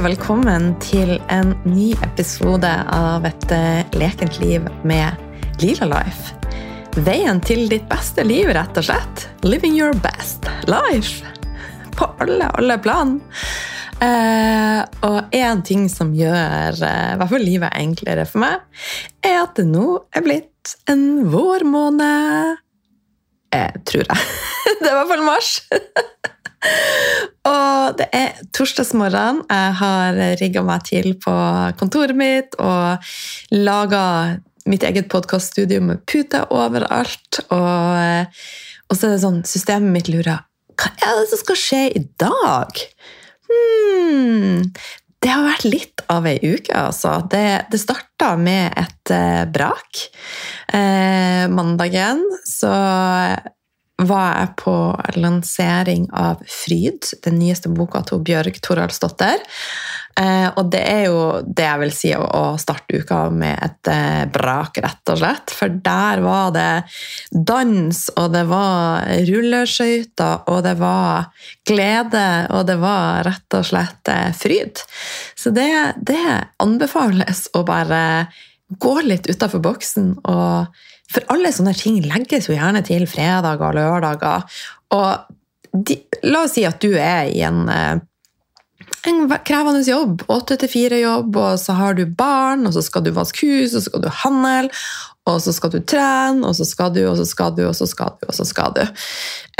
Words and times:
velkommen 0.00 0.70
til 0.80 1.18
en 1.28 1.50
ny 1.68 1.90
episode 2.06 2.68
av 2.94 3.24
Et 3.28 3.50
eh, 3.52 3.96
lekent 4.00 4.38
liv 4.40 4.64
med 4.86 5.60
Lila 5.60 5.88
Life. 5.90 6.32
Veien 7.04 7.40
til 7.44 7.66
ditt 7.68 7.84
beste 7.90 8.24
liv, 8.24 8.48
rett 8.56 8.80
og 8.80 8.86
slett. 8.86 9.26
Living 9.44 9.76
your 9.76 9.92
best 10.00 10.48
life. 10.70 11.20
På 11.98 12.08
alle, 12.22 12.48
alle 12.48 12.78
plan. 12.80 13.18
Eh, 14.00 14.80
og 15.04 15.36
én 15.36 15.60
ting 15.68 15.84
som 15.92 16.14
gjør 16.16 16.80
eh, 16.80 17.14
hvert 17.20 17.34
fall 17.34 17.44
livet 17.44 17.76
enklere 17.76 18.24
for 18.24 18.46
meg, 18.46 18.64
er 19.20 19.42
at 19.42 19.60
det 19.60 19.68
nå 19.68 19.98
er 20.16 20.24
blitt 20.24 20.76
en 20.88 21.26
vårmåned. 21.28 22.56
Eh, 23.52 23.80
tror 23.84 24.08
jeg. 24.08 24.28
det 24.80 24.86
er 24.88 24.94
i 24.94 25.00
hvert 25.02 25.12
fall 25.12 25.28
mars. 25.28 25.58
Og 27.50 27.96
det 27.98 28.06
er 28.16 28.40
torsdagsmorgen. 28.56 29.42
Jeg 29.48 29.74
har 29.80 30.20
rigga 30.40 30.62
meg 30.66 30.84
til 30.88 31.14
på 31.20 31.34
kontoret 31.80 32.16
mitt 32.18 32.56
og 32.60 33.10
laga 33.54 34.04
mitt 34.68 34.84
eget 34.84 35.08
podkaststudio 35.12 35.80
med 35.84 36.04
puter 36.08 36.46
overalt. 36.52 37.42
Og, 37.48 38.30
og, 38.90 38.94
så 38.94 39.08
er 39.08 39.14
det 39.14 39.24
sånn 39.24 39.42
Systemet 39.48 39.94
mitt 39.94 40.10
lurer 40.12 40.44
Hva 40.80 40.92
er 41.00 41.20
det 41.20 41.28
som 41.32 41.42
skal 41.42 41.60
skje 41.60 41.82
i 41.96 42.04
dag? 42.20 42.82
Hmm, 43.50 44.68
det 45.20 45.32
har 45.32 45.44
vært 45.44 45.66
litt 45.66 46.04
av 46.12 46.28
ei 46.28 46.38
uke, 46.38 46.72
altså. 46.76 47.16
Det, 47.30 47.66
det 47.72 47.80
starta 47.82 48.34
med 48.40 48.72
et 48.78 49.12
eh, 49.12 49.42
brak. 49.52 50.04
Eh, 50.72 51.44
mandagen 51.52 52.22
så 52.48 52.70
var 54.08 54.34
jeg 54.38 54.52
på 54.62 54.74
lansering 55.20 56.08
av 56.16 56.42
Fryd, 56.48 57.08
den 57.24 57.40
nyeste 57.40 57.72
boka 57.72 58.02
til 58.08 58.22
Bjørg 58.24 58.60
Toralsdottir. 58.64 59.42
Eh, 60.20 60.48
og 60.58 60.70
det 60.72 60.80
er 60.84 61.04
jo 61.06 61.20
det 61.46 61.64
jeg 61.64 61.80
vil 61.80 61.92
si 61.94 62.10
å 62.16 62.42
starte 62.60 62.98
uka 63.00 63.20
med 63.32 63.56
et 63.62 63.90
eh, 63.92 64.24
brak, 64.32 64.80
rett 64.82 65.12
og 65.12 65.20
slett. 65.20 65.54
For 65.54 65.72
der 65.84 66.22
var 66.24 66.52
det 66.56 66.68
dans, 67.30 68.02
og 68.16 68.34
det 68.34 68.44
var 68.50 69.06
rulleskøyter, 69.30 70.44
og 70.50 70.62
det 70.66 70.76
var 70.80 71.30
glede, 71.68 72.28
og 72.50 72.66
det 72.68 72.78
var 72.82 73.24
rett 73.28 73.58
og 73.58 73.66
slett 73.70 74.12
eh, 74.12 74.30
fryd. 74.36 74.82
Så 75.38 75.54
det, 75.56 75.70
det 75.96 76.22
anbefales 76.60 77.46
å 77.56 77.64
bare 77.66 78.02
gå 78.70 79.00
litt 79.02 79.26
utafor 79.30 79.62
boksen 79.64 80.12
og 80.30 80.82
for 81.10 81.26
alle 81.32 81.50
sånne 81.54 81.74
ting 81.76 81.98
legges 82.06 82.48
jo 82.48 82.54
gjerne 82.54 82.82
til 82.86 83.06
fredager 83.10 83.66
og 83.66 83.76
lørdager. 83.78 84.62
Og 84.94 85.36
de, 85.72 85.98
la 86.26 86.44
oss 86.46 86.56
si 86.56 86.66
at 86.66 86.80
du 86.82 86.94
er 86.94 87.30
i 87.30 87.42
en, 87.46 87.64
eh, 87.70 88.00
en 89.10 89.22
krevende 89.46 89.82
jobb, 89.86 90.26
åtte 90.30 90.58
til 90.60 90.70
fire-jobb, 90.70 91.36
og 91.36 91.58
så 91.62 91.76
har 91.78 91.96
du 91.98 92.04
barn, 92.06 92.66
og 92.68 92.74
så 92.76 92.82
skal 92.84 93.06
du 93.06 93.12
vaske 93.16 93.46
hus, 93.46 93.74
og 93.74 93.80
så 93.80 93.86
skal 93.88 94.04
du 94.04 94.10
handle, 94.22 94.70
og 95.30 95.38
så 95.44 95.54
skal 95.54 95.72
du 95.74 95.78
trene, 95.84 96.46
og 96.46 96.56
så 96.58 96.66
skal 96.66 96.92
du, 96.94 97.04
og 97.08 97.16
så 97.20 97.26
skal 97.28 97.54
du, 97.56 97.64
og 97.68 97.76
så 97.78 97.88
skal 97.88 98.16
du, 98.18 98.26
og 98.28 98.36
så 98.36 98.46
skal 98.48 98.76
du. 98.76 98.82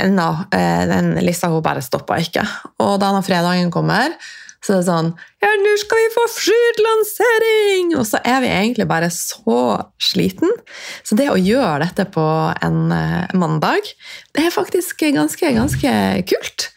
Ennå, 0.03 0.29
eh, 0.55 0.83
den 0.89 1.15
lista 1.25 1.51
hun 1.51 1.63
bare 1.63 1.83
stoppa 1.85 2.19
ikke. 2.21 2.45
Og 2.83 2.99
da 3.01 3.11
når 3.15 3.27
fredagen 3.27 3.71
kommer, 3.73 4.15
så 4.61 4.75
det 4.75 4.79
er 4.81 4.85
sånn 4.85 5.09
Ja, 5.41 5.49
nå 5.57 5.71
skal 5.81 5.97
vi 5.97 6.09
få 6.13 6.25
Fryd-lansering! 6.35 7.93
Og 7.97 8.05
så 8.11 8.19
er 8.21 8.43
vi 8.43 8.51
egentlig 8.51 8.85
bare 8.89 9.09
så 9.13 9.57
sliten. 10.01 10.53
Så 11.01 11.17
det 11.17 11.31
å 11.33 11.39
gjøre 11.39 11.81
dette 11.87 12.05
på 12.13 12.25
en 12.53 12.93
uh, 12.93 13.25
mandag, 13.33 13.89
det 14.37 14.45
er 14.45 14.53
faktisk 14.53 15.01
ganske, 15.17 15.53
ganske 15.57 15.95
kult. 16.29 16.67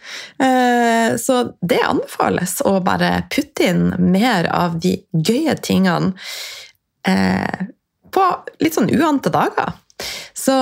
Uh, 0.41 1.21
så 1.21 1.43
det 1.61 1.83
anbefales 1.85 2.57
å 2.65 2.79
bare 2.85 3.27
putte 3.33 3.69
inn 3.69 3.91
mer 4.01 4.49
av 4.49 4.81
de 4.81 4.97
gøye 5.13 5.59
tingene 5.61 6.15
uh, 7.05 7.65
på 8.15 8.29
litt 8.65 8.81
sånn 8.81 8.93
uante 8.97 9.33
dager. 9.35 9.77
Så 10.35 10.57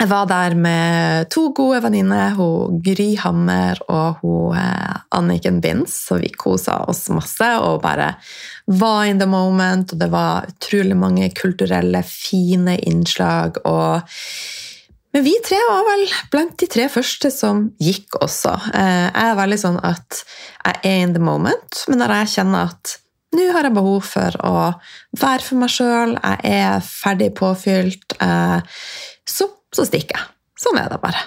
jeg 0.00 0.08
var 0.08 0.28
der 0.30 0.54
med 0.56 1.28
to 1.28 1.50
gode 1.52 1.82
venninner, 1.84 2.38
Gry 2.80 3.10
Hammer 3.20 3.82
og 3.92 4.22
hun, 4.22 4.56
eh, 4.56 4.94
Anniken 5.12 5.60
Binds. 5.60 5.98
Så 6.06 6.16
vi 6.22 6.30
kosa 6.32 6.78
oss 6.88 7.10
masse 7.12 7.50
og 7.60 7.82
bare 7.82 8.14
var 8.66 9.04
in 9.04 9.20
the 9.20 9.28
moment. 9.28 9.92
Og 9.92 9.98
det 10.00 10.08
var 10.10 10.48
utrolig 10.48 10.96
mange 10.96 11.28
kulturelle, 11.36 12.02
fine 12.02 12.78
innslag. 12.78 13.60
Og 13.64 14.00
men 15.12 15.24
vi 15.26 15.34
tre 15.44 15.58
var 15.68 15.84
vel 15.84 16.06
blant 16.30 16.56
de 16.62 16.68
tre 16.70 16.86
første 16.88 17.32
som 17.34 17.64
gikk 17.82 18.14
også. 18.22 18.54
Eh, 18.72 19.06
jeg 19.10 19.26
er 19.26 19.38
veldig 19.42 19.58
sånn 19.58 19.78
at 19.84 20.24
jeg 20.64 20.80
er 20.80 20.98
in 21.02 21.14
the 21.16 21.20
moment, 21.20 21.84
men 21.90 21.98
når 21.98 22.14
jeg 22.20 22.34
kjenner 22.38 22.70
at 22.70 22.96
nå 23.34 23.50
har 23.52 23.66
jeg 23.66 23.74
behov 23.74 24.04
for 24.06 24.36
å 24.46 24.54
være 25.18 25.44
for 25.44 25.58
meg 25.58 25.70
sjøl, 25.74 26.14
jeg 26.14 26.54
er 26.62 26.84
ferdig 26.86 27.32
påfylt, 27.34 28.14
eh, 28.22 28.62
så 29.26 29.50
så 29.74 29.86
stikker 29.88 30.18
jeg. 30.18 30.32
Sånn 30.60 30.80
er 30.80 30.90
det 30.92 30.98
bare. 31.00 31.22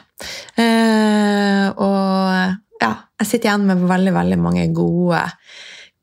Eh, 0.61 1.67
og 1.81 2.83
ja, 2.83 2.91
jeg 3.21 3.29
sitter 3.29 3.49
igjen 3.49 3.69
med 3.69 3.87
veldig, 3.89 4.13
veldig 4.13 4.37
mange 4.41 4.67
gode, 4.75 5.23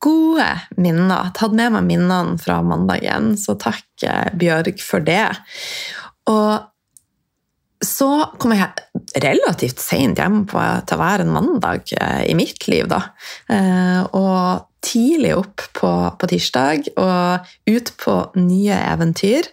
gode 0.03 0.49
minner. 0.81 1.31
Tatt 1.37 1.55
med 1.55 1.77
meg 1.77 1.87
minnene 1.87 2.41
fra 2.43 2.59
mandagen, 2.67 3.37
så 3.39 3.55
takk, 3.61 3.87
eh, 4.03 4.33
Bjørg, 4.41 4.83
for 4.83 5.05
det. 5.06 5.28
Og 6.33 6.67
så 7.81 8.11
kom 8.41 8.53
jeg 8.53 8.69
relativt 9.22 9.81
seint 9.81 10.19
hjem 10.21 10.43
på, 10.51 10.61
til 10.87 10.99
å 10.99 11.01
være 11.01 11.25
en 11.25 11.33
mandag 11.37 11.95
eh, 11.97 12.27
i 12.28 12.34
mitt 12.37 12.67
liv, 12.69 12.91
da. 12.91 13.05
Eh, 13.49 14.03
og 14.17 14.67
tidlig 14.84 15.34
opp 15.36 15.64
på, 15.76 15.91
på, 16.18 16.28
tirsdag 16.30 16.91
og 17.00 17.50
ut 17.70 17.91
på 18.00 18.14
nye 18.41 18.76
eventyr. 18.91 19.48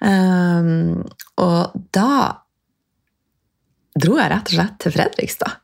Um, 0.00 1.00
og 1.40 1.78
da 1.94 2.12
dro 3.98 4.18
jeg 4.18 4.30
rett 4.30 4.52
og 4.52 4.58
slett 4.58 4.76
til 4.82 4.94
Fredrikstad. 4.94 5.58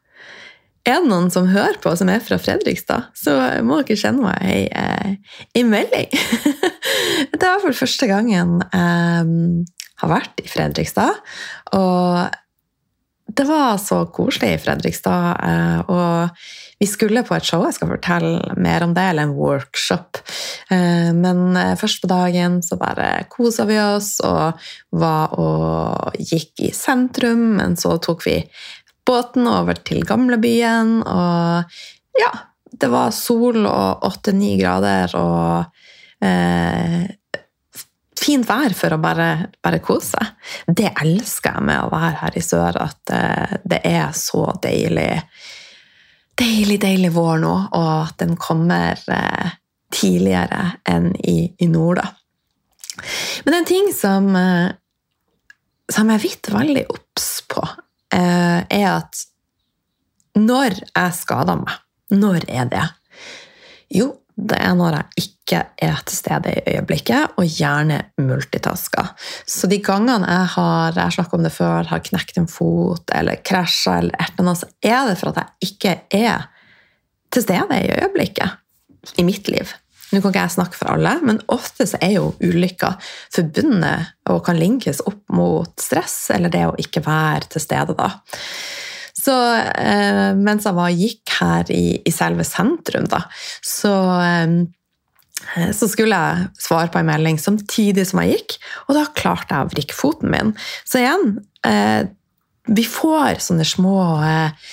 Er 0.84 1.00
det 1.00 1.08
noen 1.08 1.30
som 1.32 1.48
hører 1.48 1.78
på, 1.80 1.94
som 1.96 2.10
er 2.12 2.20
fra 2.20 2.36
Fredrikstad, 2.36 3.08
så 3.16 3.38
må 3.64 3.80
dere 3.86 3.96
sende 3.96 4.26
meg 4.26 4.42
ei, 4.44 4.64
eh, 4.68 5.38
ei 5.56 5.62
melding. 5.64 6.10
det 7.32 7.40
er 7.40 7.46
i 7.46 7.52
hvert 7.54 7.64
fall 7.64 7.78
første 7.78 8.08
gangen 8.10 8.58
jeg 8.66 9.24
um, 9.24 9.62
har 10.02 10.10
vært 10.10 10.42
i 10.44 10.50
Fredrikstad. 10.50 11.22
Og 11.72 12.36
det 13.36 13.44
var 13.48 13.76
så 13.82 14.04
koselig 14.14 14.54
i 14.54 14.60
Fredrikstad. 14.62 15.40
Uh, 15.42 15.80
og 15.90 16.44
vi 16.78 16.88
skulle 16.90 17.22
på 17.24 17.36
et 17.36 17.46
show, 17.46 17.62
jeg 17.64 17.76
skal 17.76 17.90
fortelle 17.94 18.54
mer 18.60 18.84
om 18.84 18.94
det, 18.96 19.04
eller 19.10 19.28
en 19.28 19.36
workshop. 19.38 20.18
Eh, 20.74 21.10
men 21.16 21.56
eh, 21.56 21.74
først 21.80 22.02
på 22.02 22.10
dagen 22.10 22.58
så 22.66 22.76
bare 22.80 23.24
kosa 23.32 23.64
vi 23.68 23.78
oss 23.80 24.16
og 24.26 24.58
var 24.98 25.36
og 25.40 26.18
gikk 26.18 26.66
i 26.66 26.72
sentrum. 26.74 27.54
Men 27.60 27.78
så 27.80 27.94
tok 28.02 28.26
vi 28.26 28.36
båten 29.06 29.48
over 29.48 29.78
til 29.86 30.04
gamlebyen, 30.06 30.98
og 31.04 31.78
ja 32.20 32.32
Det 32.74 32.88
var 32.90 33.12
sol 33.14 33.68
og 33.70 34.02
åtte-ni 34.02 34.56
grader 34.58 35.12
og 35.14 36.24
eh, 36.26 37.04
fint 38.24 38.46
vær 38.48 38.74
for 38.76 38.94
å 38.94 39.00
bare, 39.02 39.28
bare 39.62 39.80
kose 39.84 40.14
seg. 40.14 40.30
Det 40.66 40.92
elsker 41.04 41.58
jeg 41.58 41.66
med 41.68 41.82
å 41.84 41.90
være 41.92 42.20
her 42.22 42.38
i 42.38 42.44
sør, 42.44 42.78
at 42.84 43.12
eh, 43.14 43.58
det 43.64 43.80
er 43.88 44.14
så 44.16 44.46
deilig 44.62 45.10
deilig, 46.34 46.80
deilig 46.82 47.12
vår 47.14 47.42
nå, 47.44 47.52
og 47.78 47.90
at 48.08 48.16
den 48.24 48.34
kommer 48.40 48.98
eh, 49.12 49.52
tidligere 49.94 50.80
enn 50.90 51.12
i, 51.22 51.38
i, 51.62 51.68
nord. 51.70 52.00
Da. 52.00 53.04
Men 53.46 53.60
en 53.60 53.68
ting 53.68 53.92
som, 53.94 54.26
eh, 54.38 54.72
som 55.92 56.10
jeg 56.10 56.18
er 56.18 56.24
vidt 56.24 56.50
veldig 56.54 56.88
obs 56.96 57.30
på, 57.50 57.62
er 58.14 58.84
at 58.86 59.24
når 60.38 60.76
jeg 60.84 61.14
skader 61.16 61.56
meg 61.58 61.80
Når 62.14 62.44
er 62.52 62.68
det? 62.70 62.82
Jo, 63.90 64.04
det 64.34 64.58
er 64.58 64.74
når 64.74 64.96
jeg 64.96 65.28
ikke 65.28 65.60
er 65.86 66.00
til 66.08 66.16
stede 66.16 66.54
i 66.54 66.74
øyeblikket, 66.74 67.36
og 67.38 67.46
gjerne 67.46 68.00
multitasker. 68.18 69.12
Så 69.46 69.68
de 69.70 69.78
gangene 69.84 70.26
jeg 70.26 70.50
har 70.56 70.98
jeg 70.98 71.16
snakket 71.18 71.38
om 71.38 71.46
det 71.46 71.52
før, 71.54 71.86
har 71.92 72.02
knekt 72.08 72.40
en 72.40 72.50
fot 72.50 73.14
eller 73.14 73.38
krasja, 73.46 74.00
eller 74.00 74.58
så 74.58 74.70
er 74.82 75.06
det 75.10 75.16
for 75.20 75.30
at 75.30 75.42
jeg 75.42 75.70
ikke 75.70 75.94
er 76.24 76.50
til 77.34 77.46
stede 77.46 77.80
i 77.80 77.94
øyeblikket 77.94 79.18
i 79.20 79.26
mitt 79.26 79.48
liv. 79.52 79.70
Nå 80.12 80.20
kan 80.20 80.30
ikke 80.30 80.44
jeg 80.44 80.54
snakke 80.54 80.78
for 80.78 80.94
alle, 80.94 81.16
men 81.26 81.40
ofte 81.50 81.86
så 81.90 81.98
er 82.02 82.16
jo 82.18 82.28
ulykker 82.42 82.98
forbundet 83.34 84.12
og 84.30 84.44
kan 84.46 84.58
linkes 84.58 85.02
opp 85.08 85.22
mot 85.34 85.72
stress 85.80 86.28
eller 86.34 86.52
det 86.52 86.66
å 86.68 86.76
ikke 86.78 87.02
være 87.06 87.50
til 87.54 87.64
stede. 87.64 87.96
da. 87.98 88.10
Så 89.24 89.34
eh, 89.34 90.30
mens 90.36 90.66
jeg 90.68 90.76
var, 90.76 90.92
gikk 90.92 91.36
her 91.40 91.70
i, 91.72 91.98
i 92.04 92.12
selve 92.14 92.44
sentrum, 92.46 93.06
da, 93.10 93.22
så, 93.64 93.94
eh, 94.20 95.70
så 95.76 95.88
skulle 95.90 96.18
jeg 96.18 96.48
svare 96.60 96.92
på 96.92 97.00
en 97.00 97.08
melding 97.08 97.40
samtidig 97.40 98.06
som 98.10 98.22
jeg 98.22 98.36
gikk, 98.36 98.58
og 98.88 98.98
da 98.98 99.06
klarte 99.16 99.56
jeg 99.56 99.66
å 99.66 99.72
vrikke 99.72 99.96
foten 99.96 100.32
min. 100.34 100.52
Så 100.84 101.00
igjen, 101.00 101.38
eh, 101.66 102.02
vi 102.64 102.84
får 102.88 103.40
sånne 103.44 103.66
små 103.68 103.98
eh, 104.24 104.72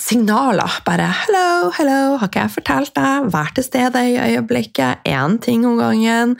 signaler. 0.00 0.80
Bare 0.86 1.06
'hello, 1.12 1.70
hello, 1.76 2.16
har 2.18 2.28
ikke 2.28 2.44
jeg 2.46 2.56
fortalt 2.56 2.94
deg?' 2.96 3.30
Vær 3.34 3.54
til 3.54 3.64
stede 3.64 4.02
i 4.08 4.18
øyeblikket. 4.18 5.04
Én 5.04 5.38
ting 5.42 5.66
om 5.66 5.76
gangen 5.78 6.36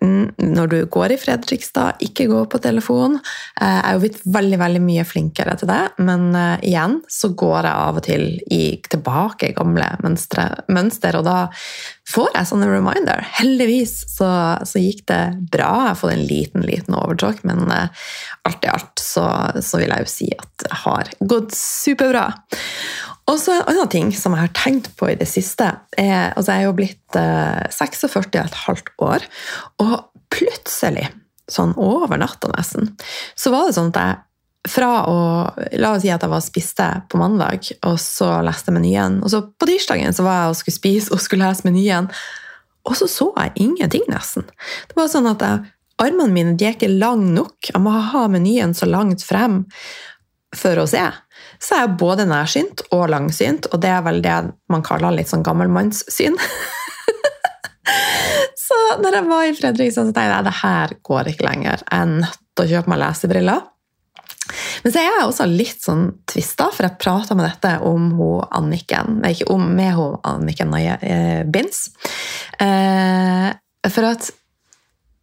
når 0.00 0.70
du 0.72 0.78
går 0.90 1.14
i 1.14 1.18
Fredrikstad, 1.20 2.00
ikke 2.02 2.26
gå 2.30 2.40
på 2.50 2.58
telefon. 2.64 3.18
Eh, 3.60 3.68
jeg 3.68 3.82
er 3.84 3.96
jo 3.96 4.02
blitt 4.02 4.22
veldig 4.34 4.58
veldig 4.62 4.82
mye 4.82 5.04
flinkere 5.06 5.54
til 5.60 5.70
det, 5.70 5.82
men 6.02 6.30
eh, 6.38 6.64
igjen 6.72 6.96
så 7.12 7.32
går 7.38 7.68
jeg 7.68 7.82
av 7.86 8.00
og 8.00 8.06
til 8.06 8.24
i, 8.50 8.62
tilbake 8.88 9.50
i 9.50 9.56
gamle 9.56 9.90
mønstre, 10.02 10.48
mønster, 10.72 11.18
og 11.20 11.26
da 11.28 11.36
får 12.12 12.32
jeg 12.34 12.50
sånne 12.50 12.70
reminder. 12.72 13.22
Heldigvis 13.38 13.94
så, 14.10 14.30
så, 14.66 14.82
gikk 14.82 15.04
det 15.12 15.22
bra. 15.52 15.70
Jeg 15.84 15.92
har 15.92 16.00
fått 16.00 16.16
en 16.16 16.26
liten 16.26 16.66
liten 16.66 16.96
overtalk, 16.98 17.44
men 17.48 17.62
uh, 17.70 18.08
alt 18.48 18.66
i 18.66 18.72
alt 18.72 19.02
så, 19.02 19.26
så, 19.60 19.78
vil 19.80 19.92
jeg 19.92 20.04
jo 20.04 20.10
si 20.10 20.28
at 20.34 20.50
det 20.64 20.82
har 20.82 21.12
gått 21.30 21.54
superbra. 21.56 22.26
Og 23.30 23.38
så 23.38 23.54
En 23.54 23.68
annen 23.70 23.90
ting 23.92 24.10
som 24.16 24.34
jeg 24.34 24.48
har 24.48 24.54
tenkt 24.56 24.90
på 24.98 25.12
i 25.12 25.18
det 25.18 25.28
siste 25.30 25.68
er, 25.98 26.32
altså 26.34 26.56
Jeg 26.56 26.64
er 26.64 26.68
jo 26.68 26.76
blitt 26.78 27.18
eh, 27.18 27.62
46 27.70 28.40
et 28.40 28.58
halvt 28.66 28.92
år, 28.98 29.26
og 29.82 29.94
plutselig, 30.32 31.06
sånn 31.50 31.74
over 31.76 32.18
natta 32.18 32.50
nesten, 32.54 32.94
så 33.36 33.52
var 33.52 33.68
det 33.68 33.76
sånn 33.76 33.92
at 33.92 34.00
jeg 34.00 34.20
fra 34.72 34.90
å 35.10 35.16
La 35.80 35.90
oss 35.96 36.04
si 36.04 36.10
at 36.12 36.22
jeg 36.22 36.30
var 36.30 36.42
spiste 36.44 36.86
på 37.10 37.18
mandag, 37.18 37.66
og 37.82 37.96
så 37.98 38.28
leste 38.46 38.74
menyen. 38.74 39.18
Og 39.24 39.32
så 39.32 39.42
på 39.42 39.66
tirsdagen 39.66 40.14
så 40.14 40.22
var 40.26 40.36
jeg 40.38 40.52
og 40.52 40.58
skulle 40.60 40.76
spise 40.76 41.14
og 41.14 41.22
skulle 41.22 41.48
lese 41.48 41.66
menyen, 41.66 42.10
og 42.86 42.98
så 42.98 43.08
så 43.10 43.28
jeg 43.36 43.66
ingenting, 43.66 44.06
nesten. 44.10 44.46
Det 44.90 44.98
var 44.98 45.10
sånn 45.10 45.30
at 45.30 45.42
jeg, 45.42 45.72
Armene 46.02 46.34
mine 46.34 46.54
de 46.58 46.66
er 46.66 46.72
ikke 46.74 46.88
lange 46.90 47.28
nok. 47.30 47.68
Jeg 47.68 47.78
må 47.82 47.92
ha 47.92 48.22
menyen 48.30 48.72
så 48.74 48.88
langt 48.88 49.22
frem 49.22 49.60
for 50.56 50.80
å 50.80 50.86
se 50.90 51.02
så 51.62 51.76
er 51.76 51.84
jeg 51.84 51.96
både 52.00 52.26
nærsynt 52.26 52.84
og 52.90 53.08
langsynt, 53.12 53.68
og 53.70 53.82
det 53.82 53.90
er 53.94 54.02
vel 54.06 54.22
det 54.24 54.38
man 54.72 54.82
kaller 54.86 55.14
litt 55.14 55.30
sånn 55.30 55.44
gammelmannssyn. 55.46 56.38
så 58.66 58.80
når 59.02 59.18
jeg 59.18 59.28
var 59.30 59.46
i 59.46 59.54
Fredrikstad, 59.58 60.08
så 60.08 60.14
tenkte 60.14 60.26
jeg 60.26 60.38
at 60.40 60.48
det 60.48 60.56
her 60.62 60.96
går 61.06 61.30
ikke 61.32 61.46
lenger. 61.46 61.84
Jeg 61.86 62.00
er 62.00 62.16
nødt 62.16 62.40
til 62.52 62.64
å 62.64 62.72
kjøpe 62.74 62.92
meg 62.92 63.02
lesebriller. 63.04 63.68
Men 64.82 64.90
så 64.90 64.98
er 64.98 65.06
jeg 65.06 65.26
også 65.28 65.46
litt 65.46 65.84
sånn 65.84 66.04
tvista, 66.28 66.66
for 66.74 66.86
jeg 66.86 66.98
prata 67.00 67.36
med 67.38 67.46
dette 67.46 67.76
om 67.86 68.10
hun 68.18 68.46
Anniken 68.50 69.20
Nei, 69.22 69.36
ikke 69.36 69.52
om, 69.54 69.68
med 69.76 69.94
hun 69.94 70.16
Anniken 70.26 70.72
Naie 70.74 70.96
eh. 70.98 71.46
Eh, 72.66 73.50
for 73.86 74.08
at 74.08 74.32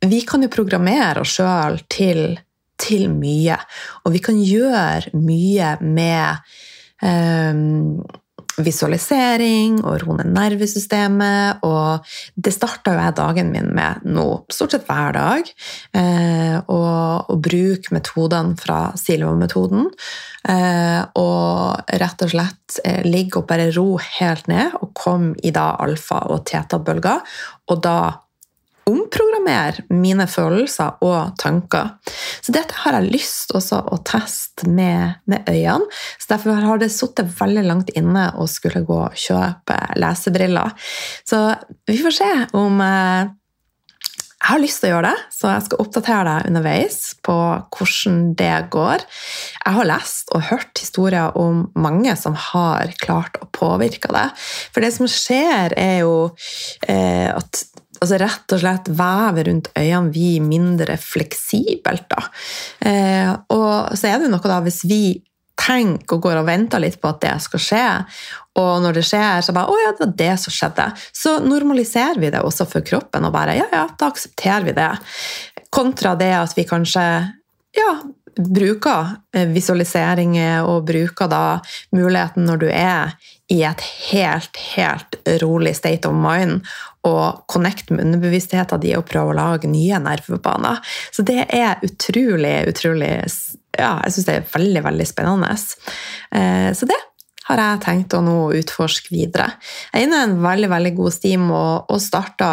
vi 0.07 0.21
kan 0.23 0.43
jo 0.45 0.51
programmere 0.51 1.25
oss 1.25 1.35
sjøl 1.35 1.81
til 1.91 2.39
til 2.79 3.09
mye. 3.11 3.59
Og 4.05 4.15
vi 4.15 4.23
kan 4.23 4.39
gjøre 4.39 5.13
mye 5.19 5.75
med 5.83 6.49
um, 7.03 8.01
visualisering 8.63 9.79
og 9.83 10.03
roe 10.03 10.17
ned 10.19 10.31
nervesystemet. 10.35 11.63
Og 11.67 12.05
det 12.35 12.53
starta 12.55 12.93
jo 12.93 13.01
jeg 13.03 13.17
dagen 13.19 13.51
min 13.53 13.71
med 13.75 14.05
nå, 14.07 14.27
stort 14.51 14.75
sett 14.75 14.87
hver 14.89 15.15
dag. 15.15 15.51
Eh, 15.95 16.57
og, 16.65 17.29
og 17.31 17.43
bruke 17.45 17.95
metodene 17.95 18.57
fra 18.59 18.81
Silva-metoden. 18.99 19.89
Eh, 20.49 21.01
og 21.19 21.93
rett 22.03 22.25
og 22.25 22.33
slett 22.33 22.79
eh, 22.83 23.03
ligge 23.07 23.41
og 23.41 23.49
bare 23.49 23.69
ro 23.75 23.91
helt 24.19 24.49
ned 24.51 24.79
og 24.79 24.93
komme 24.97 25.35
i 25.43 25.53
da 25.55 25.71
alfa- 25.79 26.27
og 26.29 26.45
teta-bølger. 26.49 27.23
Og 27.69 27.85
da 27.85 27.99
omprogrammere 28.89 29.85
mine 29.93 30.27
følelser 30.29 30.99
og 31.05 31.35
tanker. 31.41 31.95
Så 32.41 32.53
dette 32.55 32.77
har 32.83 32.97
jeg 32.97 33.13
lyst 33.13 33.53
også 33.55 33.81
å 33.89 34.01
teste 34.07 34.69
med, 34.69 35.19
med 35.29 35.47
øynene. 35.49 35.89
Så 36.19 36.33
Derfor 36.33 36.61
har 36.61 36.81
det 36.81 36.91
sittet 36.93 37.31
veldig 37.39 37.65
langt 37.65 37.89
inne 37.97 38.29
å 38.37 38.47
skulle 38.49 38.85
gå 38.87 39.01
og 39.07 39.17
kjøpe 39.17 39.79
lesebriller. 39.99 40.75
Så 41.27 41.41
vi 41.89 41.97
får 42.01 42.15
se 42.19 42.31
om 42.57 42.81
eh, 42.85 43.35
jeg 44.39 44.53
har 44.53 44.61
lyst 44.63 44.79
til 44.79 44.87
å 44.87 44.91
gjøre 44.93 45.09
det, 45.11 45.23
så 45.35 45.49
jeg 45.51 45.63
skal 45.65 45.81
oppdatere 45.83 46.21
deg 46.29 46.45
underveis 46.47 46.99
på 47.27 47.35
hvordan 47.75 48.19
det 48.39 48.53
går. 48.71 49.03
Jeg 49.65 49.75
har 49.75 49.89
lest 49.89 50.31
og 50.31 50.45
hørt 50.47 50.79
historier 50.79 51.35
om 51.37 51.65
mange 51.75 52.15
som 52.15 52.37
har 52.39 52.93
klart 53.03 53.35
å 53.43 53.49
påvirke 53.51 54.13
det. 54.15 54.29
For 54.71 54.85
det 54.85 54.93
som 54.95 55.11
skjer, 55.11 55.75
er 55.75 55.99
jo 56.05 56.13
eh, 56.87 57.27
at 57.35 57.65
altså 57.99 58.19
rett 58.21 58.55
og 58.55 58.61
slett 58.61 58.91
vevet 58.99 59.47
rundt 59.47 59.71
øynene 59.77 60.13
blir 60.13 60.43
mindre 60.45 60.97
fleksibelt. 60.99 62.15
Eh, 62.85 63.31
og 63.55 63.97
så 63.97 64.11
er 64.11 64.23
det 64.23 64.31
noe 64.31 64.51
da, 64.51 64.59
hvis 64.65 64.83
vi 64.89 65.03
tenker 65.59 66.15
og 66.15 66.23
går 66.23 66.39
og 66.39 66.47
venter 66.47 66.81
litt 66.81 66.99
på 67.01 67.09
at 67.11 67.19
det 67.25 67.33
skal 67.43 67.63
skje, 67.63 67.87
og 68.59 68.71
når 68.83 68.99
det 68.99 69.05
skjer, 69.07 69.41
så 69.43 69.55
bare 69.55 69.67
'Å 69.67 69.81
ja, 69.83 69.91
det 69.91 70.05
var 70.05 70.13
det 70.17 70.35
som 70.39 70.53
skjedde', 70.55 70.87
så 71.13 71.39
normaliserer 71.43 72.19
vi 72.19 72.29
det 72.29 72.41
også 72.41 72.67
for 72.67 72.81
kroppen 72.81 73.25
og 73.25 73.33
bare 73.33 73.55
'Ja, 73.55 73.67
ja, 73.71 73.87
da 73.97 74.07
aksepterer 74.07 74.63
vi 74.63 74.73
det'. 74.73 74.99
Kontra 75.69 76.15
det 76.15 76.33
at 76.33 76.55
vi 76.55 76.63
kanskje 76.63 77.33
ja, 77.75 77.91
bruker 78.35 79.17
eh, 79.33 79.47
visualiseringer 79.47 80.63
og 80.65 80.85
bruker 80.85 81.27
da 81.27 81.59
muligheten 81.91 82.45
når 82.45 82.57
du 82.57 82.69
er 82.69 83.13
i 83.49 83.63
et 83.65 83.81
helt, 84.11 84.57
helt 84.75 85.17
rolig 85.41 85.73
state 85.77 86.09
of 86.09 86.15
mind 86.15 86.61
og 87.07 87.45
connect 87.49 87.89
med 87.89 88.03
underbevisstheten 88.05 88.81
din 88.83 88.99
og 88.99 89.07
prøve 89.09 89.33
å 89.33 89.37
lage 89.37 89.69
nye 89.71 89.99
nervebaner. 90.03 90.81
Så 91.15 91.25
det 91.25 91.45
er 91.47 91.81
utrolig, 91.85 92.57
utrolig 92.69 93.13
Ja, 93.79 93.93
jeg 94.03 94.11
syns 94.11 94.27
det 94.27 94.35
er 94.35 94.49
veldig, 94.51 94.81
veldig 94.83 95.05
spennende. 95.07 95.53
Eh, 96.35 96.71
så 96.75 96.87
det 96.89 96.97
har 97.49 97.61
jeg 97.63 97.81
tenkt 97.85 98.15
å 98.15 98.21
nå 98.23 98.37
utforske 98.59 99.13
videre. 99.13 99.49
Jeg 99.91 100.03
er 100.03 100.07
inne 100.07 100.19
i 100.19 100.27
en 100.27 100.37
veldig 100.43 100.69
veldig 100.71 100.93
god 100.99 101.15
stim 101.15 101.47
og, 101.49 101.89
og 101.89 102.01
starta 102.03 102.51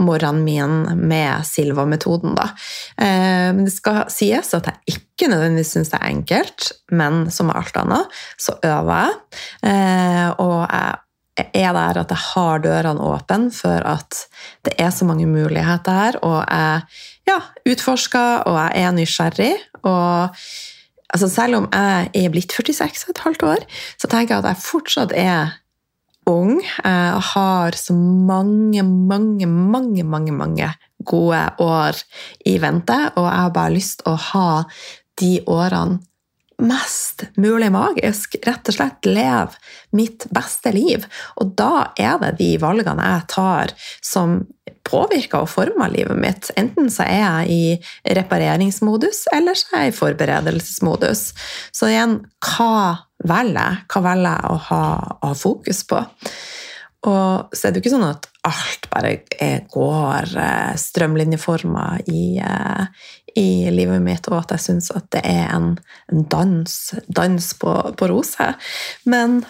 morgenen 0.00 0.44
min 0.44 1.06
med 1.08 1.46
Silva-metoden. 1.48 2.36
Eh, 2.36 3.50
det 3.56 3.72
skal 3.74 4.04
sies 4.12 4.52
at 4.56 4.68
jeg 4.70 4.98
ikke 4.98 5.30
nødvendigvis 5.32 5.72
syns 5.76 5.92
det 5.92 6.00
er 6.00 6.12
enkelt, 6.12 6.70
men 6.92 7.26
som 7.32 7.50
med 7.50 7.58
alt 7.58 7.80
annet, 7.80 8.20
så 8.40 8.58
øver 8.60 8.94
jeg. 9.00 9.18
Eh, 9.72 10.28
og 10.42 10.62
jeg 11.36 11.50
er 11.66 11.74
der 11.76 12.00
at 12.00 12.12
jeg 12.14 12.22
har 12.30 12.62
dørene 12.64 13.10
åpne 13.10 13.50
for 13.52 13.84
at 13.84 14.22
det 14.64 14.76
er 14.80 14.92
så 14.94 15.08
mange 15.08 15.26
muligheter 15.28 16.00
her, 16.00 16.20
og 16.24 16.38
jeg 16.44 16.80
ja, 17.28 17.40
utforsker, 17.68 18.46
og 18.46 18.56
jeg 18.62 18.86
er 18.86 18.96
nysgjerrig. 18.96 19.52
og 19.82 20.36
altså 21.14 21.28
Selv 21.30 21.60
om 21.60 21.68
jeg 21.72 22.10
er 22.14 22.32
blitt 22.32 22.52
46 22.52 23.10
et 23.10 23.22
halvt 23.24 23.46
år, 23.46 23.62
så 23.98 24.08
tenker 24.10 24.34
jeg 24.34 24.44
at 24.44 24.50
jeg 24.50 24.64
fortsatt 24.64 25.14
er 25.16 25.54
ung. 26.26 26.58
og 26.84 27.22
har 27.22 27.76
så 27.78 27.94
mange, 27.94 28.82
mange, 28.82 29.46
mange, 29.46 30.04
mange, 30.04 30.32
mange 30.32 30.72
gode 31.04 31.42
år 31.62 32.02
i 32.44 32.58
vente, 32.58 32.96
og 33.14 33.24
jeg 33.28 33.40
har 33.44 33.54
bare 33.54 33.74
lyst 33.76 34.02
til 34.02 34.12
å 34.12 34.22
ha 34.32 34.50
de 35.20 35.32
årene 35.46 36.00
mest 36.62 37.26
mulig 37.36 37.68
magisk. 37.72 38.38
Rett 38.46 38.68
og 38.70 38.76
slett 38.78 39.08
leve 39.08 39.58
mitt 39.96 40.26
beste 40.32 40.72
liv. 40.72 41.04
Og 41.36 41.52
da 41.58 41.90
er 42.00 42.16
det 42.22 42.36
de 42.40 42.50
valgene 42.62 43.04
jeg 43.04 43.26
tar, 43.32 43.74
som 44.00 44.38
påvirker 44.86 45.44
og 45.44 45.50
former 45.50 45.90
livet 45.92 46.18
mitt. 46.20 46.50
Enten 46.58 46.90
så 46.92 47.06
er 47.06 47.22
jeg 47.22 47.56
i 47.56 48.14
repareringsmodus, 48.16 49.26
eller 49.34 49.58
så 49.58 49.72
er 49.72 49.86
jeg 49.86 49.94
i 49.94 49.98
forberedelsesmodus. 49.98 51.26
Så 51.74 51.90
igjen, 51.90 52.20
hva 52.46 53.06
velger 53.26 53.60
jeg? 53.60 53.82
Hva 53.92 54.04
velger 54.10 54.30
jeg 54.30 54.52
å 54.52 54.60
ha, 54.70 54.84
å 55.20 55.32
ha 55.32 55.38
fokus 55.38 55.82
på? 55.88 56.04
Og 57.06 57.54
så 57.54 57.68
er 57.68 57.72
det 57.72 57.80
jo 57.80 57.84
ikke 57.84 57.94
sånn 57.94 58.08
at 58.08 58.26
alt 58.46 58.88
bare 58.90 59.12
går 59.72 60.32
eh, 60.42 60.72
strømlinjeforma 60.78 61.86
i, 62.10 62.24
eh, 62.42 63.10
i 63.38 63.48
livet 63.74 64.02
mitt, 64.02 64.26
og 64.30 64.40
at 64.40 64.56
jeg 64.56 64.64
syns 64.68 64.90
at 64.94 65.06
det 65.14 65.22
er 65.26 65.46
en 65.54 65.74
dans, 66.32 66.76
dans 67.06 67.52
på, 67.60 67.76
på 67.98 68.10
roser. 68.10 68.56
Men 69.06 69.40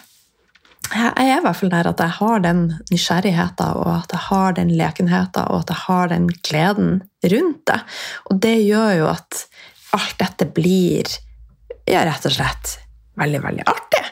jeg 0.92 1.12
er 1.16 1.38
i 1.38 1.42
hvert 1.44 1.58
fall 1.58 1.72
der 1.72 1.88
at 1.90 2.00
jeg 2.02 2.14
har 2.18 2.42
den 2.44 2.62
nysgjerrigheten, 2.92 3.78
og 3.82 3.92
at 3.94 4.12
jeg 4.14 4.22
har 4.28 4.56
den 4.58 4.72
lekenheten, 4.78 5.48
og 5.50 5.64
at 5.64 5.72
jeg 5.72 5.82
har 5.86 6.10
den 6.12 6.28
gleden 6.46 6.90
rundt 7.32 7.62
det. 7.70 7.78
Og 8.30 8.42
det 8.42 8.56
gjør 8.64 8.92
jo 9.00 9.08
at 9.10 9.46
alt 9.96 10.18
dette 10.20 10.48
blir 10.56 11.08
ja, 11.88 12.04
rett 12.06 12.28
og 12.28 12.34
slett 12.34 12.76
veldig, 13.16 13.42
veldig 13.44 13.66
artig. 13.70 14.04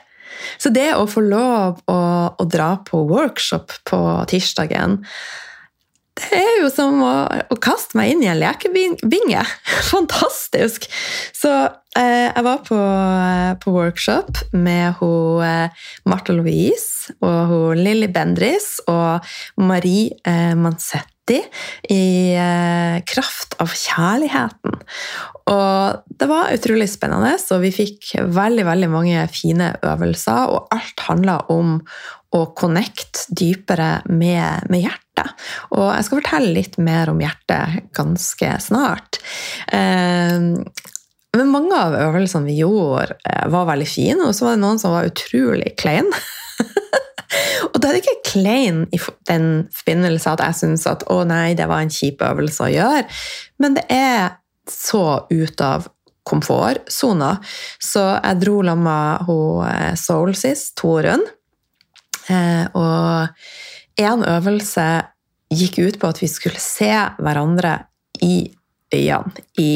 Så 0.59 0.71
det 0.73 0.91
å 0.97 1.07
få 1.11 1.25
lov 1.25 1.81
å, 1.91 2.01
å 2.39 2.45
dra 2.49 2.75
på 2.87 3.03
workshop 3.11 3.75
på 3.89 4.01
tirsdagen 4.31 5.01
det 6.15 6.39
er 6.39 6.61
jo 6.63 6.69
som 6.71 7.01
å, 7.03 7.13
å, 7.51 7.57
kaste 7.59 7.99
meg 7.99 8.13
inn 8.13 8.23
i 8.23 8.29
en 8.31 8.39
lekebinge. 8.39 9.43
Fantastisk! 9.93 10.87
Så 11.35 11.51
eh, 11.99 12.29
jeg 12.29 12.45
var 12.47 12.63
på, 12.69 12.79
på, 13.65 13.75
workshop 13.75 14.45
med 14.53 15.01
hun 15.01 15.43
eh, 15.43 15.89
Martha 16.07 16.37
Louise 16.37 17.17
og 17.19 17.51
hun 17.51 17.83
Lilly 17.83 18.09
Bendris 18.15 18.79
og 18.87 19.27
Marie 19.59 20.15
eh, 20.23 20.55
Mansetti 20.55 21.41
i 21.91 22.07
eh, 22.39 23.03
kraft 23.11 23.59
av 23.65 23.75
kjærligheten. 23.75 24.79
Og 25.51 26.19
det 26.21 26.29
var 26.31 26.55
utrolig 26.55 26.89
spennende, 26.93 27.35
så 27.43 27.59
vi 27.63 27.75
fikk 27.75 28.15
veldig, 28.23 28.65
veldig 28.71 28.91
mange 28.93 29.27
fine 29.33 29.75
øvelser, 29.83 30.53
og 30.53 30.71
alt 30.75 31.09
handla 31.09 31.41
om 31.53 31.81
å 32.35 32.47
connecte 32.57 33.35
dypere 33.35 33.99
med, 34.11 34.71
med, 34.71 34.85
hjertet. 34.87 35.04
Og 35.75 35.87
jeg 35.93 36.07
skal 36.07 36.21
fortelle 36.21 36.55
litt 36.57 36.79
mer 36.83 37.13
om 37.13 37.21
hjertet 37.23 37.89
ganske 37.97 38.51
snart. 38.63 39.21
Eh, 39.73 40.53
men 41.35 41.51
mange 41.51 41.75
av 41.75 41.97
øvelsene 41.99 42.47
vi 42.47 42.61
gjorde, 42.61 43.17
eh, 43.27 43.47
var 43.51 43.67
veldig 43.71 43.89
fine, 43.89 44.29
og 44.29 44.35
så 44.35 44.49
var 44.49 44.57
det 44.57 44.63
noen 44.63 44.79
som 44.79 44.95
var 44.95 45.09
utrolig 45.11 45.75
kleine. 45.81 46.23
og 47.73 47.81
da 47.81 47.89
er 47.89 47.97
det 47.97 48.05
ikke 48.05 48.31
klein 48.35 48.85
i 48.95 49.01
den 49.31 49.49
forbindelse 49.75 50.37
at 50.37 50.45
jeg 50.47 50.61
syns 50.61 50.87
at 50.91 51.03
å 51.11 51.23
nei, 51.27 51.57
det 51.59 51.67
var 51.71 51.83
en 51.83 51.93
kjip 51.93 52.23
øvelse 52.23 52.69
å 52.69 52.73
gjøre, 52.73 53.05
men 53.63 53.79
det 53.79 53.87
er 53.91 54.39
så 54.71 55.27
ut 55.31 55.61
av 55.61 55.89
komfortsona. 56.25 57.35
Så 57.83 58.03
jeg 58.15 58.41
dro 58.41 58.61
sammen 58.65 58.87
med 58.87 59.35
eh, 59.69 59.93
Soulsis, 60.01 60.71
Torunn. 60.79 61.25
Eh, 62.33 62.65
og 62.73 63.35
en 64.01 64.25
øvelse 64.27 64.87
gikk 65.55 65.79
ut 65.79 66.01
på 66.01 66.11
at 66.11 66.23
vi 66.23 66.29
skulle 66.31 66.61
se 66.63 66.91
hverandre 67.19 67.79
i 68.23 68.49
øynene 68.95 69.45
i 69.61 69.71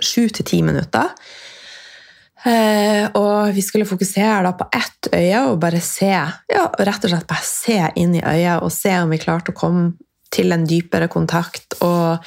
sju 0.00 0.28
til 0.32 0.46
ti 0.46 0.60
minutter. 0.64 1.12
Eh, 2.40 3.04
og 3.20 3.52
vi 3.52 3.60
skulle 3.60 3.88
fokusere 3.88 4.54
på 4.56 4.66
ett 4.72 5.10
øye 5.12 5.40
og 5.50 5.58
bare 5.60 5.80
se 5.84 6.08
ja, 6.08 6.62
rett 6.78 7.04
og 7.04 7.12
slett 7.12 7.28
bare 7.28 7.44
se 7.44 7.76
inn 8.00 8.14
i 8.16 8.22
øyet 8.24 8.64
og 8.64 8.72
se 8.72 8.94
om 9.02 9.12
vi 9.12 9.20
klarte 9.20 9.52
å 9.52 9.58
komme 9.58 9.90
til 10.32 10.54
en 10.54 10.64
dypere 10.64 11.10
kontakt 11.10 11.74
og 11.82 12.22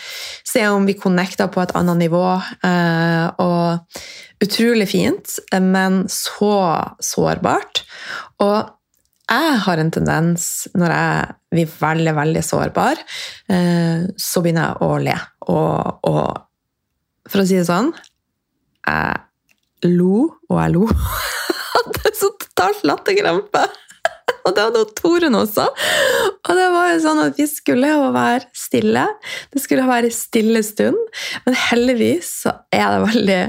se 0.45 0.65
om 0.69 0.86
vi 0.86 0.98
connecta 1.00 1.48
på 1.50 1.63
et 1.63 1.74
annet 1.79 2.03
nivå. 2.03 2.27
Eh, 2.67 3.27
og 3.41 4.43
utrolig 4.43 4.89
fint, 4.91 5.38
men 5.63 6.03
så 6.12 6.57
sårbart. 7.01 7.86
Og 8.43 8.69
jeg 9.33 9.59
har 9.65 9.81
en 9.81 9.91
tendens, 9.93 10.47
når 10.77 10.95
jeg 10.95 11.35
blir 11.53 11.75
veldig, 11.79 12.15
veldig 12.17 12.43
sårbar, 12.45 13.03
eh, 13.53 14.07
så 14.17 14.43
begynner 14.43 14.71
jeg 14.71 14.87
å 14.87 14.97
le. 15.03 15.19
Og, 15.53 16.09
og 16.09 17.29
for 17.29 17.43
å 17.43 17.47
si 17.47 17.59
det 17.59 17.67
sånn 17.69 17.93
jeg 18.83 19.93
lo, 19.93 20.25
og 20.49 20.57
jeg 20.59 20.73
lo. 20.75 20.87
Hadde 21.73 22.13
så 22.19 22.29
totalt 22.41 22.83
latterkrampe. 22.87 23.63
Og 24.43 24.55
det 24.55 24.63
hadde 24.65 24.81
Torunn 24.97 25.37
også. 25.39 25.65
Og 26.43 26.57
det 26.57 26.65
var 26.73 26.89
jo 26.91 26.99
sånn 27.03 27.21
at 27.23 27.37
vi 27.39 27.45
skulle 27.47 27.87
jo 27.87 28.09
være 28.11 28.43
stille. 28.57 29.05
Det 29.53 29.61
skulle 29.63 29.87
være 29.87 30.11
stille 30.11 30.59
stund. 30.67 30.99
Men 31.45 31.57
heldigvis 31.69 32.31
så 32.43 32.55
er 32.75 32.83
det 32.91 33.05
veldig 33.05 33.39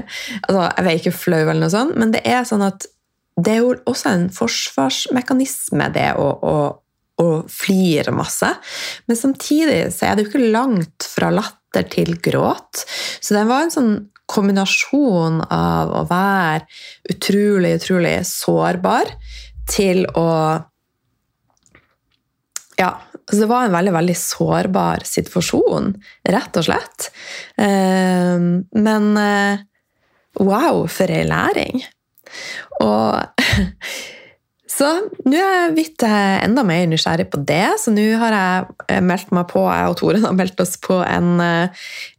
altså 0.47 0.61
Jeg 0.61 0.87
vet 0.87 1.01
ikke 1.01 1.17
flau, 1.17 1.41
eller 1.43 1.65
noe 1.65 1.73
sånt, 1.73 1.97
men 1.99 2.15
det 2.15 2.23
er 2.23 2.47
sånn 2.47 2.63
at 2.65 2.87
det 3.35 3.51
er 3.51 3.61
jo 3.63 3.75
også 3.83 4.11
en 4.11 4.25
forsvarsmekanisme, 4.31 5.89
det 5.95 6.07
å, 6.15 6.27
å, 6.39 6.57
å 7.19 7.29
flire 7.51 8.13
masse. 8.15 8.47
Men 9.09 9.19
samtidig 9.19 9.81
så 9.95 10.07
er 10.07 10.15
det 10.15 10.25
jo 10.25 10.31
ikke 10.31 10.51
langt 10.55 11.07
fra 11.11 11.31
latter 11.33 11.87
til 11.91 12.15
gråt. 12.23 12.85
Så 13.19 13.35
det 13.35 13.43
var 13.49 13.65
en 13.65 13.73
sånn 13.73 13.95
kombinasjon 14.31 15.41
av 15.53 15.91
å 15.93 16.05
være 16.09 16.63
utrolig, 17.13 17.75
utrolig 17.81 18.15
sårbar 18.29 19.11
til 19.69 20.05
å 20.17 20.29
Ja, 22.75 22.89
altså 23.15 23.37
det 23.39 23.47
var 23.47 23.65
en 23.65 23.71
veldig, 23.71 23.91
veldig 23.95 24.15
sårbar 24.19 25.05
situasjon, 25.07 25.93
rett 26.27 26.57
og 26.59 26.65
slett. 26.67 27.05
Eh, 27.55 28.47
men 28.75 29.05
eh, 29.21 29.61
wow, 30.41 30.81
for 30.91 31.13
ei 31.15 31.23
læring! 31.23 31.85
Og 32.83 33.21
Så 34.75 34.87
nå 35.23 35.37
er 35.39 35.53
jeg 35.53 35.75
blitt 35.77 36.03
enda 36.03 36.65
mer 36.67 36.87
nysgjerrig 36.91 37.29
på 37.31 37.39
det, 37.47 37.77
så 37.79 37.93
nå 37.95 38.03
har 38.19 38.33
jeg 38.35 39.03
meldt 39.07 39.29
meg 39.31 39.45
på, 39.47 39.61
jeg 39.69 39.91
og 39.91 39.95
Tore 40.01 40.19
har 40.25 40.35
meldt 40.35 40.59
oss 40.59 40.73
på 40.83 40.97
en, 41.05 41.39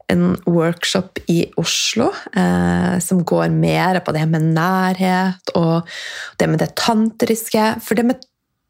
en 0.08 0.24
workshop 0.48 1.20
i 1.32 1.42
Oslo 1.60 2.08
eh, 2.32 2.96
som 3.04 3.20
går 3.28 3.52
mer 3.52 4.00
på 4.06 4.14
det 4.16 4.24
med 4.30 4.48
nærhet 4.56 5.52
og 5.58 5.90
det 6.40 6.48
med 6.48 6.62
det 6.64 6.72
tantriske. 6.80 7.68
For 7.84 7.98
det 7.98 8.06
med 8.08 8.24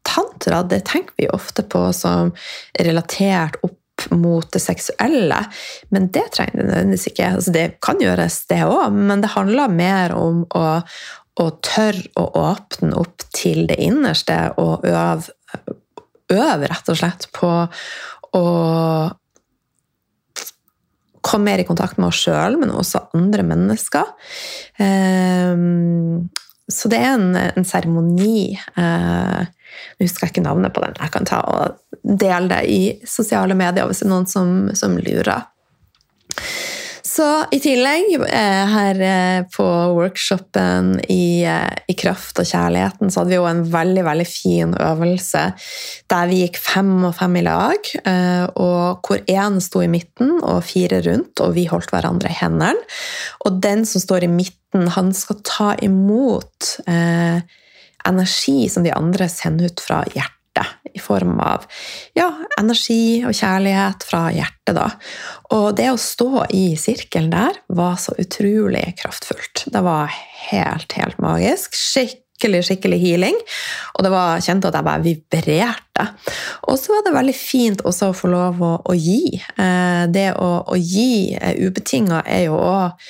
tantra 0.07 0.63
det 0.67 0.83
tenker 0.89 1.15
vi 1.19 1.31
ofte 1.31 1.63
på 1.63 1.87
som 1.95 2.33
relatert 2.79 3.59
opp 3.63 3.75
mot 4.13 4.45
det 4.53 4.61
seksuelle, 4.61 5.39
men 5.89 6.11
det 6.13 6.27
trenger 6.35 6.59
det 6.59 6.67
nødvendigvis 6.67 7.07
ikke. 7.09 7.29
Altså, 7.39 7.53
det 7.55 7.65
kan 7.83 8.01
gjøres, 8.01 8.43
det 8.51 8.61
òg, 8.67 8.93
men 8.93 9.23
det 9.23 9.33
handler 9.33 9.73
mer 9.73 10.13
om 10.15 10.43
å, 10.53 10.65
å 11.37 11.47
tørre 11.61 12.09
å 12.17 12.25
åpne 12.41 12.97
opp 12.97 13.25
til 13.35 13.67
det 13.69 13.77
innerste 13.83 14.37
og 14.61 14.85
øve, 14.87 15.29
øve 16.33 16.69
rett 16.71 16.91
og 16.91 16.99
slett 16.99 17.27
på 17.35 17.51
å 18.37 18.45
komme 21.27 21.51
mer 21.51 21.61
i 21.61 21.67
kontakt 21.67 21.99
med 21.99 22.09
oss 22.09 22.23
sjøl, 22.23 22.57
men 22.59 22.71
også 22.71 23.07
andre 23.17 23.43
mennesker. 23.47 24.13
Ehm, 24.83 26.27
så 26.71 26.91
det 26.91 26.99
er 26.99 27.13
en 27.15 27.67
seremoni 27.67 28.57
eh, 28.57 29.43
Nå 29.97 30.03
husker 30.07 30.25
jeg 30.25 30.33
ikke 30.33 30.43
navnet 30.43 30.73
på 30.73 30.81
den. 30.81 30.95
Jeg 30.97 31.11
kan 31.13 31.27
ta 31.27 31.37
og 31.45 31.97
dele 32.01 32.47
det 32.49 32.61
i 32.71 32.79
sosiale 33.07 33.53
medier 33.57 33.85
hvis 33.85 34.01
det 34.01 34.07
er 34.07 34.09
noen 34.09 34.27
som, 34.31 34.53
som 34.79 34.95
lurer. 34.97 35.45
Så 37.17 37.25
i 37.51 37.57
tillegg, 37.57 38.11
eh, 38.29 38.63
her 38.69 38.99
eh, 39.01 39.45
på 39.49 39.65
workshopen 39.97 40.99
i, 41.09 41.41
eh, 41.49 41.73
i, 41.89 41.95
Kraft 41.97 42.37
og 42.37 42.45
kjærligheten, 42.45 43.09
så 43.09 43.23
hadde 43.23 43.31
vi 43.31 43.39
jo 43.39 43.47
en 43.49 43.63
veldig 43.73 44.03
veldig 44.05 44.27
fin 44.29 44.75
øvelse 44.77 45.43
der 46.13 46.29
vi 46.29 46.43
gikk 46.43 46.59
fem 46.61 46.91
og 47.07 47.15
fem 47.17 47.39
i 47.39 47.43
lag, 47.47 47.89
og 48.59 49.07
hvor 49.07 49.23
én 49.25 49.57
sto 49.63 49.81
i 49.81 49.89
midten 49.91 50.37
og 50.37 50.61
fire 50.67 51.01
rundt, 51.07 51.41
og 51.41 51.55
vi 51.57 51.65
holdt 51.71 51.91
hverandre 51.91 52.29
i 52.29 52.37
hendene. 52.37 52.85
Og 53.47 53.59
den 53.65 53.85
som 53.89 54.03
står 54.03 54.27
i 54.27 54.31
midten, 54.31 54.87
han 54.93 55.11
skal 55.15 55.41
ta 55.47 55.73
imot 55.83 56.77
eh, 56.85 57.41
energi 58.07 58.59
som 58.69 58.85
de 58.85 58.93
andre 58.93 59.29
sender 59.31 59.71
ut 59.71 59.83
fra 59.83 60.03
hjertet 60.13 60.36
i 60.93 61.01
form 61.01 61.37
av 61.43 61.65
ja, 62.17 62.29
energi 62.59 63.23
og 63.27 63.35
kjærlighet 63.37 64.05
fra 64.07 64.27
hjertet. 64.33 64.75
Da. 64.77 64.87
Og 65.55 65.67
det 65.77 65.89
å 65.91 65.99
stå 66.01 66.47
i 66.55 66.69
sirkelen 66.79 67.31
der 67.33 67.59
var 67.67 67.99
så 68.01 68.15
utrolig 68.19 68.85
kraftfullt. 69.01 69.67
Det 69.73 69.83
var 69.85 70.11
helt, 70.49 70.95
helt 70.97 71.19
magisk. 71.23 71.77
Skikkelig 71.77 72.63
skikkelig 72.67 72.99
healing. 73.01 73.37
Og 73.97 74.05
det 74.05 74.11
var 74.13 74.43
kjent 74.43 74.67
at 74.69 74.77
jeg 74.77 74.87
bare 74.87 75.05
vibrerte. 75.05 76.09
Og 76.67 76.77
så 76.79 76.93
var 76.93 77.05
det 77.05 77.15
veldig 77.15 77.37
fint 77.37 77.85
også 77.87 78.11
å 78.11 78.17
få 78.17 78.31
lov 78.33 78.61
å, 78.61 78.73
å 78.85 78.97
gi. 78.97 79.37
Eh, 79.37 80.03
det 80.13 80.29
å, 80.37 80.51
å 80.67 80.77
gi 80.77 81.37
ubetinga 81.63 82.21
er 82.25 82.47
jo 82.47 82.59
òg 82.59 83.07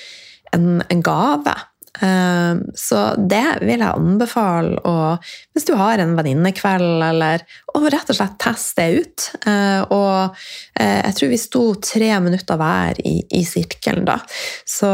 en, 0.55 0.77
en 0.87 1.03
gave. 1.03 1.55
Ehm, 2.01 2.61
så 2.77 2.99
det 3.17 3.57
vil 3.63 3.81
jeg 3.81 3.89
anbefale 3.89 4.77
å 4.85 5.17
Hvis 5.55 5.65
du 5.65 5.73
har 5.79 5.97
en 5.97 6.13
venninnekveld, 6.17 7.01
eller 7.03 7.41
å 7.73 7.81
rett 7.89 8.11
og 8.11 8.17
slett 8.19 8.37
teste 8.41 8.85
det 8.85 9.01
ut. 9.01 9.25
Ehm, 9.49 9.87
og 9.93 10.37
eh, 10.79 11.01
jeg 11.07 11.17
tror 11.17 11.33
vi 11.33 11.41
sto 11.41 11.63
tre 11.81 12.11
minutter 12.23 12.59
hver 12.59 13.01
i, 13.01 13.17
i 13.39 13.43
sirkelen 13.47 14.05
da. 14.07 14.19
Så, 14.65 14.91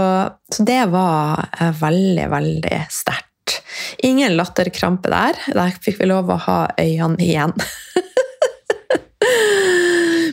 så, 0.53 0.63
det 0.63 0.85
var 0.93 1.49
eh, 1.59 1.73
veldig, 1.81 2.27
veldig 2.31 2.81
sterkt. 2.93 3.59
Ingen 4.07 4.37
latterkrampe 4.37 5.11
der. 5.11 5.39
Der 5.51 5.75
fikk 5.83 5.99
vi 5.99 6.09
lov 6.09 6.31
å 6.31 6.39
ha 6.47 6.59
øynene 6.79 7.23
igjen. 7.23 7.53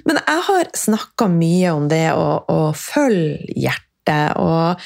Men 0.07 0.19
jeg 0.23 0.43
har 0.47 0.71
snakka 0.75 1.27
mye 1.31 1.75
om 1.75 1.91
det 1.91 2.09
å, 2.15 2.29
å 2.47 2.61
følge 2.77 3.53
hjertet. 3.59 3.90
Og 4.09 4.81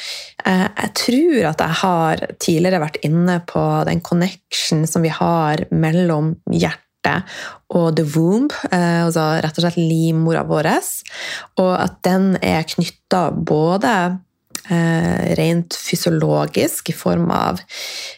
eh, 0.46 0.66
jeg 0.66 0.90
tror 0.98 1.46
at 1.52 1.60
jeg 1.62 1.74
har 1.82 2.24
tidligere 2.42 2.82
vært 2.82 2.98
inne 3.06 3.38
på 3.46 3.62
den 3.88 4.00
connection 4.04 4.86
som 4.90 5.04
vi 5.04 5.12
har 5.14 5.64
mellom 5.70 6.34
hjertet 6.50 6.82
og 7.74 7.96
the 7.98 8.04
womb, 8.14 8.52
eh, 8.72 9.04
altså 9.04 9.22
rett 9.44 9.58
og 9.58 9.62
slett 9.66 9.80
livmora 9.80 10.44
vår, 10.48 10.70
og 11.60 11.74
at 11.76 11.98
den 12.06 12.38
er 12.40 12.64
knytta 12.64 13.26
både 13.36 13.90
eh, 14.72 15.34
rent 15.36 15.76
fysiologisk 15.76 16.88
i 16.88 16.96
form 16.96 17.28
av 17.34 17.60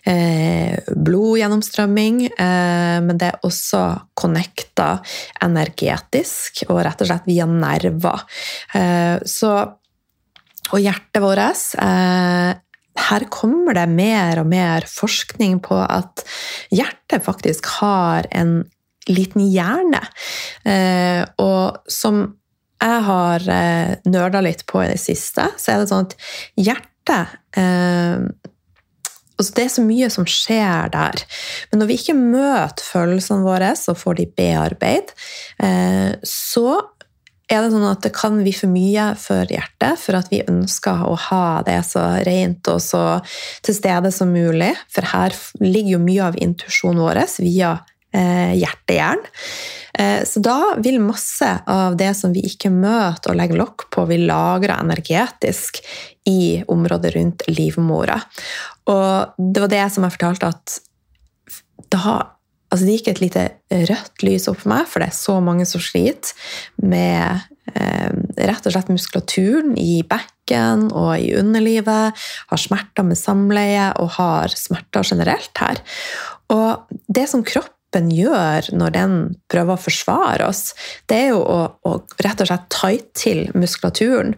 blodgjennomstrømming, 0.06 2.20
men 2.38 3.18
det 3.18 3.32
er 3.32 3.48
også 3.48 3.80
connecta 4.14 5.02
energetisk 5.42 6.62
og 6.68 6.84
rett 6.86 7.02
og 7.02 7.10
slett 7.10 7.26
via 7.26 7.46
nerver. 7.50 8.22
Så 9.26 9.50
og 10.72 10.82
hjertet 10.82 11.22
vårt 11.22 11.42
eh, 11.82 12.52
her 13.06 13.26
kommer 13.32 13.76
det 13.76 13.84
mer 13.92 14.40
og 14.40 14.48
mer 14.50 14.86
forskning 14.88 15.60
på 15.64 15.76
at 15.84 16.24
hjertet 16.74 17.24
faktisk 17.26 17.68
har 17.80 18.26
en 18.32 18.58
liten 19.06 19.44
hjerne. 19.46 20.00
Eh, 20.66 21.22
og 21.42 21.78
som 21.92 22.24
jeg 22.82 23.04
har 23.06 23.46
eh, 23.52 23.94
nerda 24.08 24.42
litt 24.44 24.66
på 24.68 24.82
i 24.82 24.90
det 24.90 25.00
siste, 25.00 25.46
så 25.56 25.72
er 25.72 25.82
det 25.82 25.90
sånn 25.92 26.08
at 26.08 26.18
hjertet 26.66 27.36
altså 29.36 29.52
Det 29.56 29.64
er 29.64 29.72
så 29.72 29.84
mye 29.84 30.08
som 30.12 30.26
skjer 30.28 30.90
der. 30.92 31.22
Men 31.70 31.82
når 31.82 31.90
vi 31.90 31.98
ikke 32.00 32.16
møter 32.16 32.84
følelsene 32.84 33.44
våre 33.44 33.72
og 33.76 33.98
får 34.00 34.18
de 34.20 34.28
bearbeid, 34.38 35.12
eh, 35.62 36.16
så 36.24 36.80
er 37.46 37.62
det 37.62 37.70
sånn 37.70 37.86
at 37.86 38.02
det 38.02 38.10
kan 38.16 38.40
bli 38.40 38.52
for 38.54 38.70
mye 38.72 39.10
for 39.22 39.46
hjertet, 39.50 40.00
for 40.02 40.18
at 40.18 40.30
vi 40.32 40.42
ønsker 40.50 41.04
å 41.06 41.14
ha 41.28 41.62
det 41.66 41.78
så 41.86 42.02
rent 42.26 42.66
og 42.72 42.80
så 42.82 43.04
til 43.66 43.76
stede 43.76 44.10
som 44.14 44.32
mulig. 44.34 44.72
For 44.90 45.06
her 45.12 45.36
ligger 45.62 45.96
jo 45.96 46.02
mye 46.02 46.30
av 46.32 46.38
intuisjonen 46.42 47.04
vår 47.04 47.22
via 47.44 47.76
eh, 48.10 48.56
hjertehjern. 48.58 49.22
Eh, 49.98 50.24
så 50.26 50.42
da 50.42 50.58
vil 50.82 50.98
masse 51.04 51.52
av 51.70 51.96
det 52.00 52.12
som 52.18 52.34
vi 52.34 52.42
ikke 52.50 52.72
møter 52.74 53.32
og 53.32 53.38
legger 53.38 53.62
lokk 53.62 53.86
på, 53.94 54.08
vi 54.10 54.24
lagrer 54.26 54.80
energetisk 54.80 55.78
i 56.26 56.64
området 56.66 57.14
rundt 57.14 57.46
livmora. 57.52 58.18
Og 58.90 59.38
det 59.38 59.62
var 59.62 59.70
det 59.70 59.86
som 59.94 60.06
jeg 60.06 60.18
fortalte 60.18 60.50
at 60.50 60.80
da 61.94 62.16
Altså, 62.70 62.86
det 62.86 62.96
gikk 62.98 63.12
et 63.12 63.22
lite 63.22 63.44
rødt 63.90 64.24
lys 64.26 64.48
opp 64.50 64.62
for 64.64 64.72
meg, 64.72 64.88
for 64.90 65.02
det 65.02 65.10
er 65.12 65.18
så 65.18 65.36
mange 65.44 65.66
som 65.68 65.82
sliter 65.82 66.34
med 66.82 67.46
eh, 67.74 68.10
rett 68.48 68.66
og 68.66 68.74
slett 68.74 68.90
muskulaturen 68.90 69.76
i 69.78 70.00
bekken 70.06 70.88
og 70.90 71.14
i 71.18 71.32
underlivet, 71.38 72.26
har 72.50 72.62
smerter 72.62 73.06
med 73.06 73.18
samleie 73.20 73.90
og 74.02 74.16
har 74.18 74.54
smerter 74.58 75.06
generelt 75.06 75.62
her. 75.62 75.82
Og 76.54 76.98
det 77.06 77.26
som 77.30 77.44
kroppen 77.46 78.10
gjør 78.12 78.66
når 78.76 78.92
den 78.92 79.12
prøver 79.50 79.74
å 79.76 79.80
forsvare 79.80 80.46
oss, 80.50 80.74
det 81.08 81.16
er 81.16 81.30
jo 81.30 81.40
å, 81.40 81.60
å 81.86 81.92
rett 82.22 82.42
og 82.42 82.50
slett 82.50 82.66
tight 82.74 83.08
til 83.16 83.44
muskulaturen. 83.56 84.34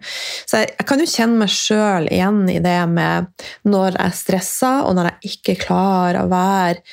Så 0.47 0.63
jeg, 0.63 0.75
jeg 0.77 0.89
kan 0.89 1.03
jo 1.03 1.09
kjenne 1.11 1.41
meg 1.43 1.53
sjøl 1.53 2.09
igjen 2.13 2.45
i 2.53 2.61
det 2.65 2.79
med 2.93 3.49
når 3.69 3.99
jeg 3.99 4.21
stresser, 4.21 4.85
og 4.87 4.95
når 4.97 5.11
jeg 5.11 5.33
ikke 5.33 5.59
klarer 5.67 6.23
å 6.23 6.31
være 6.31 6.85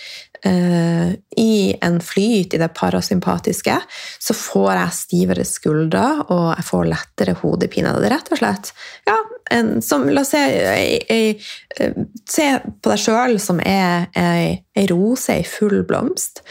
i 0.46 1.76
en 1.82 1.96
flyt 2.04 2.54
i 2.54 2.60
det 2.62 2.68
parasympatiske, 2.78 3.76
så 4.20 4.36
får 4.38 4.72
jeg 4.76 4.98
stivere 4.98 5.46
skuldre 5.48 6.04
og 6.28 6.52
jeg 6.52 6.66
får 6.68 6.90
lettere 6.92 7.34
hodepine. 7.40 7.96
Det 7.98 8.10
er 8.10 8.14
rett 8.14 8.30
og 8.30 8.42
slett 8.42 8.70
ja, 9.10 9.16
en, 9.52 9.82
som, 9.82 10.08
La 10.10 10.22
oss 10.22 10.34
se, 10.34 10.42
ei, 10.72 11.00
ei, 11.12 11.90
se 12.30 12.48
på 12.62 12.92
deg 12.92 13.02
sjøl 13.02 13.38
som 13.42 13.62
er 13.62 14.08
ei, 14.18 14.86
rose 14.90 15.40
i 15.42 15.48
full 15.48 15.84
blomst. 15.88 16.44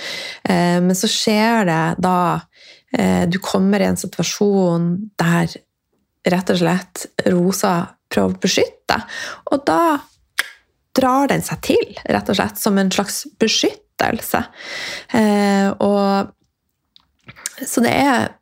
Eh, 0.42 0.80
men 0.84 0.96
så 0.98 1.10
skjer 1.10 1.68
det 1.68 1.82
da 2.04 2.18
eh, 2.96 3.24
du 3.30 3.38
kommer 3.42 3.82
i 3.82 3.88
en 3.90 4.00
situasjon 4.00 4.90
der 5.20 5.54
rett 6.30 6.50
og 6.54 6.60
slett 6.60 7.06
rosa 7.28 7.76
prøver 8.08 8.32
å 8.36 8.40
beskytte, 8.40 8.96
og 9.52 9.64
da 9.68 9.98
drar 10.94 11.28
den 11.28 11.42
seg 11.42 11.60
til, 11.66 11.96
rett 12.06 12.28
og 12.30 12.38
slett, 12.38 12.60
som 12.60 12.78
en 12.78 12.92
slags 12.94 13.24
beskytt 13.42 13.83
beskyttelse. 13.98 14.44
Eh, 15.12 15.70
og, 15.78 16.32
så 17.64 17.80
det 17.84 17.92
er, 17.92 18.34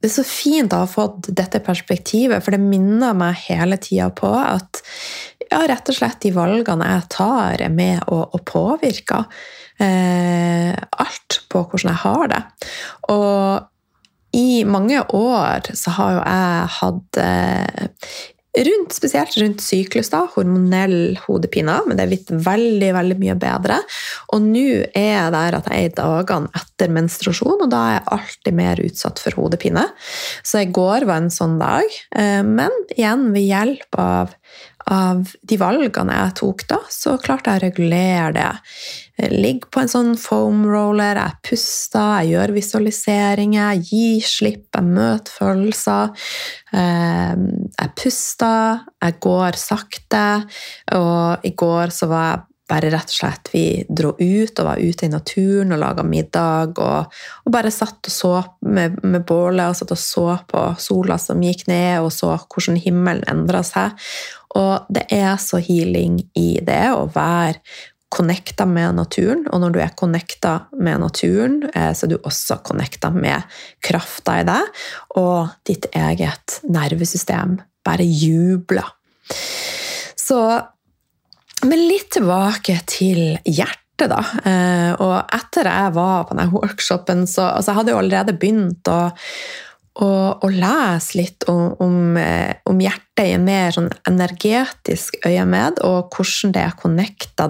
det 0.00 0.10
er 0.10 0.14
så 0.14 0.24
fint 0.26 0.72
å 0.72 0.84
ha 0.84 0.88
fått 0.88 1.30
dette 1.36 1.60
perspektivet, 1.60 2.42
for 2.44 2.52
det 2.52 2.62
minner 2.62 3.16
meg 3.16 3.40
hele 3.48 3.76
tida 3.80 4.10
på 4.10 4.30
at 4.38 4.82
ja, 5.50 5.64
rett 5.66 5.88
og 5.88 5.96
slett 5.96 6.20
de 6.22 6.30
valgene 6.32 6.86
jeg 6.86 7.08
tar, 7.10 7.60
er 7.60 7.72
med 7.74 8.04
å, 8.06 8.22
og 8.30 8.44
påvirke 8.46 9.24
eh, 9.80 10.70
alt 10.76 11.40
på 11.50 11.64
hvordan 11.64 11.90
jeg 11.90 12.02
har 12.04 12.30
det. 12.30 12.42
Og 13.10 13.66
i 14.38 14.62
mange 14.62 15.00
år 15.16 15.72
så 15.74 15.90
har 15.96 16.12
jo 16.14 16.20
jeg 16.22 16.68
hatt 16.76 17.18
eh, 17.18 17.88
rundt, 18.56 18.94
spesielt 18.94 19.36
rundt 19.38 19.62
syklus, 19.62 20.10
da, 20.10 20.24
hormonell 20.34 21.18
hodepine, 21.26 21.76
men 21.86 21.98
det 21.98 22.04
er 22.04 22.10
blitt 22.10 22.32
veldig 22.46 22.90
veldig 22.96 23.18
mye 23.20 23.36
bedre. 23.40 23.78
Og 24.34 24.42
nå 24.44 24.66
er 24.88 25.12
jeg 25.12 25.34
der 25.36 25.58
at 25.60 25.70
jeg 25.70 25.86
er 25.86 25.92
i 25.92 25.94
dagene 26.00 26.50
etter 26.60 26.94
menstruasjon, 26.96 27.64
og 27.66 27.70
da 27.70 27.84
er 27.86 27.96
jeg 27.98 28.08
alltid 28.18 28.58
mer 28.60 28.82
utsatt 28.86 29.22
for 29.22 29.38
hodepine. 29.38 29.86
Så 30.42 30.64
i 30.64 30.70
går 30.80 31.06
var 31.10 31.22
en 31.22 31.32
sånn 31.34 31.58
dag. 31.62 32.00
Eh, 32.16 32.42
men 32.46 32.74
igjen, 32.96 33.30
ved 33.36 33.46
hjelp 33.46 34.00
av 34.00 34.36
av 34.90 35.28
de 35.46 35.56
valgene 35.60 36.16
jeg 36.16 36.36
tok 36.40 36.64
da, 36.70 36.80
så 36.90 37.14
klarte 37.22 37.52
jeg 37.52 37.60
å 37.60 37.64
regulere 37.66 38.30
det. 38.34 38.48
Jeg 39.20 39.36
ligger 39.36 39.68
på 39.68 39.82
en 39.82 39.90
sånn 39.90 40.12
foam 40.16 40.62
roller, 40.64 41.18
jeg 41.18 41.40
puster, 41.44 42.22
jeg 42.22 42.32
gjør 42.32 42.54
visualiseringer, 42.56 43.74
jeg 43.74 43.82
gir 43.90 44.28
slipp, 44.28 44.68
jeg 44.72 44.86
møter 44.86 45.34
følelser. 45.34 46.28
Ehm, 46.72 47.48
jeg 47.74 47.92
puster, 48.00 48.86
jeg 49.02 49.18
går 49.20 49.58
sakte, 49.60 50.24
og 50.96 51.44
i 51.44 51.52
går 51.52 51.92
så 51.92 52.08
var 52.08 52.30
jeg 52.30 52.46
bare 52.70 52.90
rett 52.92 53.10
og 53.10 53.16
slett 53.16 53.50
Vi 53.52 53.64
dro 53.88 54.12
ut 54.14 54.60
og 54.62 54.66
var 54.68 54.80
ute 54.80 55.06
i 55.06 55.12
naturen 55.12 55.74
og 55.74 55.80
laga 55.82 56.04
middag. 56.06 56.78
Og, 56.78 57.20
og, 57.44 57.52
bare 57.52 57.72
satt 57.74 58.06
og 58.06 58.14
så 58.14 58.34
med, 58.62 59.00
med 59.02 59.24
bålet 59.26 59.72
og 59.72 59.78
satt 59.80 59.94
og 59.96 60.00
så 60.00 60.26
på 60.50 60.66
sola 60.80 61.18
som 61.20 61.42
gikk 61.42 61.66
ned, 61.70 62.00
og 62.04 62.12
så 62.14 62.36
hvordan 62.38 62.78
himmelen 62.80 63.26
endra 63.30 63.64
seg. 63.66 63.98
Og 64.58 64.86
det 64.90 65.04
er 65.14 65.36
så 65.38 65.60
healing 65.62 66.18
i 66.38 66.58
det 66.66 66.88
å 66.90 67.04
være 67.14 67.60
connecta 68.10 68.66
med 68.66 68.96
naturen. 68.98 69.44
Og 69.50 69.62
når 69.62 69.74
du 69.74 69.80
er 69.82 69.94
connecta 69.98 70.56
med 70.78 71.00
naturen, 71.02 71.62
eh, 71.74 71.92
så 71.94 72.06
er 72.06 72.14
du 72.14 72.18
også 72.18 72.60
connecta 72.66 73.12
med 73.14 73.46
krafta 73.86 74.40
i 74.40 74.46
deg, 74.48 74.82
og 75.20 75.52
ditt 75.68 75.86
eget 75.96 76.60
nervesystem 76.68 77.60
bare 77.86 78.06
jubler. 78.06 78.96
Så 80.18 80.40
Men 81.60 81.76
litt 81.76 82.06
tilbake 82.14 82.72
til 82.88 83.34
hjertet 83.44 84.08
da. 84.08 84.20
Eh, 84.48 84.92
og 84.96 85.28
etter 85.36 85.68
jeg 85.68 85.90
var 85.92 86.22
på 86.24 86.32
denne 86.32 86.54
workshopen, 86.54 87.26
så 87.28 87.50
altså, 87.50 87.68
jeg 87.68 87.76
hadde 87.76 87.92
jo 87.92 87.98
allerede 88.00 88.36
begynt 88.40 88.88
å 88.88 89.00
og, 90.00 90.44
og 90.44 90.52
lese 90.54 91.18
litt 91.18 91.44
om, 91.50 91.74
om, 91.82 91.96
eh, 92.16 92.56
om, 92.68 92.78
hjertet 92.80 93.26
i 93.28 93.34
en 93.36 93.44
mer 93.44 93.74
sånn 93.74 93.90
energetisk 94.08 95.18
øyemed, 95.28 95.82
og 95.86 96.14
hvordan 96.14 96.54
det 96.54 96.62
er 96.64 96.78
connecta 96.80 97.48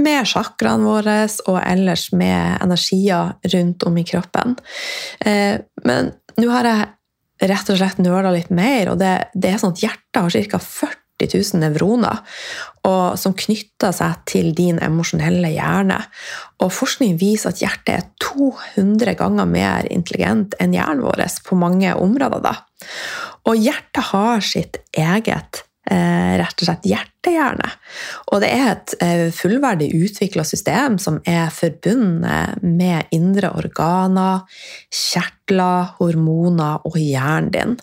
med 0.00 0.28
chakraene 0.28 0.88
våre 0.88 1.16
og 1.48 1.60
ellers 1.62 2.10
med 2.12 2.58
energier 2.64 3.34
rundt 3.54 3.86
om 3.88 3.96
i 4.00 4.06
kroppen. 4.08 4.56
Eh, 5.24 5.56
men 5.84 6.12
nå 6.40 6.50
har 6.52 6.68
jeg 6.68 7.48
rett 7.50 7.72
og 7.72 7.80
slett 7.80 8.02
nøla 8.02 8.32
litt 8.34 8.52
mer, 8.54 8.92
og 8.92 9.00
det, 9.00 9.14
det 9.34 9.54
er 9.54 9.62
sånn 9.62 9.74
at 9.74 9.84
hjertet 9.84 10.20
har 10.20 10.50
ca. 10.54 10.60
40 10.60 11.30
000 11.30 11.62
nevroner 11.62 12.20
og 12.84 13.18
som 13.20 13.34
knytter 13.36 13.94
seg 13.96 14.24
til 14.28 14.50
din 14.56 14.78
emosjonelle 14.82 15.54
hjerne. 15.54 15.98
Og 16.60 16.72
forskning 16.74 17.16
viser 17.20 17.54
at 17.54 17.62
hjertet 17.62 17.94
er 17.94 18.08
200 18.24 19.16
ganger 19.20 19.48
mer 19.48 19.88
intelligent 19.92 20.56
enn 20.60 20.76
hjernen 20.76 21.04
vår 21.04 21.24
på 21.46 21.58
mange 21.58 21.94
områder. 21.96 22.44
Da. 22.44 22.56
Og 23.48 23.60
hjertet 23.60 24.10
har 24.12 24.44
sitt 24.44 24.80
eget 24.92 25.64
eh, 25.90 26.36
rett 26.40 26.60
og 26.60 26.68
slett 26.68 26.88
hjertehjerne. 26.88 27.72
Og 28.32 28.40
det 28.44 28.52
er 28.52 28.70
et 28.72 28.96
eh, 29.04 29.26
fullverdig 29.34 29.90
utvikla 29.96 30.44
system 30.46 30.98
som 31.02 31.20
er 31.28 31.52
forbundet 31.54 32.64
med 32.64 33.12
indre 33.16 33.52
organer, 33.56 34.44
kjertler, 34.92 35.94
hormoner 36.00 36.84
og 36.88 36.98
hjernen 37.00 37.54
din. 37.54 37.78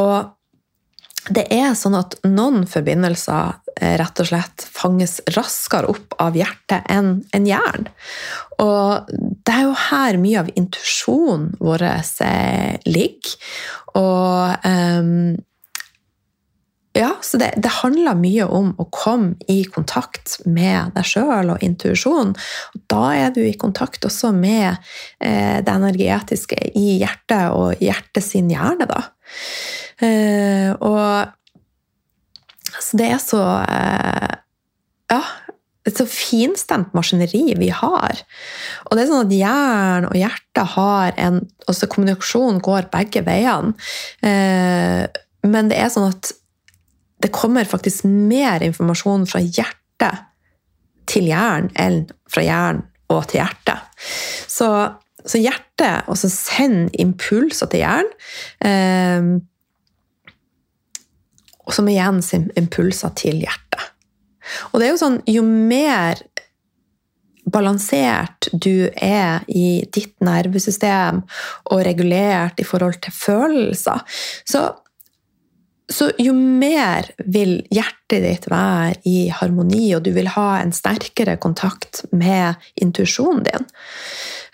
Og 0.00 0.36
det 1.30 1.44
er 1.52 1.74
sånn 1.78 1.98
at 1.98 2.16
noen 2.26 2.64
forbindelser 2.68 3.59
rett 3.78 4.22
og 4.22 4.28
slett 4.28 4.64
fanges 4.66 5.20
raskere 5.36 5.90
opp 5.92 6.16
av 6.20 6.38
hjertet 6.38 6.88
enn 6.90 7.20
en 7.36 7.46
jern. 7.48 7.86
Og 8.60 9.10
det 9.10 9.54
er 9.54 9.66
jo 9.66 9.76
her 9.88 10.18
mye 10.20 10.42
av 10.42 10.50
intuisjonen 10.58 11.52
vår 11.60 11.86
eh, 11.86 12.74
ligger. 12.88 13.36
Og 14.00 14.66
um, 14.66 15.38
ja, 16.92 17.12
så 17.22 17.38
det, 17.38 17.52
det, 17.62 17.70
handler 17.80 18.18
mye 18.18 18.46
om 18.50 18.72
å 18.82 18.88
komme 18.90 19.36
i 19.48 19.62
kontakt 19.70 20.40
med 20.44 20.90
deg 20.96 21.06
sjøl 21.06 21.52
og 21.54 21.62
intuisjon. 21.62 22.34
Da 22.90 23.04
er 23.14 23.30
du 23.34 23.44
i 23.44 23.54
kontakt 23.58 24.04
også 24.06 24.32
med 24.34 24.74
eh, 25.22 25.60
det 25.62 25.70
energetiske 25.70 26.58
i 26.74 26.98
hjertet 26.98 27.54
og 27.54 27.78
hjertet 27.78 28.26
sin 28.26 28.50
hjerne, 28.50 28.90
da. 28.90 29.04
Eh, 30.02 30.74
og 30.82 31.30
altså, 32.80 33.00
det 33.00 33.12
er 33.12 33.22
så 33.22 33.44
eh, 33.68 34.36
Ja, 35.10 35.22
et 35.88 35.96
så 35.96 36.04
finstemt 36.06 36.92
maskineri 36.94 37.54
vi 37.58 37.70
har. 37.72 38.20
Og 38.86 38.92
det 38.94 39.02
er 39.02 39.08
sånn 39.08 39.24
at 39.24 39.32
hjernen 39.34 40.10
og 40.10 40.18
hjertet 40.18 40.74
har 40.76 41.16
en 41.18 41.40
altså 41.70 41.88
Kommunikasjonen 41.90 42.60
går 42.62 42.90
begge 42.92 43.24
veiene. 43.26 43.72
Eh, 44.22 45.08
men 45.48 45.70
det 45.72 45.80
er 45.80 45.90
sånn 45.92 46.10
at 46.12 46.32
det 47.20 47.32
kommer 47.34 47.68
faktisk 47.68 48.06
mer 48.08 48.62
informasjon 48.64 49.26
fra 49.28 49.40
hjertet 49.42 50.26
til 51.10 51.26
hjernen 51.32 51.72
enn 51.80 52.02
fra 52.30 52.44
hjernen 52.44 52.84
og 53.10 53.24
til 53.28 53.40
hjertet. 53.40 53.88
Så 54.48 54.70
så 55.26 55.40
hjertet 55.40 56.08
også 56.08 56.30
sender 56.32 56.94
impulser 57.02 57.68
til 57.70 57.82
hjernen. 57.82 59.40
Og 61.70 61.76
som 61.76 61.88
igjen 61.90 62.18
sender 62.26 62.58
impulser 62.58 63.14
til 63.14 63.38
hjertet. 63.44 63.86
Og 64.72 64.80
det 64.80 64.88
er 64.88 64.94
jo 64.96 65.02
sånn, 65.04 65.20
jo 65.30 65.44
mer 65.46 66.18
balansert 67.50 68.50
du 68.52 68.90
er 68.94 69.46
i 69.48 69.82
ditt 69.94 70.16
nervesystem 70.24 71.22
og 71.70 71.82
regulert 71.86 72.60
i 72.60 72.66
forhold 72.66 73.00
til 73.04 73.14
følelser, 73.14 74.02
så, 74.48 74.66
så 75.90 76.10
jo 76.20 76.34
mer 76.36 77.10
vil 77.22 77.60
hjertet 77.72 78.26
ditt 78.26 78.50
være 78.50 78.98
i 79.08 79.30
harmoni, 79.34 79.86
og 79.96 80.04
du 80.06 80.12
vil 80.16 80.30
ha 80.34 80.50
en 80.60 80.74
sterkere 80.74 81.38
kontakt 81.42 82.04
med 82.10 82.60
intuisjonen 82.82 83.46
din. 83.46 83.66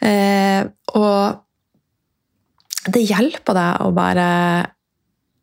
Eh, 0.04 0.62
og 0.96 1.42
det 2.92 3.02
hjelper 3.08 3.56
deg 3.56 3.82
å 3.82 3.92
bare 3.96 4.30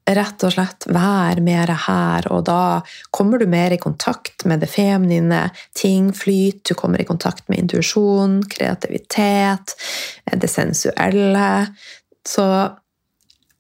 rett 0.10 0.44
og 0.44 0.52
slett 0.52 0.88
være 0.92 1.42
mer 1.44 1.72
her 1.86 2.28
og 2.34 2.44
da. 2.48 2.82
Kommer 3.14 3.40
du 3.40 3.48
mer 3.50 3.72
i 3.72 3.80
kontakt 3.82 4.46
med 4.50 4.64
det 4.64 4.70
feminine, 4.72 5.46
ting 5.78 6.12
flyter, 6.16 6.74
du 6.74 6.80
kommer 6.80 7.02
i 7.02 7.08
kontakt 7.08 7.48
med 7.50 7.64
intuisjon, 7.64 8.42
kreativitet, 8.52 9.76
det 10.32 10.52
sensuelle. 10.52 11.50
Så 12.28 12.48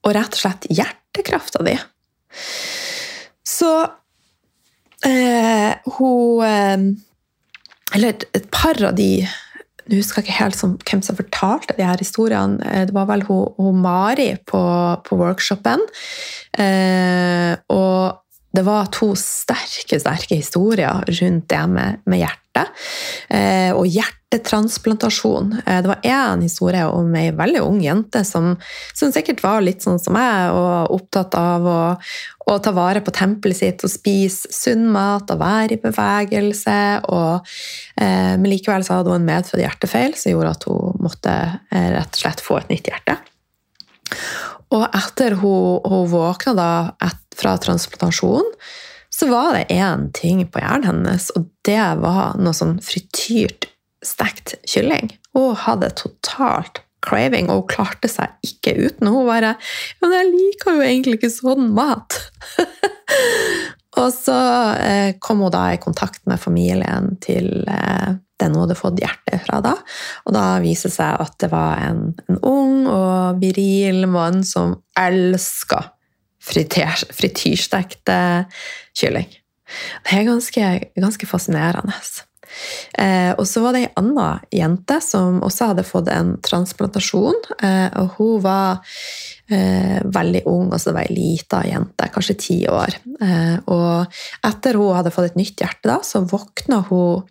Og 0.03 0.11
rett 0.11 0.35
og 0.35 0.39
slett 0.41 0.65
hjertekrafta 0.67 1.61
di. 1.63 1.77
Så 3.47 3.71
eh, 5.05 5.71
hun 5.95 6.43
eh, 6.43 6.83
Eller 7.95 8.25
et 8.33 8.49
par 8.51 8.79
av 8.83 8.95
de 8.97 9.23
jeg 9.89 9.99
husker 9.99 10.21
jeg 10.21 10.29
ikke 10.29 10.39
helt 10.39 10.57
som, 10.57 10.75
hvem 10.89 11.01
som 11.03 11.17
fortalte 11.19 11.75
de 11.77 11.85
her 11.85 11.99
historiene. 11.99 12.59
Eh, 12.71 12.85
det 12.87 12.95
var 12.95 13.09
vel 13.09 13.25
hun, 13.27 13.49
hun 13.59 13.81
Mari 13.83 14.33
på, 14.47 14.63
på 15.05 15.19
workshopen. 15.19 15.83
Eh, 16.59 17.53
og 17.73 18.22
det 18.53 18.61
var 18.65 18.89
to 18.93 19.13
sterke 19.17 19.97
sterke 20.01 20.37
historier 20.37 21.03
rundt 21.07 21.49
det 21.49 21.61
med, 21.71 22.03
med 22.05 22.21
hjertet. 22.21 22.41
Eh, 23.33 23.71
og 23.73 23.87
hjertetransplantasjon. 23.89 25.55
Eh, 25.65 25.79
det 25.81 25.89
var 25.89 26.05
én 26.05 26.43
historie 26.45 26.83
om 26.85 27.09
ei 27.17 27.31
veldig 27.33 27.63
ung 27.65 27.79
jente 27.81 28.21
som, 28.27 28.51
som, 28.93 29.09
sikkert 29.13 29.41
var 29.41 29.65
litt 29.65 29.81
sånn 29.81 29.97
som 30.01 30.13
meg, 30.13 30.53
og 30.53 30.93
opptatt 30.99 31.33
av 31.39 31.65
å, 31.65 31.79
å 32.45 32.59
ta 32.61 32.75
vare 32.77 33.01
på 33.01 33.15
tempelet 33.15 33.57
sitt 33.57 33.85
og 33.87 33.89
spise 33.89 34.53
sunn 34.53 34.85
mat 34.93 35.33
og 35.33 35.41
være 35.41 35.79
i 35.79 35.81
bevegelse. 35.81 36.79
Og, 37.09 37.55
eh, 37.97 38.35
men 38.37 38.51
likevel 38.53 38.85
så 38.85 38.99
hadde 38.99 39.15
hun 39.15 39.23
en 39.23 39.29
medfødt 39.33 39.65
hjertefeil 39.65 40.13
som 40.13 40.35
gjorde 40.35 40.53
at 40.59 40.69
hun 40.69 41.05
måtte 41.09 41.37
eh, 41.73 41.89
rett 41.97 42.13
og 42.13 42.21
slett 42.21 42.45
få 42.45 42.61
et 42.61 42.75
nytt 42.75 42.93
hjerte. 42.93 43.17
Og 44.73 44.87
etter 44.89 45.37
hun, 45.41 45.83
hun 45.85 46.07
våkna 46.11 46.55
da 46.57 46.71
et, 47.05 47.19
fra 47.37 47.55
transplantasjon, 47.61 48.49
så 49.13 49.27
var 49.29 49.53
det 49.53 49.67
én 49.73 50.07
ting 50.15 50.41
på 50.49 50.61
hjernen 50.61 51.05
hennes, 51.05 51.29
og 51.37 51.45
det 51.67 51.81
var 52.01 52.39
noe 52.41 52.55
sånn 52.57 52.79
frityrt 52.81 53.69
stekt 54.03 54.55
kylling. 54.69 55.13
Hun 55.37 55.53
hadde 55.57 55.91
totalt 55.99 56.81
craving, 57.03 57.51
og 57.51 57.63
hun 57.63 57.69
klarte 57.69 58.09
seg 58.09 58.33
ikke 58.45 58.75
uten. 58.79 59.11
Hun 59.11 59.27
bare 59.27 59.55
Men 60.01 60.15
jeg 60.17 60.31
liker 60.31 60.77
jo 60.77 60.85
egentlig 60.85 61.19
ikke 61.19 61.33
sånn 61.33 61.69
mat! 61.75 62.17
og 64.01 64.09
så 64.15 64.39
eh, 64.81 65.09
kom 65.21 65.43
hun 65.45 65.53
da 65.53 65.67
i 65.73 65.81
kontakt 65.81 66.23
med 66.29 66.41
familien 66.41 67.13
til 67.23 67.67
eh, 67.69 68.15
den 68.43 68.55
hun 68.55 68.65
hadde 68.65 68.77
fått 68.79 69.01
hjertet 69.01 69.45
fra 69.47 69.61
da. 69.63 69.73
Og 70.27 70.35
da 70.35 70.45
viser 70.63 70.91
det 70.91 70.97
seg 70.97 71.23
at 71.25 71.37
det 71.43 71.49
var 71.53 71.81
en, 71.87 72.05
en 72.27 72.39
ung 72.43 72.87
og 72.91 73.41
viril 73.41 74.05
mann 74.11 74.43
som 74.47 74.77
elska 74.99 75.81
frityrstekte 76.43 78.19
kylling. 78.99 79.31
Det 80.03 80.19
er 80.19 80.27
ganske, 80.27 80.69
ganske 80.99 81.27
fascinerende. 81.29 81.95
Eh, 82.99 83.31
og 83.39 83.45
så 83.49 83.63
var 83.63 83.73
det 83.73 83.83
ei 83.85 83.91
anna 83.97 84.27
jente 84.53 84.99
som 85.01 85.39
også 85.45 85.71
hadde 85.71 85.85
fått 85.87 86.11
en 86.13 86.35
transplantasjon. 86.45 87.39
Eh, 87.57 87.89
og 88.01 88.17
hun 88.19 88.43
var 88.43 88.83
eh, 89.49 89.99
veldig 90.03 90.43
ung, 90.51 90.67
altså 90.69 90.91
det 90.91 90.97
var 90.99 91.07
ei 91.07 91.17
lita 91.17 91.63
jente, 91.67 92.09
kanskje 92.13 92.39
ti 92.39 92.59
år. 92.69 92.99
Eh, 93.23 93.55
og 93.73 94.19
etter 94.45 94.79
hun 94.79 94.97
hadde 94.99 95.13
fått 95.15 95.31
et 95.31 95.39
nytt 95.39 95.63
hjerte, 95.63 95.87
da, 95.89 96.01
så 96.05 96.25
våkna 96.27 96.83
hun 96.91 97.23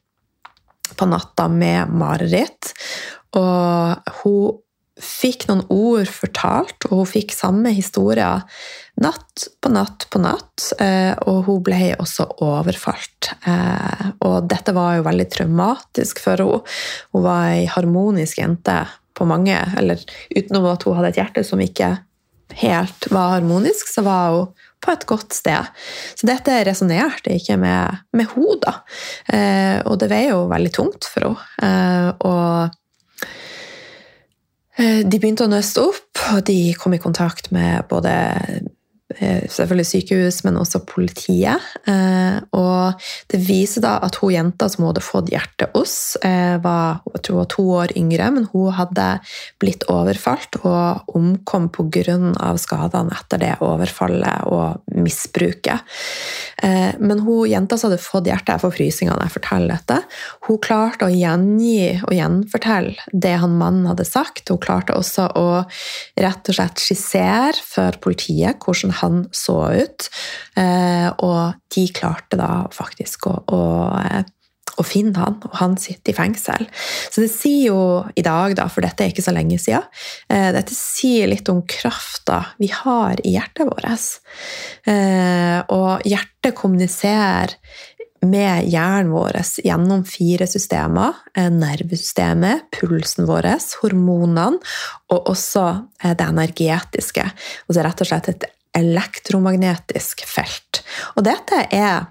på 0.96 1.08
natta 1.10 1.48
med 1.50 1.92
mareritt. 1.92 2.72
Og 3.38 4.12
hun 4.22 4.58
fikk 5.02 5.46
noen 5.48 5.64
ord 5.72 6.08
fortalt, 6.12 6.86
og 6.90 7.02
hun 7.02 7.08
fikk 7.08 7.32
samme 7.34 7.72
historie 7.74 8.28
natt 9.02 9.46
på 9.62 9.72
natt 9.72 10.06
på 10.12 10.20
natt. 10.22 10.68
Eh, 10.82 11.12
og 11.26 11.46
hun 11.48 11.62
ble 11.64 11.92
også 11.96 12.28
overfalt. 12.44 13.32
Eh, 13.48 14.08
og 14.26 14.48
dette 14.50 14.74
var 14.76 14.98
jo 14.98 15.06
veldig 15.08 15.28
traumatisk 15.32 16.22
for 16.22 16.44
henne. 16.44 16.62
Hun 17.14 17.26
var 17.26 17.54
ei 17.54 17.66
harmonisk 17.70 18.42
jente 18.42 18.82
på 19.16 19.26
mange, 19.28 19.58
eller 19.78 20.00
utenom 20.32 20.70
at 20.70 20.86
hun 20.86 20.96
hadde 20.98 21.12
et 21.12 21.22
hjerte 21.22 21.44
som 21.46 21.60
ikke 21.60 21.94
helt 22.62 23.08
var 23.12 23.38
harmonisk, 23.38 23.88
så 23.88 24.04
var 24.04 24.36
hun 24.36 24.68
på 24.82 24.92
et 24.92 25.06
godt 25.08 25.34
sted. 25.36 25.70
Så 26.18 26.28
dette 26.28 26.58
resonnerte 26.66 27.36
ikke 27.36 27.56
med, 27.60 28.02
med 28.16 28.30
henne, 28.34 28.74
eh, 29.32 29.78
og 29.86 29.98
det 30.02 30.10
veier 30.12 30.34
jo 30.34 30.50
veldig 30.52 30.72
tungt 30.74 31.08
for 31.08 31.28
henne. 31.28 31.42
Eh, 31.62 32.08
og 32.26 33.26
eh, 34.78 35.00
de 35.06 35.18
begynte 35.18 35.46
å 35.46 35.52
nøste 35.52 35.86
opp, 35.86 36.24
og 36.34 36.44
de 36.50 36.60
kom 36.78 36.94
i 36.96 37.02
kontakt 37.02 37.52
med 37.54 37.86
både 37.92 38.12
selvfølgelig 39.20 39.88
sykehus, 39.88 40.40
men 40.46 40.58
også 40.60 40.82
politiet. 40.88 41.62
Eh, 41.88 42.38
og 42.56 43.02
det 43.32 43.40
viser 43.44 43.84
da 43.84 43.96
at 44.04 44.18
hun 44.22 44.34
jenta 44.34 44.68
som 44.72 44.86
hadde 44.88 45.04
fått 45.04 45.32
hjerteoss, 45.32 45.96
eh, 46.24 46.56
var, 46.62 47.02
jeg 47.14 47.24
tror 47.24 47.36
hun 47.36 47.42
var 47.42 47.50
to 47.54 47.66
år 47.82 47.94
yngre, 47.98 48.30
men 48.36 48.48
hun 48.52 48.72
hadde 48.76 49.08
blitt 49.62 49.86
overfalt 49.92 50.60
og 50.62 51.16
omkom 51.16 51.68
pga. 51.72 51.90
skadene 52.58 53.14
etter 53.14 53.38
det 53.40 53.52
overfallet 53.64 54.46
og 54.46 54.82
misbruket. 54.94 55.80
Men 56.62 57.22
hun 57.24 57.48
jenta 57.50 57.76
som 57.78 57.90
hadde 57.90 58.02
fått 58.02 58.28
hjertet, 58.28 58.54
jeg 58.54 58.62
får 58.62 58.74
frysninger 58.76 59.16
når 59.16 59.26
jeg 59.26 59.34
forteller 59.34 59.72
dette, 59.72 59.98
hun 60.46 60.60
klarte 60.62 61.08
å 61.08 61.12
gjengi 61.12 62.00
og 62.02 62.14
gjenfortelle 62.14 62.94
det 63.12 63.34
han 63.42 63.56
mannen 63.58 63.88
hadde 63.90 64.06
sagt. 64.06 64.48
Hun 64.50 64.60
klarte 64.62 64.96
også 64.96 65.28
å 65.38 65.46
rett 66.20 66.50
og 66.50 66.56
slett 66.56 66.82
skissere 66.82 67.58
for 67.62 67.98
politiet 68.02 68.62
hvordan 68.62 68.94
han 69.02 69.26
så 69.34 69.58
ut. 69.74 70.08
Eh, 70.58 71.08
og 71.22 71.58
de 71.74 71.88
klarte 71.94 72.38
da 72.40 72.52
faktisk 72.74 73.28
å, 73.30 73.34
å, 73.52 73.62
eh, 74.00 74.24
å 74.80 74.86
finne 74.86 75.20
han, 75.20 75.38
og 75.44 75.56
han 75.60 75.76
sitter 75.80 76.14
i 76.14 76.16
fengsel. 76.16 76.66
Så 77.12 77.24
det 77.24 77.30
sier 77.32 77.72
jo 77.72 77.80
i 78.16 78.24
dag, 78.24 78.56
da, 78.58 78.68
for 78.72 78.84
dette 78.84 79.04
er 79.04 79.12
ikke 79.12 79.24
så 79.24 79.34
lenge 79.34 79.60
siden, 79.60 79.84
eh, 80.32 80.50
dette 80.56 80.76
sier 80.76 81.30
litt 81.30 81.48
om 81.52 81.62
krafta 81.68 82.44
vi 82.62 82.70
har 82.72 83.20
i 83.24 83.36
hjertet 83.36 83.68
vårt. 83.68 83.80
Og 85.72 86.04
hjertet 86.08 86.56
kommuniserer 86.58 87.56
med 88.22 88.68
hjernen 88.70 89.10
vår 89.10 89.40
gjennom 89.64 90.04
fire 90.06 90.46
systemer. 90.46 91.18
Nervesystemet, 91.34 92.68
pulsen 92.78 93.26
vår, 93.26 93.48
hormonene 93.82 94.60
og 95.12 95.30
også 95.32 95.66
det 96.02 96.28
energetiske. 96.28 97.26
Altså 97.66 97.86
rett 97.86 98.04
og 98.04 98.10
slett 98.12 98.30
et 98.32 98.50
elektromagnetisk 98.76 100.24
felt. 100.28 100.82
Og 101.16 101.24
dette 101.26 101.66
er 101.70 102.10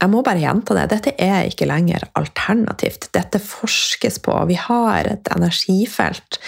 jeg 0.00 0.08
må 0.08 0.22
bare 0.24 0.40
gjenta 0.40 0.72
det. 0.78 0.86
Dette 0.94 1.12
er 1.20 1.44
ikke 1.44 1.66
lenger 1.68 2.06
alternativt. 2.16 3.10
Dette 3.12 3.36
forskes 3.44 4.16
på. 4.24 4.32
Vi 4.48 4.56
har 4.56 5.04
et 5.10 5.28
energifelt 5.34 6.38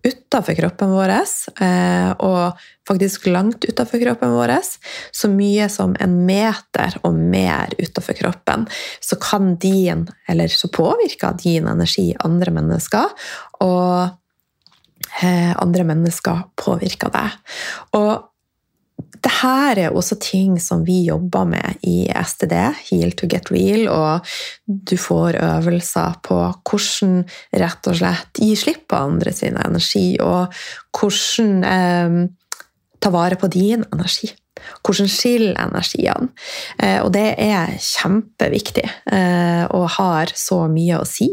utenfor 0.00 0.56
kroppen 0.56 0.94
vår, 0.94 1.12
eh, 1.12 2.12
og 2.24 2.62
faktisk 2.88 3.28
langt 3.28 3.66
utenfor 3.68 4.00
kroppen 4.00 4.32
vår, 4.32 4.54
så 5.12 5.28
mye 5.28 5.68
som 5.68 5.92
en 6.00 6.16
meter 6.24 6.96
og 7.04 7.12
mer 7.12 7.76
utenfor 7.76 8.16
kroppen, 8.16 8.64
så 9.00 9.20
kan 9.20 9.56
din, 9.60 10.08
eller 10.26 10.48
så 10.48 10.72
påvirker 10.72 11.36
din 11.44 11.68
energi 11.68 12.14
andre 12.24 12.50
mennesker. 12.50 13.12
og 13.60 14.08
eh, 15.22 15.52
andre 15.52 15.84
mennesker 15.84 16.48
påvirker 16.56 17.12
deg. 17.12 17.36
Og 17.92 18.31
det 19.22 19.32
her 19.38 19.78
er 19.78 19.94
også 19.94 20.16
ting 20.22 20.56
som 20.60 20.82
vi 20.86 21.04
jobber 21.06 21.46
med 21.48 21.86
i 21.86 22.08
STD, 22.10 22.54
Heal 22.88 23.14
to 23.18 23.28
get 23.30 23.50
real, 23.54 23.86
og 23.92 24.26
du 24.66 24.96
får 24.98 25.38
øvelser 25.38 26.18
på 26.26 26.38
hvordan 26.68 27.22
rett 27.62 27.90
og 27.90 27.98
slett 28.00 28.42
gi 28.42 28.52
slipp 28.58 28.88
på 28.90 28.98
andre 28.98 29.34
sin 29.36 29.58
energi, 29.62 30.06
og 30.22 30.52
hvordan 30.98 31.58
eh, 31.68 32.22
ta 33.02 33.12
vare 33.14 33.38
på 33.38 33.50
din 33.52 33.84
energi. 33.92 34.32
Hvordan 34.82 35.08
skille 35.10 35.54
energiene. 35.58 36.28
Eh, 36.78 37.00
og 37.02 37.10
det 37.14 37.32
er 37.40 37.72
kjempeviktig 37.82 38.84
eh, 38.86 39.64
og 39.70 39.88
har 39.98 40.34
så 40.38 40.64
mye 40.70 41.00
å 41.00 41.08
si. 41.08 41.30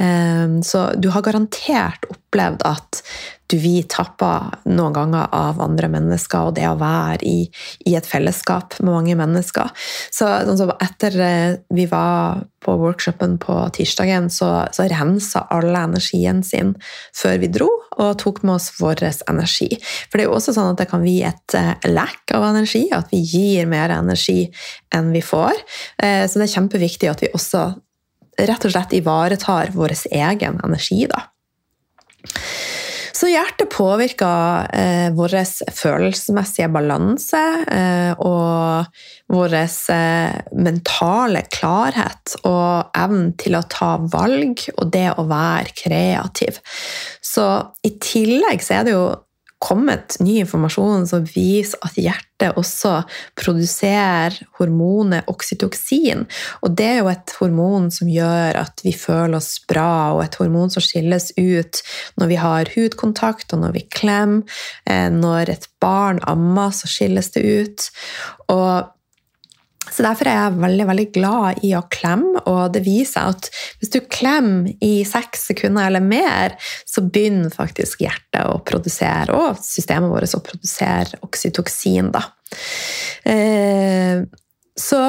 Eh, 0.00 0.60
så 0.66 0.86
du 0.98 1.10
har 1.14 1.26
garantert 1.26 2.08
opplevd 2.10 2.64
at 2.68 3.04
du 3.46 3.58
blir 3.60 3.84
tappa 3.92 4.30
noen 4.64 4.94
ganger 4.96 5.28
av 5.36 5.60
andre 5.62 5.90
mennesker, 5.92 6.48
og 6.48 6.56
det 6.56 6.64
å 6.68 6.78
være 6.80 7.20
i, 7.28 7.44
i 7.86 7.94
et 7.98 8.08
fellesskap 8.08 8.78
med 8.80 8.94
mange 8.94 9.16
mennesker. 9.18 9.70
Så 10.14 10.28
altså, 10.40 10.70
etter 10.82 11.18
eh, 11.20 11.56
vi 11.74 11.84
var 11.90 12.44
på 12.64 12.74
workshopen 12.80 13.36
på 13.42 13.58
tirsdagen, 13.76 14.30
så, 14.32 14.48
så 14.72 14.88
rensa 14.88 15.44
alle 15.52 15.84
energien 15.90 16.40
sin 16.46 16.72
før 17.14 17.36
vi 17.42 17.52
dro, 17.52 17.68
og 18.00 18.16
tok 18.22 18.40
med 18.42 18.56
oss 18.56 18.70
vår 18.80 19.04
energi. 19.28 19.68
For 20.08 20.16
det 20.16 20.24
er 20.24 20.30
jo 20.30 20.38
også 20.38 20.56
sånn 20.56 20.72
at 20.72 20.80
det 20.80 20.88
kan 20.90 21.04
bli 21.04 21.18
et 21.28 21.58
uh, 21.58 21.74
lack 21.92 22.32
av 22.34 22.48
energi, 22.48 22.86
at 22.96 23.12
vi 23.12 23.20
gir 23.20 23.68
mer 23.70 23.92
energi 23.92 24.48
enn 24.96 25.12
vi 25.14 25.22
får. 25.22 25.60
Uh, 26.00 26.24
så 26.24 26.40
det 26.40 26.48
er 26.48 26.54
kjempeviktig 26.56 27.12
at 27.12 27.22
vi 27.26 27.34
også 27.36 27.68
rett 28.38 28.66
og 28.66 28.74
slett 28.74 28.96
ivaretar 28.96 29.74
vår 29.74 29.96
egen 30.10 30.60
energi, 30.64 31.04
da. 31.10 31.26
Så 33.14 33.28
hjertet 33.30 33.70
påvirker 33.70 34.66
eh, 34.74 35.06
vår 35.14 35.36
følelsesmessige 35.72 36.66
balanse 36.74 37.42
eh, 37.70 38.10
og 38.18 38.88
vår 39.30 39.54
eh, 39.54 40.34
mentale 40.58 41.44
klarhet 41.54 42.34
og 42.42 42.90
evnen 42.98 43.30
til 43.38 43.54
å 43.54 43.62
ta 43.70 43.92
valg 44.12 44.66
og 44.74 44.90
det 44.92 45.06
å 45.14 45.28
være 45.30 45.76
kreativ. 45.78 46.58
Så 47.22 47.46
i 47.86 47.94
tillegg 48.02 48.66
så 48.66 48.80
er 48.80 48.88
det 48.88 48.96
jo 48.96 49.06
kommet 49.64 50.18
ny 50.20 50.38
informasjon 50.42 51.06
som 51.08 51.24
viser 51.24 51.80
at 51.86 51.96
hjertet 51.96 52.58
også 52.60 52.98
produserer 53.38 54.36
hormonet 54.58 55.28
oksytoksin. 55.30 56.26
Og 56.62 56.74
det 56.76 56.88
er 56.90 56.98
jo 57.00 57.10
et 57.12 57.34
hormon 57.38 57.88
som 57.94 58.10
gjør 58.10 58.60
at 58.60 58.84
vi 58.84 58.92
føler 58.96 59.38
oss 59.38 59.56
bra, 59.70 60.12
og 60.14 60.24
et 60.26 60.36
hormon 60.40 60.72
som 60.72 60.84
skilles 60.84 61.30
ut 61.38 61.80
når 62.20 62.32
vi 62.32 62.40
har 62.40 62.72
hudkontakt, 62.76 63.54
og 63.54 63.64
når 63.64 63.78
vi 63.78 63.86
klemmer. 63.88 64.44
Eh, 64.90 65.08
når 65.12 65.54
et 65.54 65.68
barn 65.80 66.20
ammer, 66.28 66.74
så 66.74 66.88
skilles 66.90 67.32
det 67.34 67.44
ut. 67.44 67.88
Og 68.52 68.90
så 69.90 70.04
Derfor 70.04 70.28
er 70.30 70.38
jeg 70.38 70.60
veldig 70.62 70.86
veldig 70.88 71.06
glad 71.14 71.60
i 71.66 71.72
å 71.76 71.82
klemme, 71.92 72.40
og 72.50 72.72
det 72.74 72.84
viser 72.86 73.34
at 73.34 73.48
hvis 73.80 73.92
du 73.94 74.00
klemmer 74.08 74.72
i 74.84 75.04
seks 75.08 75.48
sekunder 75.50 75.88
eller 75.88 76.04
mer, 76.04 76.56
så 76.88 77.04
begynner 77.04 77.52
faktisk 77.52 78.04
hjertet 78.06 78.40
å 78.48 78.60
produsere, 78.66 79.34
og 79.36 79.60
systemet 79.62 80.12
vårt 80.12 80.36
å 80.36 80.42
produsere 80.44 81.20
oksytoksin. 81.26 82.10
Da. 82.14 82.24
Eh, 83.28 84.24
så 84.74 85.02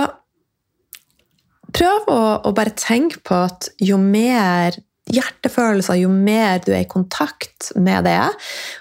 prøv 1.76 2.12
å, 2.12 2.20
å 2.46 2.56
bare 2.56 2.76
tenke 2.78 3.24
på 3.26 3.40
at 3.48 3.72
jo 3.84 4.00
mer 4.02 4.78
hjertefølelser, 5.12 6.00
jo 6.02 6.10
mer 6.10 6.62
du 6.66 6.72
er 6.74 6.84
i 6.84 6.90
kontakt 6.90 7.72
med 7.78 8.08
det. 8.08 8.22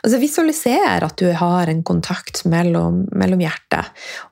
Altså 0.05 0.21
Visualiser 0.23 1.05
at 1.05 1.19
du 1.21 1.29
har 1.37 1.71
en 1.71 1.83
kontakt 1.87 2.45
mellom, 2.49 3.05
mellom 3.13 3.43
hjertet 3.45 3.91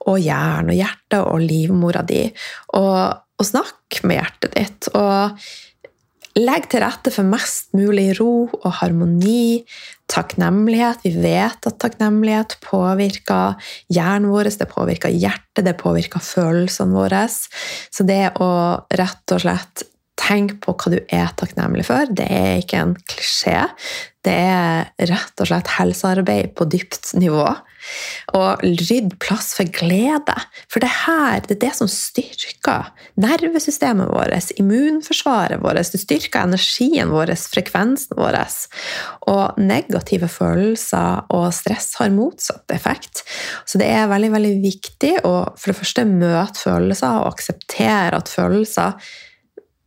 og 0.08 0.20
hjernen, 0.22 0.72
og 0.72 0.78
hjertet 0.78 1.20
og 1.20 1.42
livmora 1.44 2.04
di. 2.08 2.24
Og, 2.78 3.02
og 3.12 3.48
snakk 3.48 4.00
med 4.08 4.22
hjertet 4.22 4.56
ditt. 4.56 4.88
Og 4.96 5.36
legg 6.40 6.68
til 6.72 6.80
rette 6.80 7.12
for 7.12 7.28
mest 7.28 7.74
mulig 7.76 8.12
ro 8.16 8.48
og 8.48 8.70
harmoni. 8.80 9.62
Takknemlighet. 10.12 11.04
Vi 11.04 11.12
vet 11.20 11.68
at 11.68 11.78
takknemlighet 11.80 12.56
påvirker 12.64 13.60
hjernen 13.92 14.32
vår, 14.32 14.48
det 14.56 14.68
påvirker 14.72 15.12
hjertet, 15.12 15.64
det 15.68 15.76
påvirker 15.80 16.24
følelsene 16.24 16.96
våre. 16.96 17.26
Så 17.28 18.08
det 18.08 18.34
å 18.40 18.52
rett 18.96 19.36
og 19.36 19.44
slett 19.44 19.86
Tenk 20.20 20.58
på 20.60 20.74
hva 20.76 20.92
du 20.92 20.98
er 21.08 21.30
takknemlig 21.40 21.86
for. 21.88 22.10
Det 22.12 22.28
er 22.28 22.60
ikke 22.60 22.80
en 22.82 22.96
klisjé. 23.08 23.64
Det 24.22 24.34
er 24.36 24.90
rett 25.08 25.40
og 25.42 25.48
slett 25.48 25.70
helsearbeid 25.80 26.52
på 26.54 26.66
dypt 26.70 27.14
nivå. 27.18 27.46
Og 28.38 28.60
rydd 28.62 29.16
plass 29.22 29.48
for 29.56 29.66
glede. 29.74 30.36
For 30.70 30.84
det 30.84 30.90
her, 31.00 31.40
det 31.48 31.56
er 31.56 31.62
det 31.64 31.72
som 31.74 31.88
styrker 31.90 32.92
nervesystemet 33.18 34.12
vårt, 34.12 34.52
immunforsvaret 34.62 35.64
vårt, 35.64 35.90
det 35.90 36.02
styrker 36.04 36.46
energien 36.46 37.10
vår, 37.10 37.34
frekvensen 37.56 38.14
vår. 38.20 38.38
Og 39.32 39.58
negative 39.58 40.30
følelser 40.30 41.26
og 41.34 41.48
stress 41.56 41.96
har 41.98 42.14
motsatt 42.14 42.76
effekt. 42.76 43.24
Så 43.66 43.80
det 43.82 43.90
er 43.90 44.12
veldig, 44.12 44.32
veldig 44.36 44.54
viktig 44.62 45.16
å 45.26 45.34
for 45.56 45.72
det 45.72 45.80
første 45.80 46.06
møte 46.06 46.68
følelser 46.68 47.24
og 47.24 47.32
akseptere 47.34 48.22
at 48.22 48.30
følelser 48.30 49.00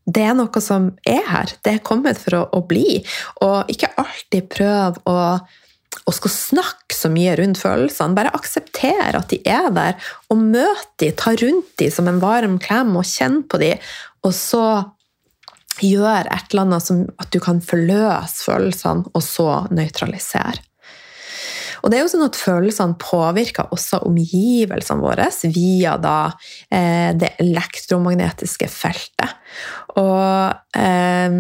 det 0.06 0.22
er 0.22 0.36
noe 0.38 0.62
som 0.62 0.92
er 1.08 1.24
her. 1.28 1.54
Det 1.66 1.76
er 1.76 1.86
kommet 1.86 2.20
for 2.22 2.38
å, 2.38 2.42
å 2.54 2.62
bli. 2.68 3.02
Og 3.46 3.72
ikke 3.74 3.94
alltid 4.02 4.50
prøv 4.54 5.00
å, 5.10 5.20
å 6.06 6.14
snakke 6.14 6.94
så 6.94 7.10
mye 7.14 7.34
rundt 7.40 7.62
følelsene. 7.62 8.18
Bare 8.18 8.34
aksepter 8.38 9.18
at 9.18 9.32
de 9.34 9.42
er 9.50 9.72
der, 9.74 9.98
og 10.30 10.44
møt 10.44 10.92
de, 11.02 11.10
ta 11.18 11.34
rundt 11.42 11.74
de 11.82 11.90
som 11.94 12.10
en 12.12 12.22
varm 12.22 12.60
klem 12.62 12.94
og 13.00 13.08
kjenn 13.10 13.42
på 13.50 13.62
de, 13.64 13.74
og 14.26 14.36
så 14.38 14.66
gjør 15.84 16.30
et 16.32 16.54
eller 16.54 16.68
annet 16.68 16.86
som 16.86 17.02
at 17.20 17.34
du 17.34 17.42
kan 17.44 17.60
forløse 17.64 18.46
følelsene, 18.46 19.10
og 19.12 19.26
så 19.26 19.50
nøytralisere. 19.74 20.62
Og 21.86 21.92
det 21.94 22.00
er 22.00 22.02
jo 22.02 22.10
sånn 22.16 22.26
at 22.26 22.40
Følelsene 22.40 22.98
påvirker 22.98 23.70
også 23.76 24.02
omgivelsene 24.08 25.06
våre 25.06 25.30
via 25.54 25.94
da, 26.02 26.34
eh, 26.74 27.14
det 27.14 27.36
elektromagnetiske 27.44 28.70
feltet. 28.74 29.38
Og 30.02 30.82
eh, 30.82 31.38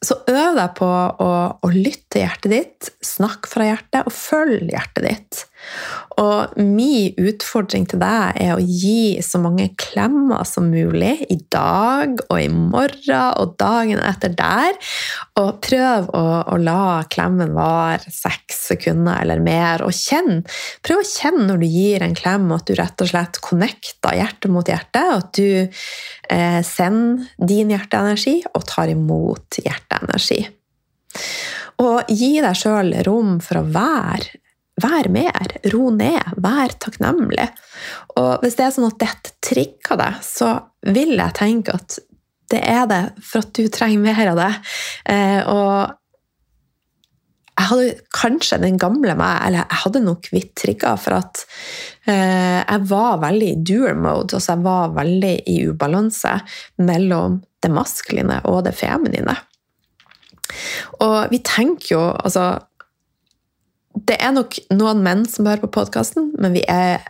så 0.00 0.16
øv 0.32 0.56
deg 0.56 0.72
på 0.78 0.88
å, 0.88 1.32
å 1.60 1.72
lytte 1.74 2.16
til 2.16 2.24
hjertet 2.24 2.54
ditt, 2.54 2.90
snakk 3.04 3.50
fra 3.52 3.68
hjertet 3.68 4.08
og 4.08 4.16
følg 4.16 4.72
hjertet 4.72 5.04
ditt. 5.04 5.42
Og 6.20 6.56
min 6.58 7.16
utfordring 7.20 7.86
til 7.88 8.00
deg 8.02 8.36
er 8.42 8.52
å 8.56 8.60
gi 8.64 9.20
så 9.24 9.40
mange 9.40 9.70
klemmer 9.80 10.42
som 10.48 10.68
mulig 10.72 11.14
i 11.32 11.38
dag 11.52 12.18
og 12.26 12.36
i 12.36 12.48
morgen 12.52 13.38
og 13.40 13.54
dagen 13.60 14.02
etter 14.04 14.34
der. 14.36 14.76
Og 15.40 15.60
prøv 15.64 16.10
å, 16.16 16.24
å 16.50 16.58
la 16.60 17.02
klemmen 17.12 17.54
vare 17.56 18.12
seks 18.12 18.66
sekunder 18.72 19.22
eller 19.22 19.40
mer. 19.44 19.86
Og 19.86 19.94
kjenn. 19.96 20.42
Prøv 20.84 21.02
å 21.02 21.08
kjenne 21.08 21.46
når 21.48 21.62
du 21.62 21.68
gir 21.70 22.04
en 22.04 22.16
klem, 22.18 22.50
at 22.56 22.68
du 22.68 22.76
rett 22.78 23.06
og 23.06 23.12
slett 23.12 23.40
connecter 23.44 24.18
hjerte 24.18 24.52
mot 24.52 24.68
hjerte. 24.68 25.06
Og 25.14 25.24
At 25.24 25.32
du 25.38 25.48
eh, 25.62 26.60
sender 26.66 27.30
din 27.38 27.72
hjerteenergi 27.72 28.40
og 28.52 28.66
tar 28.68 28.92
imot 28.92 29.60
hjerteenergi. 29.62 30.42
Og 31.80 32.12
gi 32.12 32.34
deg 32.42 32.56
sjøl 32.58 32.92
rom 33.06 33.38
for 33.44 33.62
å 33.62 33.68
være 33.72 34.40
Vær 34.80 35.08
mer, 35.12 35.54
ro 35.72 35.90
ned, 35.94 36.34
vær 36.40 36.74
takknemlig. 36.82 37.48
Og 38.20 38.44
hvis 38.44 38.58
det 38.58 38.66
er 38.66 38.74
sånn 38.74 38.90
at 38.90 39.00
dette 39.02 39.34
trigger 39.44 40.00
deg, 40.00 40.20
så 40.24 40.54
vil 40.88 41.16
jeg 41.18 41.36
tenke 41.38 41.74
at 41.76 41.98
det 42.50 42.60
er 42.66 42.86
det 42.90 43.02
for 43.22 43.44
at 43.44 43.54
du 43.54 43.68
trenger 43.70 44.02
mer 44.02 44.32
av 44.32 44.40
det. 44.40 44.52
Eh, 45.14 45.40
og 45.46 45.96
jeg 47.60 47.68
hadde 47.68 47.88
kanskje 48.16 48.58
den 48.62 48.78
gamle 48.80 49.14
meg, 49.18 49.42
eller 49.46 49.66
jeg 49.66 49.80
hadde 49.82 50.02
nok 50.06 50.30
blitt 50.32 50.54
trigga 50.58 50.94
for 51.00 51.18
at 51.18 51.42
eh, 52.08 52.62
jeg 52.62 52.88
var 52.90 53.20
veldig 53.20 53.50
i 53.52 53.60
doer 53.68 53.98
mode. 53.98 54.32
Altså 54.38 54.56
jeg 54.56 54.64
var 54.64 54.96
veldig 54.96 55.34
i 55.52 55.58
ubalanse 55.68 56.34
mellom 56.80 57.40
det 57.60 57.72
maskuline 57.74 58.40
og 58.48 58.64
det 58.64 58.74
feminine. 58.78 59.36
Og 61.04 61.30
vi 61.30 61.42
tenker 61.46 61.94
jo 61.94 62.02
altså 62.10 62.46
det 63.94 64.20
er 64.22 64.34
nok 64.34 64.58
noen 64.74 65.00
menn 65.04 65.24
som 65.28 65.48
hører 65.48 65.64
på 65.64 65.74
podkasten, 65.80 66.30
men 66.38 66.54
vi 66.54 66.62
er 66.70 67.00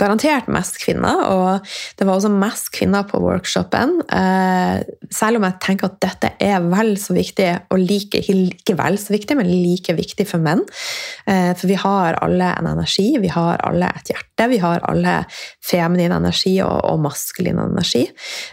garantert 0.00 0.48
mest 0.48 0.78
kvinner. 0.80 1.20
Og 1.28 1.72
det 1.98 2.06
var 2.06 2.16
også 2.16 2.30
mest 2.32 2.70
kvinner 2.72 3.04
på 3.08 3.20
workshopen. 3.22 3.98
Eh, 4.08 4.80
selv 5.12 5.40
om 5.40 5.46
jeg 5.46 5.58
tenker 5.64 5.90
at 5.90 5.98
dette 6.02 6.30
er 6.40 6.64
vel 6.64 6.94
så 7.00 7.14
viktig, 7.16 7.48
og 7.72 7.82
like, 7.82 8.22
ikke 8.24 8.76
vel 8.78 8.96
så 9.00 9.14
viktig, 9.14 9.36
men 9.38 9.50
like 9.50 9.94
viktig 9.96 10.26
for 10.28 10.42
menn. 10.42 10.64
Eh, 11.28 11.52
for 11.52 11.68
vi 11.70 11.78
har 11.80 12.18
alle 12.24 12.52
en 12.54 12.70
energi, 12.72 13.10
vi 13.20 13.32
har 13.32 13.60
alle 13.66 13.90
et 14.00 14.14
hjerte, 14.14 14.48
vi 14.52 14.62
har 14.62 14.84
alle 14.88 15.18
feminin 15.66 16.16
energi 16.16 16.56
og, 16.64 16.78
og 16.88 17.04
maskulin 17.04 17.60
energi. 17.60 18.06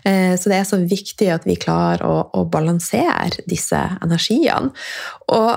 Eh, 0.03 0.35
så 0.35 0.51
det 0.51 0.59
er 0.59 0.67
så 0.67 0.81
viktig 0.83 1.31
at 1.33 1.47
vi 1.47 1.59
klarer 1.59 2.03
å, 2.07 2.19
å 2.35 2.45
balansere 2.51 3.47
disse 3.47 3.79
energiene. 4.03 4.73
Og 5.31 5.49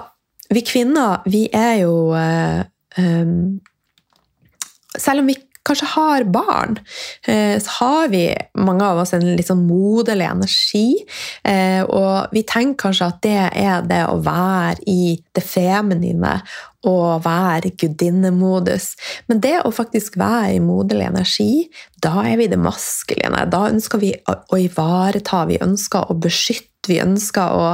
vi 0.50 0.64
kvinner, 0.66 1.22
vi 1.30 1.46
er 1.54 1.82
jo 1.84 1.94
um, 2.16 3.60
Selv 4.98 5.22
om 5.22 5.30
vi 5.30 5.36
kanskje 5.66 5.86
har 5.92 6.24
barn, 6.32 6.78
eh, 7.28 7.60
så 7.62 7.70
har 7.70 8.08
vi 8.08 8.24
mange 8.58 8.82
av 8.82 8.98
oss 8.98 9.12
en 9.14 9.26
litt 9.36 9.46
sånn 9.46 9.60
moderlig 9.68 10.26
energi. 10.26 10.86
Og 11.92 12.32
vi 12.34 12.42
tenker 12.48 12.88
kanskje 12.88 13.08
at 13.12 13.20
det 13.22 13.36
er 13.60 13.84
det 13.86 14.00
å 14.08 14.16
være 14.24 14.80
i 14.90 15.20
det 15.36 15.44
feminine 15.44 16.32
og 16.88 17.22
være 17.26 17.74
gudinnemodus. 17.76 18.94
Men 19.28 19.44
det 19.44 19.58
å 19.62 19.72
faktisk 19.74 20.16
være 20.20 20.56
i 20.56 20.64
moderlig 20.64 21.10
energi, 21.10 21.52
da 22.00 22.24
er 22.24 22.40
vi 22.40 22.48
det 22.50 22.58
maskuline. 22.60 23.44
Da 23.52 23.66
ønsker 23.68 24.00
vi 24.00 24.14
å 24.26 24.58
ivareta, 24.58 25.44
vi 25.50 25.60
ønsker 25.60 26.10
å 26.10 26.18
beskytte 26.18 26.66
Vi 26.88 26.96
ønsker 26.96 27.52
å 27.52 27.64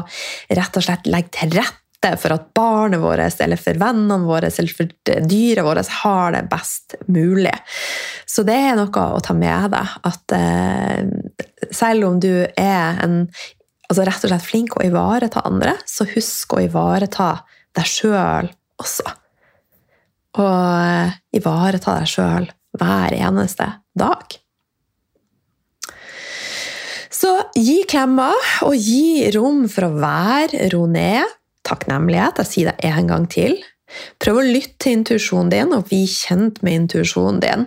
rett 0.59 0.77
og 0.77 0.83
slett 0.83 1.07
legge 1.07 1.31
til 1.37 1.53
rette 1.55 1.86
for 2.21 2.35
at 2.37 2.49
barnet 2.57 3.03
vårt 3.03 3.41
eller 3.43 3.61
for 3.61 3.79
vennene 3.81 4.27
våre 4.27 4.51
eller 4.51 4.75
for 4.79 4.93
dyret 5.05 5.67
vårt 5.67 5.93
har 6.03 6.37
det 6.37 6.47
best 6.51 6.97
mulig. 7.13 7.55
Så 8.27 8.45
det 8.47 8.57
er 8.69 8.79
noe 8.79 9.07
å 9.17 9.21
ta 9.25 9.37
med 9.37 9.75
deg. 9.75 9.99
At 10.07 10.37
eh, 10.37 11.71
selv 11.75 12.09
om 12.11 12.21
du 12.23 12.33
er 12.47 13.03
en 13.05 13.23
altså 13.87 14.07
rett 14.07 14.25
og 14.27 14.33
slett 14.33 14.47
flink 14.47 14.77
å 14.77 14.85
ivareta 14.87 15.45
andre, 15.47 15.77
så 15.87 16.07
husk 16.11 16.57
å 16.57 16.65
ivareta 16.65 17.31
deg 17.77 17.91
sjøl 17.91 18.51
også. 18.83 19.07
Og 20.43 20.49
eh, 20.49 21.15
ivareta 21.39 22.01
deg 22.01 22.11
sjøl 22.11 22.51
hver 22.77 23.15
eneste 23.17 23.71
dag. 23.97 24.37
Så 27.17 27.33
gi 27.57 27.81
klemmer, 27.89 28.37
og 28.67 28.75
gi 28.77 29.31
rom 29.33 29.65
for 29.73 29.89
å 29.89 29.95
være, 30.03 30.67
ro 30.75 30.85
ned. 30.91 31.25
Takknemlighet. 31.67 32.43
Jeg 32.43 32.51
sier 32.53 32.71
det 32.73 32.91
en 32.93 33.11
gang 33.11 33.27
til. 33.33 33.57
Prøv 34.23 34.41
å 34.41 34.45
lytte 34.47 34.81
til 34.83 34.99
intuisjonen 34.99 35.51
din 35.53 35.75
og 35.77 35.87
bli 35.91 36.03
kjent 36.11 36.59
med 36.67 36.83
intuisjonen 36.83 37.41
din. 37.43 37.67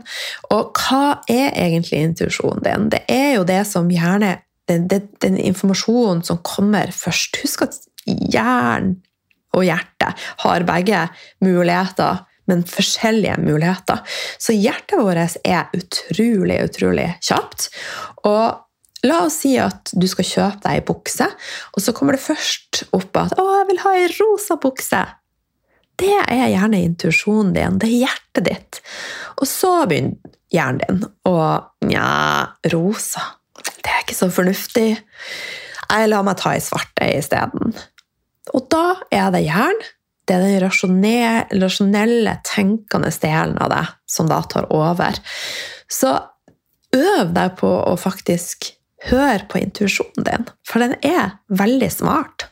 Og 0.51 0.79
hva 0.79 1.19
er 1.31 1.53
egentlig 1.55 2.01
intuisjonen 2.03 2.63
din? 2.65 2.87
Det 2.93 3.03
er 3.11 3.37
jo 3.37 3.45
det 3.47 3.61
som 3.69 3.91
gjerne 3.91 4.37
den, 4.69 4.87
den, 4.91 5.07
den 5.23 5.37
informasjonen 5.41 6.25
som 6.27 6.41
kommer 6.45 6.91
først. 6.95 7.39
Husk 7.43 7.65
at 7.65 7.79
hjernen 8.05 8.99
og 9.57 9.63
hjertet 9.65 10.27
har 10.43 10.65
begge 10.67 11.07
muligheter 11.41 12.25
men 12.49 12.63
forskjellige 12.65 13.35
muligheter. 13.45 14.01
Så 14.41 14.55
hjertet 14.57 15.03
vårt 15.05 15.37
er 15.45 15.69
utrolig, 15.77 16.57
utrolig 16.65 17.11
kjapt. 17.21 17.69
Og 18.25 18.57
La 19.07 19.21
oss 19.25 19.39
si 19.43 19.53
at 19.61 19.93
du 19.95 20.07
skal 20.11 20.27
kjøpe 20.27 20.63
deg 20.65 20.79
ei 20.79 20.85
bukse, 20.85 21.29
og 21.71 21.83
så 21.83 21.93
kommer 21.95 22.17
det 22.17 22.25
først 22.25 22.83
opp 22.95 23.15
at 23.21 23.37
'Å, 23.37 23.45
jeg 23.59 23.67
vil 23.69 23.83
ha 23.85 23.93
ei 23.95 24.09
rosa 24.19 24.57
bukse'. 24.59 25.05
Det 25.99 26.15
er 26.31 26.47
gjerne 26.51 26.79
intuisjonen 26.83 27.53
din, 27.53 27.79
det 27.79 27.87
er 27.87 28.07
hjertet 28.07 28.45
ditt. 28.45 28.81
Og 29.39 29.47
så 29.47 29.85
begynner 29.87 30.15
hjernen 30.51 30.83
din 30.87 31.07
å 31.27 31.65
Nja, 31.89 32.55
rosa. 32.71 33.21
Det 33.55 33.89
er 33.89 34.03
ikke 34.03 34.15
så 34.15 34.29
fornuftig. 34.29 34.99
Jeg 35.89 36.09
lar 36.09 36.23
meg 36.23 36.37
ta 36.37 36.51
ei 36.53 36.59
svart 36.61 37.01
ei 37.01 37.17
isteden. 37.17 37.73
Og 38.53 38.67
da 38.69 38.99
er 39.11 39.31
det 39.31 39.47
hjernen 39.47 39.87
det 40.29 40.35
er 40.37 40.43
den 40.45 40.59
rasjonelle, 41.57 42.35
tenkende 42.45 43.09
delen 43.21 43.55
av 43.57 43.71
deg 43.73 43.93
som 44.05 44.27
da 44.29 44.43
tar 44.45 44.67
over. 44.69 45.17
Så 45.89 46.11
øv 46.93 47.31
deg 47.33 47.55
på 47.57 47.69
å 47.89 47.95
faktisk 47.97 48.69
høre 49.07 49.45
på 49.49 49.61
intuisjonen 49.61 50.25
din, 50.27 50.47
for 50.67 50.83
den 50.83 50.95
er 51.05 51.37
veldig 51.47 51.91
smart. 51.93 52.49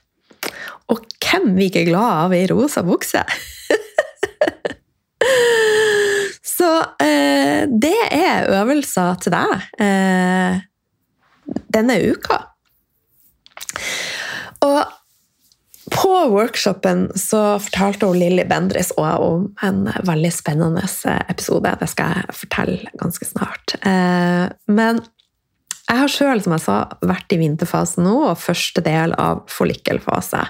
Og 0.88 1.04
hvem 1.20 1.56
vi 1.58 1.68
ikke 1.68 1.84
er 1.84 1.92
glad 1.92 2.12
av 2.26 2.36
ei 2.36 2.46
rosa 2.52 2.84
bukse? 2.88 3.24
Så 6.58 6.70
eh, 7.04 7.68
det 7.70 7.98
er 8.14 8.48
øvelser 8.62 9.20
til 9.22 9.34
deg 9.36 9.52
eh, 9.84 10.62
denne 11.76 11.98
uka. 12.10 12.40
Og 14.66 14.80
på 15.94 16.14
workshopen 16.34 17.08
så 17.16 17.60
fortalte 17.64 18.10
hun 18.10 18.18
Lilly 18.20 18.44
Bendris 18.50 18.90
om 18.98 19.48
en 19.64 19.86
veldig 20.08 20.32
spennende 20.34 20.84
episode. 21.30 21.76
Det 21.80 21.90
skal 21.92 22.18
jeg 22.18 22.40
fortelle 22.42 22.96
ganske 23.00 23.30
snart. 23.30 23.78
Eh, 23.86 24.48
men 24.68 25.04
jeg 25.88 26.02
har 26.02 26.12
sjøl, 26.12 26.42
som 26.44 26.56
jeg 26.58 26.66
sa, 26.66 26.78
vært 27.08 27.32
i 27.32 27.40
vinterfasen 27.40 28.04
nå, 28.08 28.16
og 28.32 28.42
første 28.42 28.84
del 28.84 29.16
av 29.16 29.46
forlikkelfase. 29.52 30.44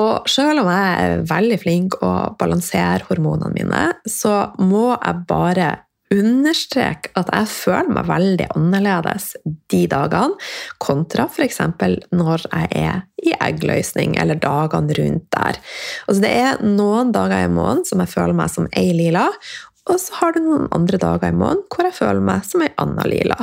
Og 0.00 0.28
sjøl 0.28 0.60
om 0.60 0.68
jeg 0.68 0.92
er 1.06 1.24
veldig 1.30 1.58
flink 1.62 1.96
å 2.04 2.12
balansere 2.40 3.06
hormonene 3.08 3.54
mine, 3.54 3.82
så 4.10 4.50
må 4.60 4.92
jeg 4.98 5.26
bare 5.30 5.72
understreke 6.14 7.10
at 7.18 7.30
jeg 7.32 7.50
føler 7.50 7.90
meg 7.96 8.08
veldig 8.10 8.48
annerledes 8.58 9.30
de 9.72 9.84
dagene, 9.90 10.36
kontra 10.82 11.26
f.eks. 11.30 11.60
når 12.12 12.44
jeg 12.44 12.68
er 12.84 13.04
i 13.24 13.32
eggløsning, 13.40 14.18
eller 14.20 14.38
dagene 14.38 14.98
rundt 14.98 15.26
der. 15.32 15.60
Altså 16.06 16.26
det 16.26 16.32
er 16.44 16.64
noen 16.66 17.14
dager 17.14 17.46
i 17.46 17.52
måneden 17.52 17.86
som 17.88 18.02
jeg 18.04 18.12
føler 18.12 18.36
meg 18.36 18.52
som 18.52 18.68
ei 18.76 18.90
lila, 18.94 19.30
og 19.84 20.00
så 20.00 20.16
har 20.20 20.32
du 20.32 20.40
noen 20.40 20.68
andre 20.72 20.98
dager 21.00 21.28
i 21.28 21.36
måneden 21.36 21.66
hvor 21.68 21.84
jeg 21.84 21.96
føler 21.98 22.24
meg 22.24 22.44
som 22.48 22.62
ei 22.64 22.70
anna 22.80 23.04
lila. 23.08 23.36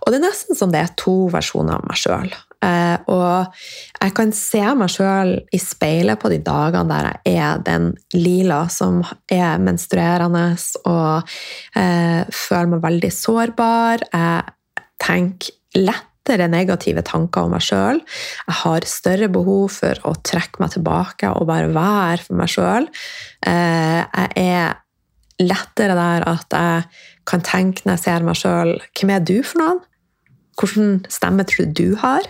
Og 0.00 0.10
det 0.10 0.18
er 0.18 0.24
nesten 0.24 0.56
som 0.56 0.72
det 0.72 0.80
er 0.80 0.94
to 1.00 1.26
versjoner 1.32 1.76
av 1.76 1.84
meg 1.88 2.00
sjøl. 2.00 2.30
Eh, 2.64 2.96
og 3.12 3.56
jeg 4.00 4.14
kan 4.16 4.32
se 4.36 4.62
meg 4.78 4.92
sjøl 4.92 5.34
i 5.52 5.60
speilet 5.60 6.20
på 6.20 6.30
de 6.32 6.38
dagene 6.44 6.88
der 6.88 7.10
jeg 7.10 7.36
er 7.36 7.60
den 7.66 7.90
lila 8.16 8.62
som 8.72 9.02
er 9.28 9.60
menstruerende 9.60 10.46
og 10.88 11.34
eh, 11.76 12.22
føler 12.32 12.72
meg 12.72 12.84
veldig 12.86 13.10
sårbar. 13.12 14.06
Jeg 14.08 14.86
tenker 15.04 15.52
lettere 15.76 16.48
negative 16.48 17.02
tanker 17.04 17.44
om 17.44 17.52
meg 17.52 17.66
sjøl. 17.66 18.00
Jeg 18.46 18.56
har 18.62 18.88
større 18.88 19.28
behov 19.32 19.66
for 19.74 20.00
å 20.08 20.14
trekke 20.24 20.64
meg 20.64 20.72
tilbake 20.78 21.34
og 21.34 21.50
bare 21.50 21.68
være 21.74 22.24
for 22.24 22.40
meg 22.40 22.54
sjøl. 22.54 22.88
Eh, 23.44 24.00
jeg 24.00 24.48
er 24.54 24.80
lettere 25.42 25.96
der 25.98 26.26
at 26.30 26.54
jeg 26.54 26.84
kan 27.26 27.42
tenke 27.44 27.84
når 27.84 27.96
jeg 27.96 28.04
ser 28.04 28.26
meg 28.26 28.38
sjøl 28.38 28.72
Hvem 28.94 29.12
er 29.14 29.24
du 29.26 29.36
for 29.42 29.60
noen? 29.62 29.82
Hvilken 30.54 31.00
stemme 31.10 31.42
tror 31.48 31.66
du 31.66 31.72
du 31.74 31.96
har? 31.98 32.26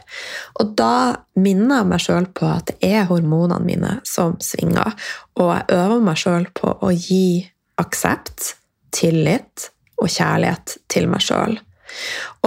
Og 0.61 0.73
da 0.79 1.25
minner 1.37 1.83
jeg 1.83 1.91
meg 1.91 2.05
sjøl 2.05 2.29
på 2.33 2.49
at 2.49 2.71
det 2.71 2.79
er 2.89 3.09
hormonene 3.11 3.61
mine 3.67 3.91
som 4.09 4.39
svinger. 4.41 4.95
Og 5.37 5.51
jeg 5.53 5.77
øver 5.77 6.07
meg 6.07 6.21
sjøl 6.23 6.49
på 6.57 6.73
å 6.81 6.93
gi 6.95 7.45
aksept, 7.83 8.55
tillit 8.95 9.69
og 10.01 10.09
kjærlighet 10.09 10.79
til 10.89 11.11
meg 11.11 11.21
sjøl. 11.27 11.59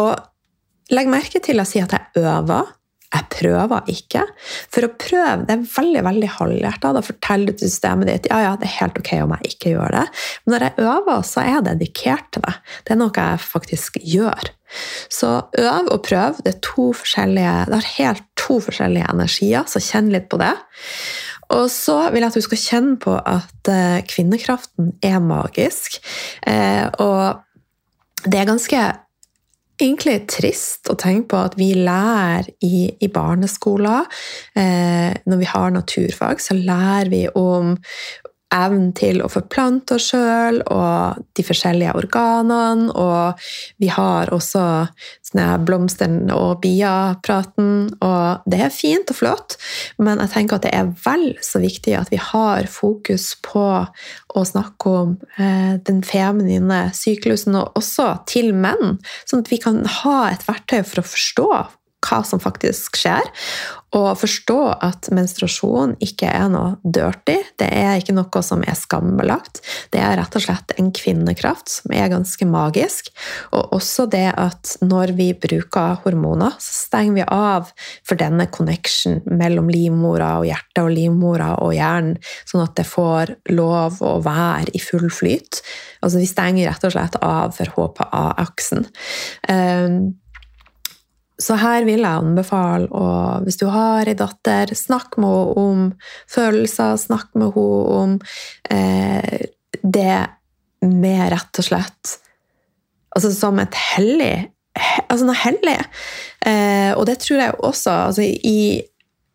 Og 0.02 0.96
legg 0.96 1.12
merke 1.12 1.44
til 1.44 1.62
å 1.62 1.68
si 1.68 1.84
at 1.84 1.94
jeg 1.94 2.24
øver 2.24 2.74
jeg 3.18 3.30
prøver 3.34 3.92
ikke. 3.92 4.24
For 4.74 4.88
å 4.88 4.94
prøve 5.00 5.48
det 5.48 5.56
er 5.56 5.66
veldig 5.74 6.04
veldig 6.08 6.32
halvhjerta. 6.38 6.94
Da 6.96 7.04
forteller 7.06 7.52
du 7.52 7.62
til 7.62 7.72
systemet 7.72 8.12
ditt 8.12 8.30
ja, 8.32 8.42
ja, 8.46 8.54
det 8.60 8.70
er 8.70 8.78
helt 8.80 9.00
ok 9.02 9.14
om 9.24 9.36
jeg 9.38 9.54
ikke 9.54 9.74
gjør 9.76 9.98
det. 9.98 10.06
Men 10.46 10.56
når 10.56 10.68
jeg 10.68 10.88
øver, 10.92 11.26
så 11.28 11.44
er 11.44 11.52
jeg 11.52 11.68
dedikert 11.72 12.30
til 12.36 12.46
det. 12.48 12.56
Det 12.86 12.96
er 12.96 13.02
noe 13.02 13.28
jeg 13.28 13.44
faktisk 13.44 14.00
gjør. 14.04 14.52
Så 15.14 15.32
øv 15.60 15.90
og 15.94 16.04
prøv. 16.08 16.42
Det 16.44 16.54
er 16.56 16.62
to 16.66 16.92
forskjellige, 16.98 17.56
det 17.70 17.80
har 17.80 17.94
helt 17.96 18.28
to 18.40 18.60
forskjellige 18.64 19.10
energier, 19.14 19.66
så 19.68 19.82
kjenn 19.84 20.12
litt 20.14 20.30
på 20.32 20.40
det. 20.42 20.54
Og 21.56 21.68
så 21.72 21.98
vil 22.12 22.24
jeg 22.24 22.34
at 22.34 22.38
du 22.38 22.44
skal 22.44 22.60
kjenne 22.60 22.96
på 23.00 23.16
at 23.16 23.72
eh, 23.72 24.00
kvinnekraften 24.08 24.92
er 25.06 25.22
magisk. 25.24 26.00
Eh, 26.48 26.84
og 27.00 28.28
det 28.28 28.42
er 28.42 28.50
ganske 28.50 28.82
egentlig 29.82 30.18
trist 30.32 30.90
å 30.92 30.98
tenke 31.00 31.32
på 31.34 31.42
at 31.50 31.58
vi 31.60 31.72
lærer 31.78 32.50
i, 32.66 32.88
i 33.02 33.10
barneskoler 33.14 34.08
eh, 34.58 35.14
Når 35.26 35.42
vi 35.42 35.50
har 35.52 35.74
naturfag, 35.76 36.42
så 36.42 36.58
lærer 36.58 37.12
vi 37.14 37.24
om 37.36 37.76
evnen 38.54 38.94
til 38.96 39.20
å 39.24 39.30
forplante 39.32 39.98
oss 39.98 40.12
sjøl 40.12 40.62
og 40.72 41.20
de 41.36 41.46
forskjellige 41.46 41.96
organene. 42.00 42.92
Og 42.94 43.48
vi 43.82 43.90
har 43.92 44.32
også 44.34 44.64
blomstene 45.68 46.36
og 46.36 46.62
bia-praten, 46.64 47.90
og 48.04 48.48
det 48.50 48.62
er 48.64 48.74
fint 48.74 49.12
og 49.12 49.20
flott, 49.20 49.58
men 50.00 50.22
jeg 50.24 50.34
tenker 50.34 50.58
at 50.58 50.68
det 50.68 50.74
er 50.76 50.94
vel 51.04 51.28
så 51.44 51.62
viktig 51.64 51.98
at 52.00 52.12
vi 52.14 52.22
har 52.22 52.70
fokus 52.72 53.34
på 53.46 53.66
å 54.38 54.46
snakke 54.48 54.94
om 55.02 55.16
eh, 55.40 55.76
den 55.88 56.04
feminine 56.06 56.88
syklusen, 56.96 57.58
og 57.60 57.76
også 57.80 58.14
til 58.30 58.54
menn, 58.56 58.98
sånn 59.28 59.44
at 59.44 59.52
vi 59.52 59.60
kan 59.62 59.84
ha 60.02 60.20
et 60.32 60.48
verktøy 60.48 60.82
for 60.88 61.04
å 61.04 61.10
forstå 61.10 61.50
hva 62.08 62.24
som 62.26 62.42
faktisk 62.42 62.98
skjer, 63.00 63.28
og 63.96 64.18
forstå 64.20 64.58
at 64.84 65.08
menstruasjon 65.16 65.94
ikke 66.04 66.28
er 66.28 66.50
noe 66.52 66.74
dirty. 66.84 67.38
Det 67.60 67.70
er 67.72 68.02
ikke 68.02 68.16
noe 68.18 68.42
som 68.44 68.64
er 68.68 68.76
skambelagt. 68.76 69.62
Det 69.94 70.02
er 70.04 70.18
rett 70.20 70.36
og 70.36 70.44
slett 70.44 70.74
en 70.76 70.90
kvinnekraft 70.92 71.72
som 71.72 71.96
er 71.96 72.12
ganske 72.12 72.48
magisk. 72.50 73.14
Og 73.56 73.78
også 73.78 74.10
det 74.12 74.26
at 74.36 74.76
når 74.84 75.16
vi 75.16 75.30
bruker 75.40 76.02
hormoner, 76.04 76.58
så 76.60 76.76
stenger 76.90 77.16
vi 77.16 77.26
av 77.32 77.72
for 78.04 78.20
denne 78.20 78.50
connection 78.52 79.22
mellom 79.24 79.72
livmora 79.72 80.34
og 80.42 80.50
hjertet 80.50 80.84
og 80.84 80.92
livmora 80.92 81.54
og 81.64 81.74
hjernen, 81.78 82.20
sånn 82.44 82.66
at 82.68 82.76
det 82.76 82.88
får 82.92 83.38
lov 83.56 84.04
å 84.04 84.18
være 84.26 84.76
i 84.76 84.84
full 84.84 85.08
flyt. 85.08 85.64
Altså 86.04 86.20
vi 86.20 86.28
stenger 86.30 86.68
rett 86.68 86.88
og 86.88 86.98
slett 86.98 87.20
av 87.24 87.56
for 87.56 87.72
HPA-aksen. 87.78 88.88
Um, 89.48 90.18
så 91.38 91.58
her 91.62 91.86
vil 91.86 92.02
jeg 92.02 92.24
anbefale 92.24 92.90
å, 92.90 93.08
hvis 93.46 93.60
du 93.62 93.68
har 93.70 94.10
ei 94.10 94.18
datter, 94.18 94.74
snakk 94.74 95.20
med 95.22 95.30
henne 95.30 95.62
om 95.62 95.84
følelser, 96.34 96.98
snakk 96.98 97.30
med 97.38 97.54
henne 97.54 97.98
om 98.00 98.16
eh, 98.74 99.46
det 99.84 100.18
med 100.86 101.28
rett 101.34 101.62
og 101.62 101.66
slett 101.66 102.18
Altså 103.18 103.32
som 103.34 103.58
et 103.58 103.74
hellig, 103.96 104.44
altså 105.10 105.26
noe 105.26 105.38
hellig. 105.40 105.78
Eh, 106.46 106.92
og 106.94 107.08
det 107.10 107.16
tror 107.24 107.40
jeg 107.42 107.56
også 107.66 107.94
altså 108.12 108.28
I 108.28 108.60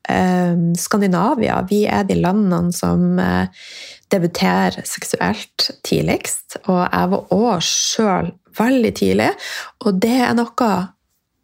eh, 0.06 0.60
Skandinavia 0.78 1.56
vi 1.66 1.80
er 1.90 2.06
de 2.06 2.20
landene 2.20 2.70
som 2.76 3.18
eh, 3.18 3.64
debuterer 4.12 4.86
seksuelt 4.86 5.72
tidligst. 5.82 6.60
Og 6.68 6.78
jeg 6.84 7.10
var 7.16 7.34
òg 7.34 7.66
sjøl 7.66 8.30
veldig 8.60 8.94
tidlig, 9.00 9.32
og 9.82 9.98
det 10.04 10.18
er 10.28 10.38
noe 10.38 10.72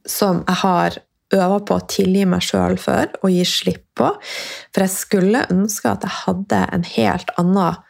som 0.06 0.42
jeg 0.46 0.60
har 0.62 0.98
øva 1.34 1.58
på 1.60 1.76
å 1.76 1.86
tilgi 1.90 2.24
meg 2.28 2.44
sjøl 2.44 2.78
for 2.80 3.10
og 3.20 3.32
gi 3.32 3.44
slipp 3.48 3.84
på. 3.98 4.12
For 4.72 4.84
jeg 4.84 4.94
skulle 4.94 5.46
ønske 5.52 5.90
at 5.92 6.06
jeg 6.06 6.20
hadde 6.24 6.62
en 6.72 6.86
helt 6.94 7.32
annen 7.40 7.82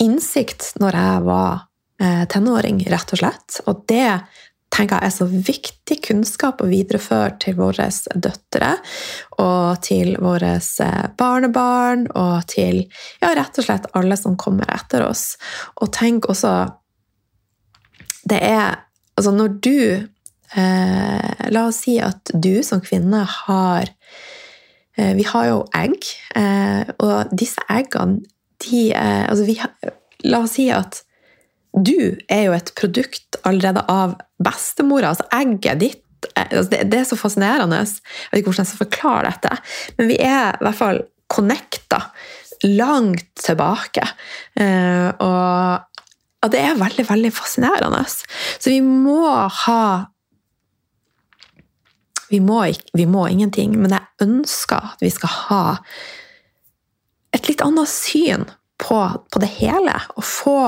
innsikt 0.00 0.72
når 0.80 0.96
jeg 0.96 1.24
var 1.26 1.58
eh, 2.00 2.22
tenåring, 2.32 2.80
rett 2.88 3.12
og 3.12 3.20
slett. 3.20 3.60
Og 3.68 3.84
det 3.90 4.22
tenker 4.70 5.00
jeg 5.00 5.10
er 5.10 5.14
så 5.16 5.26
viktig 5.50 5.96
kunnskap 6.06 6.62
å 6.62 6.68
videreføre 6.70 7.34
til 7.42 7.56
våre 7.58 7.88
døtre 8.14 8.70
og 9.42 9.80
til 9.84 10.14
våre 10.22 10.54
eh, 10.56 11.06
barnebarn 11.18 12.06
og 12.14 12.46
til 12.54 12.84
ja, 13.20 13.34
rett 13.36 13.58
og 13.60 13.66
slett 13.66 13.90
alle 13.98 14.16
som 14.16 14.38
kommer 14.40 14.70
etter 14.72 15.04
oss. 15.08 15.34
Og 15.82 15.92
tenk 15.96 16.30
også 16.30 16.54
Det 18.30 18.38
er 18.40 18.86
Altså, 19.18 19.32
når 19.36 19.48
du 19.60 20.08
La 20.56 21.66
oss 21.68 21.84
si 21.84 21.98
at 22.02 22.32
du 22.34 22.62
som 22.66 22.80
kvinne 22.82 23.20
har 23.22 23.86
eh, 24.98 25.12
Vi 25.14 25.26
har 25.28 25.44
jo 25.46 25.60
egg, 25.78 26.08
eh, 26.34 26.90
og 26.98 27.30
disse 27.30 27.62
eggene 27.70 28.24
de 28.66 28.90
altså 28.92 29.46
vi, 29.46 29.54
La 30.26 30.42
oss 30.42 30.56
si 30.58 30.66
at 30.74 31.04
du 31.74 32.18
er 32.28 32.46
jo 32.48 32.54
et 32.56 32.72
produkt 32.78 33.38
allerede 33.46 33.82
av 33.90 34.16
bestemora. 34.42 35.12
Altså 35.12 35.26
egget 35.36 35.82
ditt 35.82 36.28
eh, 36.34 36.48
altså 36.48 36.70
det, 36.72 36.98
er 36.98 37.06
så 37.08 37.18
fascinerende. 37.18 37.80
Jeg 37.84 38.32
vet 38.32 38.42
ikke 38.42 38.50
hvordan 38.50 38.66
jeg 38.66 38.72
skal 38.72 38.84
forklare 38.84 39.30
dette. 39.30 39.56
Men 39.98 40.10
vi 40.10 40.18
er 40.24 40.56
i 40.56 40.66
hvert 40.66 40.80
fall 40.80 41.02
connecta 41.30 42.02
langt 42.66 43.30
tilbake. 43.40 44.04
Eh, 44.60 45.08
og 45.22 46.50
det 46.50 46.60
er 46.64 46.80
veldig, 46.80 47.06
veldig 47.08 47.32
fascinerende. 47.36 48.02
Så 48.08 48.72
vi 48.72 48.80
må 48.82 49.22
ha 49.64 49.82
vi 52.30 52.40
må, 52.40 52.62
vi 52.94 53.06
må, 53.10 53.26
ingenting, 53.28 53.76
men 53.80 53.94
jeg 53.96 54.26
ønsker 54.26 54.92
at 54.92 55.02
vi 55.02 55.10
skal 55.12 55.32
ha 55.48 55.62
et 57.34 57.48
litt 57.50 57.62
annet 57.64 57.90
syn 57.90 58.46
på, 58.80 59.00
på 59.30 59.42
det 59.42 59.50
hele. 59.58 59.96
Og 60.16 60.26
få 60.26 60.60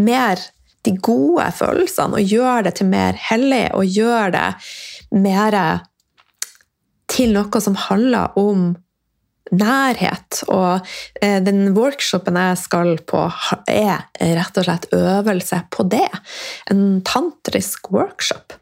mer 0.00 0.42
de 0.86 0.94
gode 0.96 1.46
følelsene 1.54 2.18
og 2.18 2.34
gjøre 2.34 2.68
det 2.68 2.76
til 2.78 2.88
mer 2.90 3.18
hellig 3.28 3.66
og 3.76 3.96
gjøre 3.98 4.30
det 4.36 4.46
mer 5.20 5.56
til 7.10 7.34
noe 7.34 7.60
som 7.62 7.76
handler 7.88 8.38
om 8.40 8.70
nærhet. 9.50 10.42
Og 10.48 10.86
eh, 11.22 11.38
den 11.42 11.74
workshopen 11.76 12.38
jeg 12.38 12.58
skal 12.60 12.94
på, 13.10 13.26
er 13.66 14.06
rett 14.38 14.60
og 14.60 14.66
slett 14.66 14.88
øvelse 14.96 15.64
på 15.74 15.86
det. 15.90 16.08
En 16.70 17.02
tantrisk 17.06 17.90
workshop. 17.94 18.59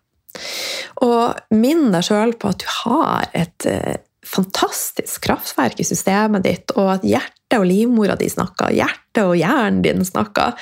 Og 1.04 1.54
minn 1.54 1.88
deg 1.94 2.06
sjøl 2.06 2.34
på 2.38 2.52
at 2.52 2.62
du 2.62 2.68
har 2.82 3.28
et 3.36 3.66
eh, 3.68 3.98
fantastisk 4.28 5.24
kraftverk 5.24 5.80
i 5.80 5.86
systemet 5.86 6.44
ditt, 6.44 6.74
og 6.76 6.98
at 6.98 7.06
hjertet 7.06 7.58
og 7.58 7.66
livmora 7.68 8.16
di 8.18 8.28
snakker, 8.30 8.74
hjertet 8.76 9.22
og 9.24 9.36
hjernen 9.38 9.82
din 9.84 10.04
snakker. 10.04 10.56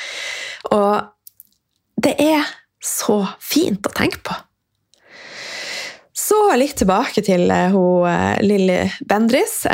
Og 0.77 2.03
det 2.03 2.15
er 2.23 2.47
så 2.85 3.23
fint 3.43 3.87
å 3.89 3.95
tenke 3.97 4.23
på. 4.29 4.37
Så 6.17 6.39
litt 6.59 6.79
tilbake 6.81 7.23
til 7.25 7.51
uh, 7.51 7.73
hun, 7.75 8.07
uh, 8.07 8.37
Lilly 8.43 8.85
Bendris. 9.09 9.65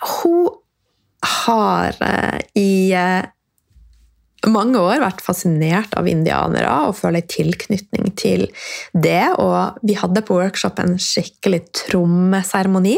Hun 0.00 0.46
har 1.20 1.96
i 2.56 2.70
mange 4.48 4.80
år 4.80 5.02
vært 5.02 5.20
fascinert 5.24 5.92
av 5.98 6.08
indianere 6.08 6.70
og 6.88 6.96
føler 7.00 7.26
tilknytning 7.28 8.12
til 8.18 8.46
det. 8.92 9.34
Og 9.42 9.82
vi 9.84 9.98
hadde 10.00 10.24
på 10.24 10.38
workshop 10.38 10.80
en 10.80 10.96
skikkelig 11.00 11.66
trommeseremoni 11.82 12.96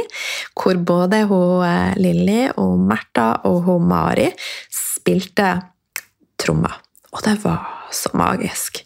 hvor 0.58 0.78
både 0.78 1.24
hun 1.30 1.66
Lilly 1.98 2.46
og 2.54 2.78
Märtha 2.86 3.28
og 3.48 3.62
hun 3.66 3.90
Mari 3.90 4.30
spilte 4.72 5.56
trommer. 6.40 6.78
Og 7.12 7.20
det 7.26 7.36
var 7.42 7.66
så 7.92 8.12
magisk. 8.16 8.84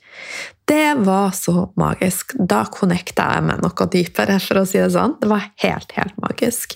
Det 0.67 0.97
var 1.07 1.31
så 1.31 1.69
magisk. 1.79 2.35
Da 2.35 2.65
connecta 2.73 3.29
jeg 3.37 3.45
med 3.47 3.63
noe 3.63 3.87
dypere, 3.93 4.41
for 4.43 4.63
å 4.63 4.67
si 4.67 4.81
det 4.81 4.91
sånn. 4.97 5.15
Det 5.21 5.29
var 5.31 5.45
helt, 5.63 5.93
helt 5.95 6.17
magisk. 6.25 6.75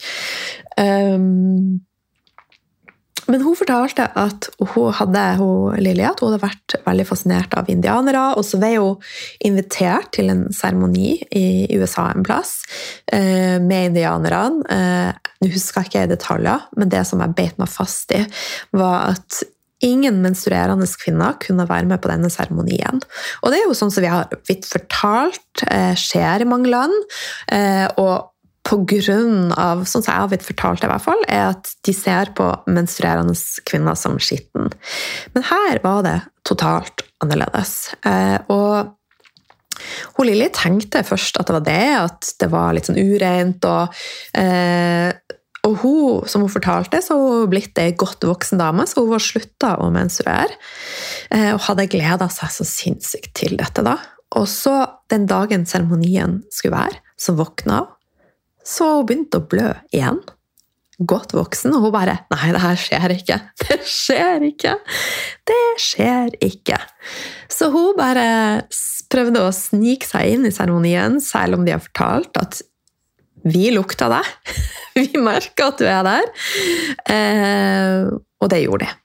Um, 0.79 1.81
men 3.29 3.43
hun 3.45 3.57
fortalte 3.59 4.07
at 4.19 4.49
hun 4.73 4.95
hadde 4.97 5.25
hun, 5.41 5.77
Lilly, 5.83 6.05
at 6.07 6.23
hun 6.23 6.31
hadde 6.31 6.45
vært 6.45 6.77
veldig 6.87 7.07
fascinert 7.09 7.55
av 7.59 7.71
indianere. 7.73 8.25
Og 8.39 8.47
så 8.47 8.61
ble 8.61 8.73
hun 8.79 9.11
invitert 9.47 10.13
til 10.17 10.33
en 10.33 10.47
seremoni 10.55 11.19
i 11.37 11.47
USA 11.77 12.09
en 12.15 12.27
plass 12.27 12.61
uh, 13.13 13.59
med 13.61 13.93
indianerne. 13.93 14.65
Uh, 14.71 15.31
Nå 15.41 15.49
husker 15.55 15.81
jeg 15.81 15.91
ikke 15.91 16.11
detaljer, 16.11 16.67
men 16.77 16.91
det 16.93 17.01
som 17.09 17.23
jeg 17.23 17.37
beit 17.37 17.61
meg 17.61 17.71
fast 17.73 18.13
i, 18.17 18.27
var 18.77 19.15
at 19.15 19.43
Ingen 19.81 20.19
menstruerende 20.21 20.85
kvinner 21.01 21.39
kunne 21.41 21.65
være 21.65 21.89
med 21.89 22.03
på 22.05 22.11
denne 22.11 22.29
seremonien. 22.29 22.99
Og 23.41 23.49
det 23.49 23.63
er 23.63 23.65
jo 23.65 23.77
sånn 23.79 23.93
som 23.93 24.05
vi 24.05 24.11
har 24.13 24.29
blitt 24.29 24.69
fortalt 24.69 25.63
eh, 25.65 25.95
skjer 25.97 26.45
i 26.45 26.49
mange 26.49 26.69
land. 26.69 26.93
Eh, 27.49 27.87
og 27.97 28.29
på 28.71 28.79
grunn 28.87 29.51
av, 29.59 29.83
sånn 29.89 30.05
som 30.05 30.13
jeg 30.13 30.23
har 30.23 30.31
blitt 30.31 30.47
fortalt, 30.47 30.85
i 30.87 30.91
hvert 30.91 31.03
fall, 31.03 31.25
er 31.27 31.49
at 31.51 31.73
de 31.87 31.95
ser 31.97 32.31
på 32.39 32.47
menstruerende 32.71 33.35
kvinner 33.67 33.99
som 33.99 34.15
skitten. 34.23 34.71
Men 35.35 35.47
her 35.49 35.83
var 35.83 36.05
det 36.07 36.17
totalt 36.47 37.03
annerledes. 37.25 37.91
Eh, 38.07 38.39
og 38.53 38.95
hun 40.17 40.29
Lilly 40.29 40.51
tenkte 40.55 41.03
først 41.07 41.41
at 41.41 41.49
det 41.49 41.57
var 41.57 41.67
det, 41.67 41.91
at 41.99 42.33
det 42.43 42.51
var 42.53 42.75
litt 42.77 42.91
sånn 42.91 43.01
ureint. 43.01 43.67
og 43.67 44.01
eh, 44.39 45.11
og 45.69 45.75
hun, 45.83 46.23
som 46.25 46.41
hun 46.41 46.53
fortalte, 46.53 47.03
så 47.05 47.19
hun 47.21 47.51
blitt 47.53 47.77
ei 47.83 47.91
godt 47.93 48.25
voksen 48.25 48.57
dame, 48.61 48.87
så 48.89 49.03
hun 49.03 49.13
har 49.13 49.21
slutta 49.21 49.75
å 49.83 49.91
menstruere. 49.93 50.57
Eh, 51.29 51.51
og 51.53 51.61
hadde 51.67 51.91
gleda 51.93 52.31
seg 52.33 52.55
så 52.55 52.65
sinnssykt 52.65 53.35
til 53.43 53.59
dette. 53.61 53.85
da. 53.85 53.99
Og 54.41 54.49
så, 54.49 54.79
den 55.13 55.27
dagen 55.29 55.67
seremonien 55.69 56.41
skulle 56.55 56.79
være, 56.79 57.03
så 57.21 57.37
våkna 57.37 57.83
hun. 57.83 57.97
Så 58.67 58.87
hun 58.99 59.09
begynte 59.09 59.41
å 59.41 59.49
blø 59.51 59.73
igjen. 59.93 60.21
Godt 61.01 61.33
voksen, 61.33 61.73
og 61.73 61.87
hun 61.87 61.95
bare 61.95 62.19
Nei, 62.29 62.51
det 62.53 62.61
her 62.61 62.81
skjer 62.81 63.15
ikke. 63.15 63.39
Det 63.65 63.79
skjer 63.89 64.47
ikke! 64.51 64.75
Det 65.49 65.61
skjer 65.81 66.35
ikke. 66.45 66.81
Så 67.49 67.71
hun 67.73 67.95
bare 67.97 68.27
prøvde 69.11 69.47
å 69.47 69.55
snike 69.55 70.07
seg 70.07 70.37
inn 70.37 70.45
i 70.47 70.53
seremonien, 70.55 71.17
selv 71.25 71.59
om 71.59 71.65
de 71.67 71.75
har 71.75 71.83
fortalt 71.83 72.37
at 72.41 72.61
vi 73.49 73.71
lukta 73.73 74.11
deg. 74.13 74.29
Vi 75.01 75.07
merka 75.23 75.71
at 75.71 75.79
du 75.81 75.87
er 75.89 76.03
der. 76.05 76.27
Eh, 77.15 78.11
og 78.43 78.51
det 78.53 78.59
gjorde 78.65 78.89
de. 78.89 78.97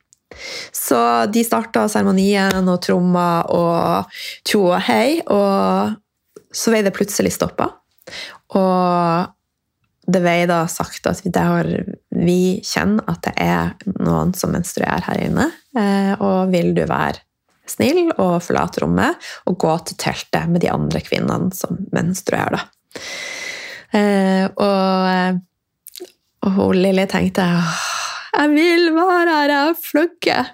Så 0.76 0.98
de 1.32 1.44
starta 1.46 1.86
seremonien 1.88 2.68
og 2.68 2.82
tromma 2.84 3.46
og 3.54 4.18
tjo 4.44 4.66
og 4.74 4.82
hei, 4.90 5.22
og 5.32 5.96
så 6.56 6.74
vei 6.74 6.82
det 6.84 6.94
plutselig 6.96 7.32
stoppa. 7.38 7.70
Og 8.58 9.32
det 10.06 10.22
ble 10.22 10.36
da 10.50 10.64
sagt 10.70 11.08
at 11.10 11.24
har, 11.36 11.70
vi 12.14 12.60
kjenner 12.66 13.08
at 13.12 13.24
det 13.26 13.34
er 13.42 13.72
noen 14.06 14.34
som 14.38 14.54
menstruerer 14.54 15.06
her 15.08 15.24
inne, 15.28 15.50
eh, 15.78 16.14
og 16.20 16.52
vil 16.54 16.74
du 16.78 16.84
være 16.86 17.24
snill 17.66 18.12
og 18.22 18.44
forlate 18.46 18.84
rommet 18.84 19.18
og 19.50 19.58
gå 19.64 19.74
til 19.90 19.98
teltet 20.04 20.52
med 20.52 20.62
de 20.62 20.70
andre 20.70 21.02
kvinnene 21.02 21.50
som 21.58 21.80
menstruerer, 21.96 22.60
da. 22.60 22.70
Og, 23.96 25.38
og, 26.44 26.50
hun 26.58 26.80
Lilly 26.82 27.06
tenkte 27.08 27.46
jeg 28.36 28.52
vil 28.52 28.90
være 28.96 29.32
her, 29.32 29.52
jeg 29.54 29.76
fløgger 29.80 30.50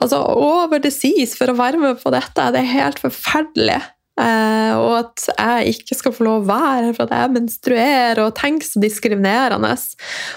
altså, 0.00 0.18
over 0.18 0.80
the 0.82 0.90
seas 0.90 1.36
for 1.38 1.52
å 1.52 1.58
være 1.58 1.78
med 1.78 2.00
på 2.02 2.10
dette. 2.10 2.48
Det 2.50 2.62
er 2.62 2.72
helt 2.72 2.98
forferdelig. 3.02 3.78
Eh, 4.20 4.72
og 4.76 4.96
at 4.98 5.26
jeg 5.32 5.76
ikke 5.76 5.96
skal 5.96 6.14
få 6.14 6.26
lov 6.26 6.42
å 6.42 6.48
være 6.50 6.90
her 6.90 6.96
for 6.96 7.06
at 7.06 7.16
jeg 7.16 7.34
menstruerer, 7.36 8.22
og 8.24 8.36
tenk 8.38 8.66
så 8.66 8.82
diskriminerende. 8.82 9.72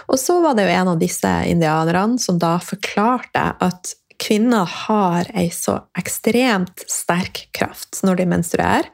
Og 0.07 0.19
så 0.21 0.39
var 0.43 0.55
det 0.57 0.67
jo 0.67 0.75
en 0.77 0.93
av 0.93 1.01
disse 1.01 1.33
indianerne 1.49 2.21
som 2.21 2.39
da 2.41 2.55
forklarte 2.63 3.49
at 3.63 3.95
kvinner 4.23 4.69
har 4.87 5.27
ei 5.35 5.49
så 5.53 5.75
ekstremt 5.99 6.85
sterk 6.89 7.47
kraft 7.55 7.99
når 8.07 8.21
de 8.21 8.27
menstruerer, 8.31 8.87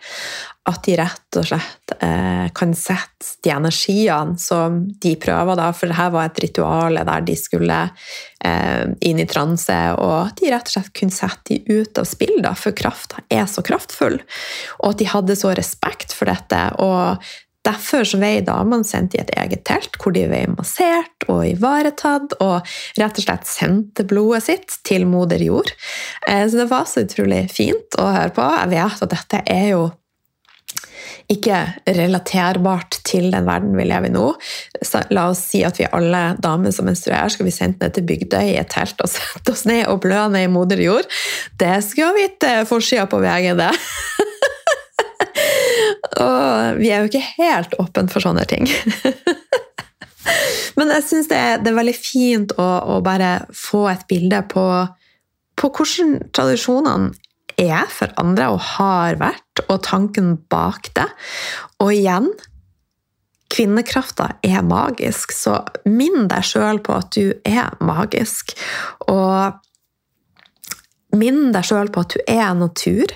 at 0.69 0.83
de 0.85 0.95
rett 0.99 1.37
og 1.39 1.45
slett 1.49 1.93
eh, 2.03 2.47
kan 2.55 2.73
sette 2.77 3.37
de 3.45 3.51
energiene 3.53 4.37
som 4.41 4.81
de 5.01 5.15
prøver, 5.21 5.57
da, 5.57 5.69
for 5.73 5.89
dette 5.89 6.07
var 6.13 6.29
et 6.29 6.41
ritual 6.43 6.99
der 7.09 7.25
de 7.25 7.35
skulle 7.39 7.79
eh, 8.45 8.85
inn 9.09 9.21
i 9.21 9.27
transe, 9.29 9.77
og 9.97 10.33
de 10.39 10.53
rett 10.53 10.69
og 10.69 10.75
slett 10.75 10.93
kunne 10.97 11.15
sette 11.15 11.55
de 11.55 11.79
ut 11.79 12.01
av 12.01 12.09
spill, 12.09 12.37
da, 12.45 12.53
for 12.57 12.77
krafta 12.77 13.23
er 13.33 13.45
så 13.49 13.65
kraftfull. 13.65 14.19
Og 14.81 14.91
at 14.93 15.01
de 15.01 15.09
hadde 15.09 15.37
så 15.39 15.53
respekt 15.57 16.15
for 16.15 16.29
dette. 16.29 16.63
og 16.81 17.29
Derfor 17.69 18.07
så 18.07 18.17
ble 18.17 18.39
damene 18.47 18.87
sendt 18.87 19.13
i 19.13 19.21
et 19.21 19.31
eget 19.37 19.65
telt, 19.69 19.97
hvor 20.01 20.15
de 20.15 20.25
ble 20.29 20.41
massert 20.55 21.27
og 21.29 21.43
ivaretatt, 21.45 22.33
og 22.41 22.65
rett 22.97 23.21
og 23.21 23.25
slett 23.25 23.49
sendte 23.49 24.07
blodet 24.09 24.45
sitt 24.47 24.79
til 24.87 25.05
moder 25.09 25.41
jord. 25.43 25.71
Eh, 26.27 26.45
så 26.49 26.63
det 26.63 26.69
var 26.71 26.89
så 26.89 27.05
utrolig 27.05 27.45
fint 27.53 27.99
å 27.99 28.09
høre 28.09 28.33
på. 28.33 28.45
Jeg 28.63 28.73
vet 28.73 29.05
at 29.05 29.13
dette 29.13 29.43
er 29.45 29.67
jo 29.75 29.87
ikke 31.29 31.57
relaterbart 31.85 32.99
til 33.05 33.27
den 33.29 33.45
verden 33.45 33.75
vi 33.77 33.85
lever 33.85 34.09
i 34.09 34.13
nå. 34.13 34.31
Så 34.81 35.03
la 35.13 35.27
oss 35.29 35.43
si 35.51 35.61
at 35.65 35.77
vi 35.77 35.85
alle 35.93 36.23
damer 36.41 36.73
som 36.73 36.89
menstruerer, 36.89 37.29
skal 37.29 37.45
vi 37.45 37.53
sendt 37.53 37.83
ned 37.83 37.93
til 37.93 38.07
Bygdøy 38.09 38.55
i 38.55 38.57
et 38.61 38.71
telt 38.73 38.97
og 39.05 39.11
sette 39.13 39.53
oss 39.53 39.67
ned 39.69 39.85
og 39.91 40.01
blø 40.05 40.25
ned 40.33 40.47
i 40.47 40.51
moder 40.51 40.81
jord. 40.81 41.05
Det 41.61 41.75
skulle 41.85 42.09
ha 42.09 42.17
blitt 42.17 42.49
eh, 42.49 42.63
forsida 42.69 43.05
på 43.09 43.21
VG, 43.21 43.53
det. 43.61 43.73
og 46.17 46.79
vi 46.79 46.89
er 46.89 47.03
jo 47.03 47.11
ikke 47.11 47.25
helt 47.37 47.75
åpne 47.81 48.09
for 48.11 48.23
sånne 48.23 48.45
ting. 48.49 48.67
Men 50.77 50.91
jeg 50.93 51.05
syns 51.07 51.29
det, 51.31 51.41
det, 51.63 51.71
er 51.71 51.79
veldig 51.79 51.97
fint 51.97 52.53
å, 52.59 52.67
å, 52.95 52.99
bare 53.05 53.45
få 53.55 53.85
et 53.91 54.05
bilde 54.09 54.41
på, 54.51 54.65
på 55.59 55.71
hvordan 55.75 56.19
tradisjonene 56.35 57.13
er 57.59 57.89
for 57.91 58.13
andre 58.21 58.51
og 58.53 58.61
har 58.77 59.17
vært, 59.19 59.63
og 59.67 59.81
tanken 59.83 60.37
bak 60.51 60.91
det. 60.95 61.09
Og 61.83 61.91
igjen 61.95 62.29
kvinnekrafta 63.49 64.29
er 64.45 64.61
magisk, 64.63 65.33
så 65.35 65.57
minn 65.89 66.29
deg 66.29 66.45
sjøl 66.45 66.79
på 66.85 66.99
at 67.01 67.11
du 67.17 67.33
er 67.47 67.73
magisk. 67.83 68.53
Og 69.09 69.57
minn 71.17 71.49
deg 71.55 71.67
sjøl 71.67 71.91
på 71.91 72.05
at 72.05 72.15
du 72.15 72.23
er 72.29 72.53
natur, 72.55 73.15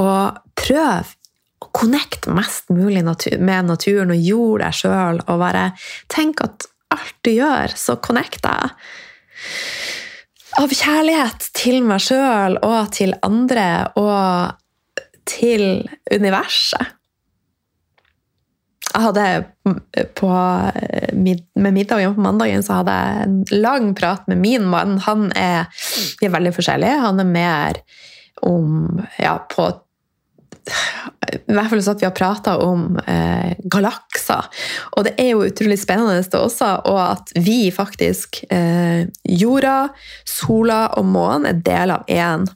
og 0.00 0.40
prøv 0.58 1.14
å 1.62 1.70
connecte 1.74 2.32
mest 2.34 2.70
mulig 2.74 3.04
med 3.04 3.70
naturen 3.70 4.12
og 4.14 4.20
jord 4.20 4.62
deg 4.64 4.76
sjøl, 4.76 5.22
og 5.26 5.42
bare 5.42 5.70
tenk 6.12 6.42
at 6.44 6.68
alt 6.92 7.18
du 7.24 7.32
gjør, 7.32 7.74
så 7.78 7.96
connect 8.02 8.42
deg 8.44 8.72
av 10.60 10.72
kjærlighet 10.76 11.46
til 11.56 11.80
meg 11.86 12.02
sjøl 12.04 12.58
og 12.60 12.90
til 12.92 13.14
andre 13.24 13.68
og 13.96 14.58
til 15.28 15.86
universet. 16.12 16.98
Jeg 18.92 19.06
hadde 19.06 19.26
på, 20.18 20.28
med 21.16 21.72
middagen 21.72 22.12
på 22.12 22.24
mandagen 22.26 22.64
så 22.64 22.82
hadde 22.82 22.96
jeg 22.98 23.22
en 23.22 23.38
lang 23.62 23.86
prat 23.96 24.26
med 24.28 24.42
min 24.42 24.66
mann. 24.68 24.98
Han 25.06 25.30
er, 25.32 25.70
vi 26.20 26.28
er 26.28 26.34
veldig 26.34 26.52
forskjellige. 26.58 26.98
Han 27.00 27.22
er 27.22 27.30
mer 27.30 27.80
om 28.44 29.00
ja, 29.16 29.38
på 29.48 29.70
i 31.32 31.54
hvert 31.54 31.70
fall 31.70 31.82
sånn 31.82 31.96
at 31.96 32.02
vi 32.02 32.08
har 32.08 32.16
prata 32.16 32.56
om 32.62 32.96
eh, 33.02 33.52
galakser. 33.72 34.48
Og 34.96 35.06
det 35.06 35.14
er 35.20 35.32
jo 35.32 35.46
utrolig 35.46 35.78
spennende 35.80 36.22
det 36.22 36.38
også, 36.38 36.70
og 36.90 36.98
at 37.04 37.32
vi 37.42 37.66
faktisk 37.74 38.42
eh, 38.52 39.04
Jorda, 39.28 39.76
sola 40.28 40.84
og 40.98 41.08
månen 41.10 41.50
er 41.50 41.62
del 41.66 41.96
av 41.96 42.10
én 42.10 42.48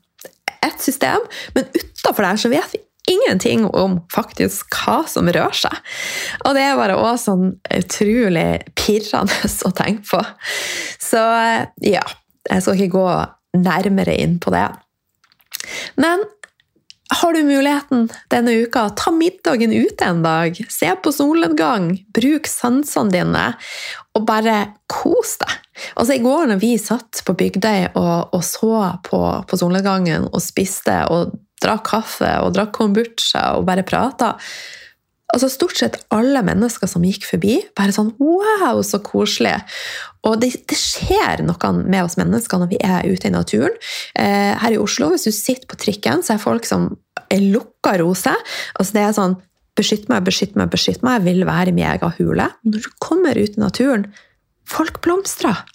ett 0.66 0.82
system, 0.82 1.22
men 1.54 1.66
utafor 1.74 2.24
der 2.24 2.38
så 2.40 2.50
vet 2.50 2.72
vi 2.74 2.82
ingenting 3.06 3.66
om 3.66 4.00
faktisk 4.10 4.72
hva 4.74 5.02
som 5.06 5.28
rører 5.30 5.54
seg. 5.54 5.76
Og 6.42 6.56
det 6.56 6.64
er 6.66 6.78
bare 6.78 6.96
også 6.98 7.30
sånn 7.30 7.52
utrolig 7.76 8.48
pirrende 8.78 9.52
å 9.68 9.72
tenke 9.76 10.08
på. 10.10 10.22
Så 11.02 11.22
eh, 11.22 11.68
ja, 11.92 12.02
jeg 12.50 12.64
skal 12.64 12.80
ikke 12.80 12.98
gå 12.98 13.08
nærmere 13.62 14.16
inn 14.20 14.40
på 14.42 14.52
det. 14.54 14.66
Men 16.02 16.22
har 17.16 17.32
du 17.34 17.42
muligheten 17.46 18.08
denne 18.32 18.52
uka, 18.64 18.88
ta 18.98 19.12
middagen 19.14 19.72
ute 19.72 20.04
en 20.04 20.22
dag. 20.24 20.58
Se 20.72 20.90
på 21.02 21.12
solnedgang. 21.12 21.90
Bruk 22.14 22.48
sansene 22.50 23.14
dine, 23.14 23.46
og 24.16 24.26
bare 24.28 24.56
kos 24.90 25.36
deg. 25.42 25.54
Altså, 25.96 26.16
I 26.16 26.24
går 26.24 26.50
når 26.50 26.62
vi 26.62 26.72
satt 26.80 27.22
på 27.26 27.36
Bygdøy 27.36 27.92
og, 27.94 28.34
og 28.36 28.44
så 28.44 28.72
på, 29.04 29.20
på, 29.48 29.60
solnedgangen 29.60 30.30
og 30.30 30.42
spiste 30.44 31.02
og 31.12 31.36
drakk 31.62 31.84
kaffe 31.88 32.32
og 32.44 32.54
drakk 32.56 32.74
kombucha 32.76 33.44
og 33.56 33.66
bare 33.68 33.84
prata 33.86 34.34
altså 35.34 35.48
Stort 35.50 35.78
sett 35.78 35.98
alle 36.14 36.42
mennesker 36.46 36.88
som 36.90 37.04
gikk 37.06 37.26
forbi, 37.26 37.58
bare 37.78 37.94
sånn 37.94 38.12
Wow, 38.20 38.82
så 38.86 39.00
koselig! 39.04 39.56
Og 40.26 40.40
det, 40.42 40.52
det, 40.66 40.78
skjer 40.78 41.42
noe 41.46 41.72
med 41.78 42.02
oss 42.02 42.16
mennesker 42.18 42.60
når 42.60 42.70
vi 42.72 42.78
er 42.82 43.06
ute 43.06 43.28
i 43.28 43.34
naturen. 43.34 43.74
Eh, 44.18 44.54
her 44.58 44.74
i 44.74 44.80
Oslo, 44.82 45.12
hvis 45.12 45.28
du 45.28 45.34
sitter 45.34 45.68
på 45.70 45.78
trikken, 45.78 46.24
så 46.26 46.34
er 46.34 46.42
folk 46.42 46.66
som 46.66 46.88
er 47.30 47.44
lukka 47.44 47.94
rose. 48.02 48.32
Altså 48.74 48.96
det 48.96 49.04
er 49.04 49.14
sånn 49.16 49.38
Beskytt 49.76 50.06
meg, 50.08 50.24
beskytt 50.24 50.54
meg, 50.56 50.70
beskytt 50.72 51.02
meg. 51.04 51.18
Jeg 51.18 51.26
vil 51.26 51.42
være 51.44 51.68
i 51.68 51.76
min 51.76 51.84
egen 51.84 52.12
hule. 52.16 52.46
Når 52.64 52.86
du 52.86 52.92
kommer 53.02 53.36
ut 53.36 53.58
i 53.58 53.60
naturen, 53.60 54.06
folk 54.64 55.02
blomstrer. 55.04 55.66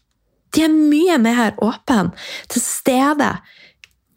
De 0.58 0.64
er 0.66 0.74
mye 0.74 1.20
mer 1.22 1.54
åpne, 1.62 2.10
til 2.50 2.64
stede. 2.66 3.30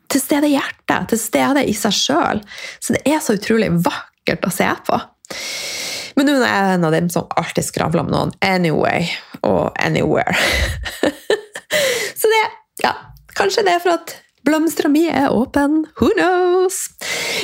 Til 0.09 0.23
stede 0.25 0.49
i 0.49 0.55
hjertet, 0.55 1.11
til 1.13 1.21
stede 1.21 1.67
i 1.69 1.75
seg 1.77 1.99
sjøl. 1.99 2.41
Så 2.81 2.97
det 2.97 3.05
er 3.05 3.21
så 3.21 3.37
utrolig 3.37 3.69
vakkert 3.85 4.49
å 4.49 4.55
se 4.57 4.71
på. 4.89 5.03
Men 6.15 6.29
nå 6.31 6.35
er 6.41 6.51
jeg 6.51 6.75
en 6.77 6.89
av 6.89 6.95
dem 6.95 7.09
som 7.11 7.31
alltid 7.39 7.67
skravler 7.67 8.05
om 8.05 8.13
noen 8.13 8.35
anyway 8.45 9.09
og 9.43 9.73
anywhere. 9.83 10.37
så 12.21 12.31
det 12.31 12.45
Ja, 12.83 12.93
kanskje 13.39 13.63
det 13.67 13.77
er 13.77 13.83
for 13.83 13.95
at 13.95 14.17
blomstra 14.45 14.91
mi 14.93 15.07
er 15.09 15.33
åpen. 15.33 15.85
Who 16.01 16.11
knows? 16.19 16.89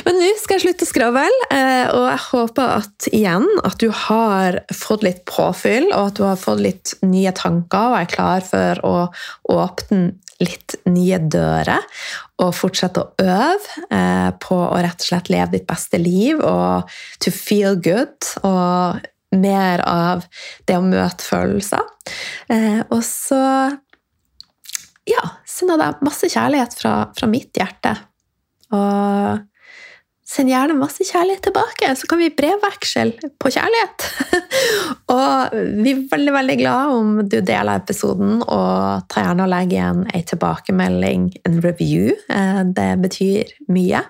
Men 0.05 0.19
nå 0.21 0.31
skal 0.41 0.59
jeg 0.59 0.65
slutte 0.67 0.87
å 0.87 0.91
skravle, 0.91 1.27
eh, 1.55 1.87
og 1.95 2.07
jeg 2.11 2.23
håper 2.27 2.73
at 2.81 3.09
igjen 3.13 3.47
at 3.65 3.79
du 3.81 3.89
har 4.07 4.61
fått 4.75 5.07
litt 5.07 5.23
påfyll, 5.29 5.89
og 5.95 6.11
at 6.11 6.19
du 6.19 6.25
har 6.27 6.41
fått 6.41 6.63
litt 6.65 6.95
nye 7.07 7.33
tanker 7.37 7.95
og 7.95 8.01
er 8.03 8.11
klar 8.11 8.45
for 8.47 8.83
å 8.87 8.97
åpne 9.55 10.13
litt 10.41 10.79
nye 10.89 11.19
dører 11.21 11.85
og 12.41 12.55
fortsette 12.57 13.03
å 13.03 13.25
øve 13.25 13.87
eh, 13.93 14.31
på 14.41 14.57
å 14.57 14.81
rett 14.81 15.03
og 15.03 15.09
slett 15.11 15.31
leve 15.33 15.59
ditt 15.59 15.69
beste 15.69 16.01
liv 16.01 16.41
og 16.41 16.91
to 17.21 17.33
feel 17.35 17.77
good. 17.81 18.17
Og 18.47 19.01
mer 19.31 19.83
av 19.87 20.25
det 20.67 20.75
å 20.75 20.83
møte 20.83 21.23
følelser. 21.23 21.85
Eh, 22.51 22.81
og 22.91 23.03
så 23.07 23.39
ja, 25.11 25.27
sender 25.49 25.77
jeg 25.77 25.83
deg 25.85 26.03
masse 26.07 26.31
kjærlighet 26.31 26.75
fra, 26.79 26.95
fra 27.17 27.29
mitt 27.31 27.55
hjerte. 27.57 27.95
Og 28.75 29.47
Send 30.31 30.47
gjerne 30.47 30.77
masse 30.79 31.03
kjærlighet 31.03 31.43
tilbake, 31.49 31.89
så 31.99 32.07
kan 32.07 32.21
vi 32.21 32.29
brevveksle 32.31 33.33
på 33.43 33.51
kjærlighet. 33.51 34.05
og 35.17 35.57
vi 35.83 35.91
er 35.91 36.05
veldig 36.13 36.35
veldig 36.37 36.55
glad 36.61 36.93
om 36.95 37.09
du 37.25 37.41
deler 37.43 37.81
episoden, 37.81 38.37
og 38.45 39.09
ta 39.11 39.25
gjerne 39.25 39.49
og 39.49 39.51
legg 39.51 39.75
igjen 39.75 40.05
en 40.07 40.29
tilbakemelding, 40.31 41.25
en 41.49 41.57
review. 41.65 42.13
Eh, 42.31 42.61
det 42.77 42.87
betyr 43.03 43.51
mye. 43.75 44.05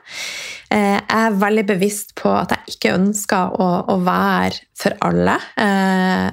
Eh, 0.68 0.98
jeg 0.98 1.22
er 1.22 1.40
veldig 1.40 1.64
bevisst 1.72 2.12
på 2.20 2.34
at 2.36 2.52
jeg 2.52 2.76
ikke 2.76 2.92
ønsker 2.98 3.56
å, 3.56 3.70
å 3.88 3.96
være 4.04 4.60
for 4.76 4.98
alle. 5.08 5.38
Eh, 5.56 6.26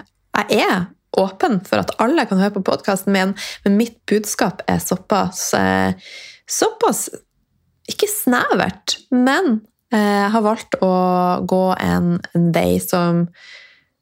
jeg 0.51 0.67
er 0.67 0.89
åpen 1.17 1.61
for 1.63 1.85
at 1.85 1.95
alle 2.03 2.27
kan 2.27 2.43
høre 2.43 2.57
på 2.59 2.65
podkasten 2.73 3.15
min, 3.15 3.31
men 3.63 3.79
mitt 3.79 3.95
budskap 4.11 4.67
er 4.67 4.83
såpass, 4.83 5.47
såpass 6.59 7.07
ikke 7.88 8.11
snevert, 8.11 8.99
men 9.15 9.61
jeg 9.91 10.03
eh, 10.03 10.27
har 10.33 10.43
valgt 10.43 10.77
å 10.83 10.91
gå 11.47 11.63
en, 11.79 12.17
en 12.35 12.51
vei 12.55 12.79
som, 12.83 13.23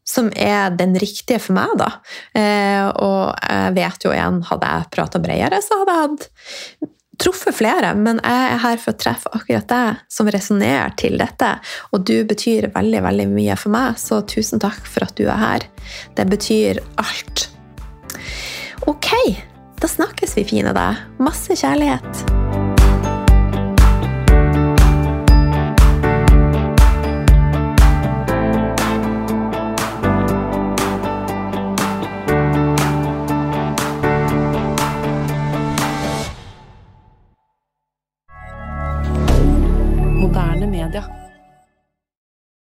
som 0.08 0.32
er 0.34 0.74
den 0.78 0.96
riktige 0.98 1.42
for 1.44 1.58
meg, 1.58 1.76
da. 1.78 1.92
Eh, 2.34 2.88
og 2.90 3.36
jeg 3.46 3.76
vet 3.78 4.08
jo 4.08 4.14
igjen, 4.16 4.42
hadde 4.50 4.72
jeg 4.72 4.92
prata 4.96 5.22
bredere, 5.22 5.62
så 5.62 5.82
hadde 5.82 5.98
jeg 5.98 6.06
hatt 6.08 6.92
truffet 7.22 7.56
flere, 7.56 7.94
men 7.96 8.20
jeg 8.24 8.48
er 8.52 8.62
her 8.64 8.80
for 8.82 8.92
å 8.92 9.00
treffe 9.00 9.32
akkurat 9.38 9.68
deg 9.70 10.02
som 10.12 10.30
resonnerer 10.32 10.96
til 11.00 11.18
dette. 11.22 11.52
Og 11.96 12.06
du 12.08 12.18
betyr 12.28 12.72
veldig, 12.74 13.04
veldig 13.06 13.28
mye 13.32 13.58
for 13.60 13.76
meg, 13.76 14.00
så 14.02 14.22
tusen 14.28 14.62
takk 14.64 14.82
for 14.90 15.08
at 15.08 15.16
du 15.20 15.28
er 15.30 15.42
her. 15.42 15.68
Det 16.18 16.28
betyr 16.32 16.82
alt. 17.02 17.48
Ok, 18.90 19.14
da 19.82 19.92
snakkes 19.92 20.36
vi, 20.40 20.48
fine 20.56 20.76
deg. 20.76 21.06
Masse 21.24 21.56
kjærlighet. 21.62 22.45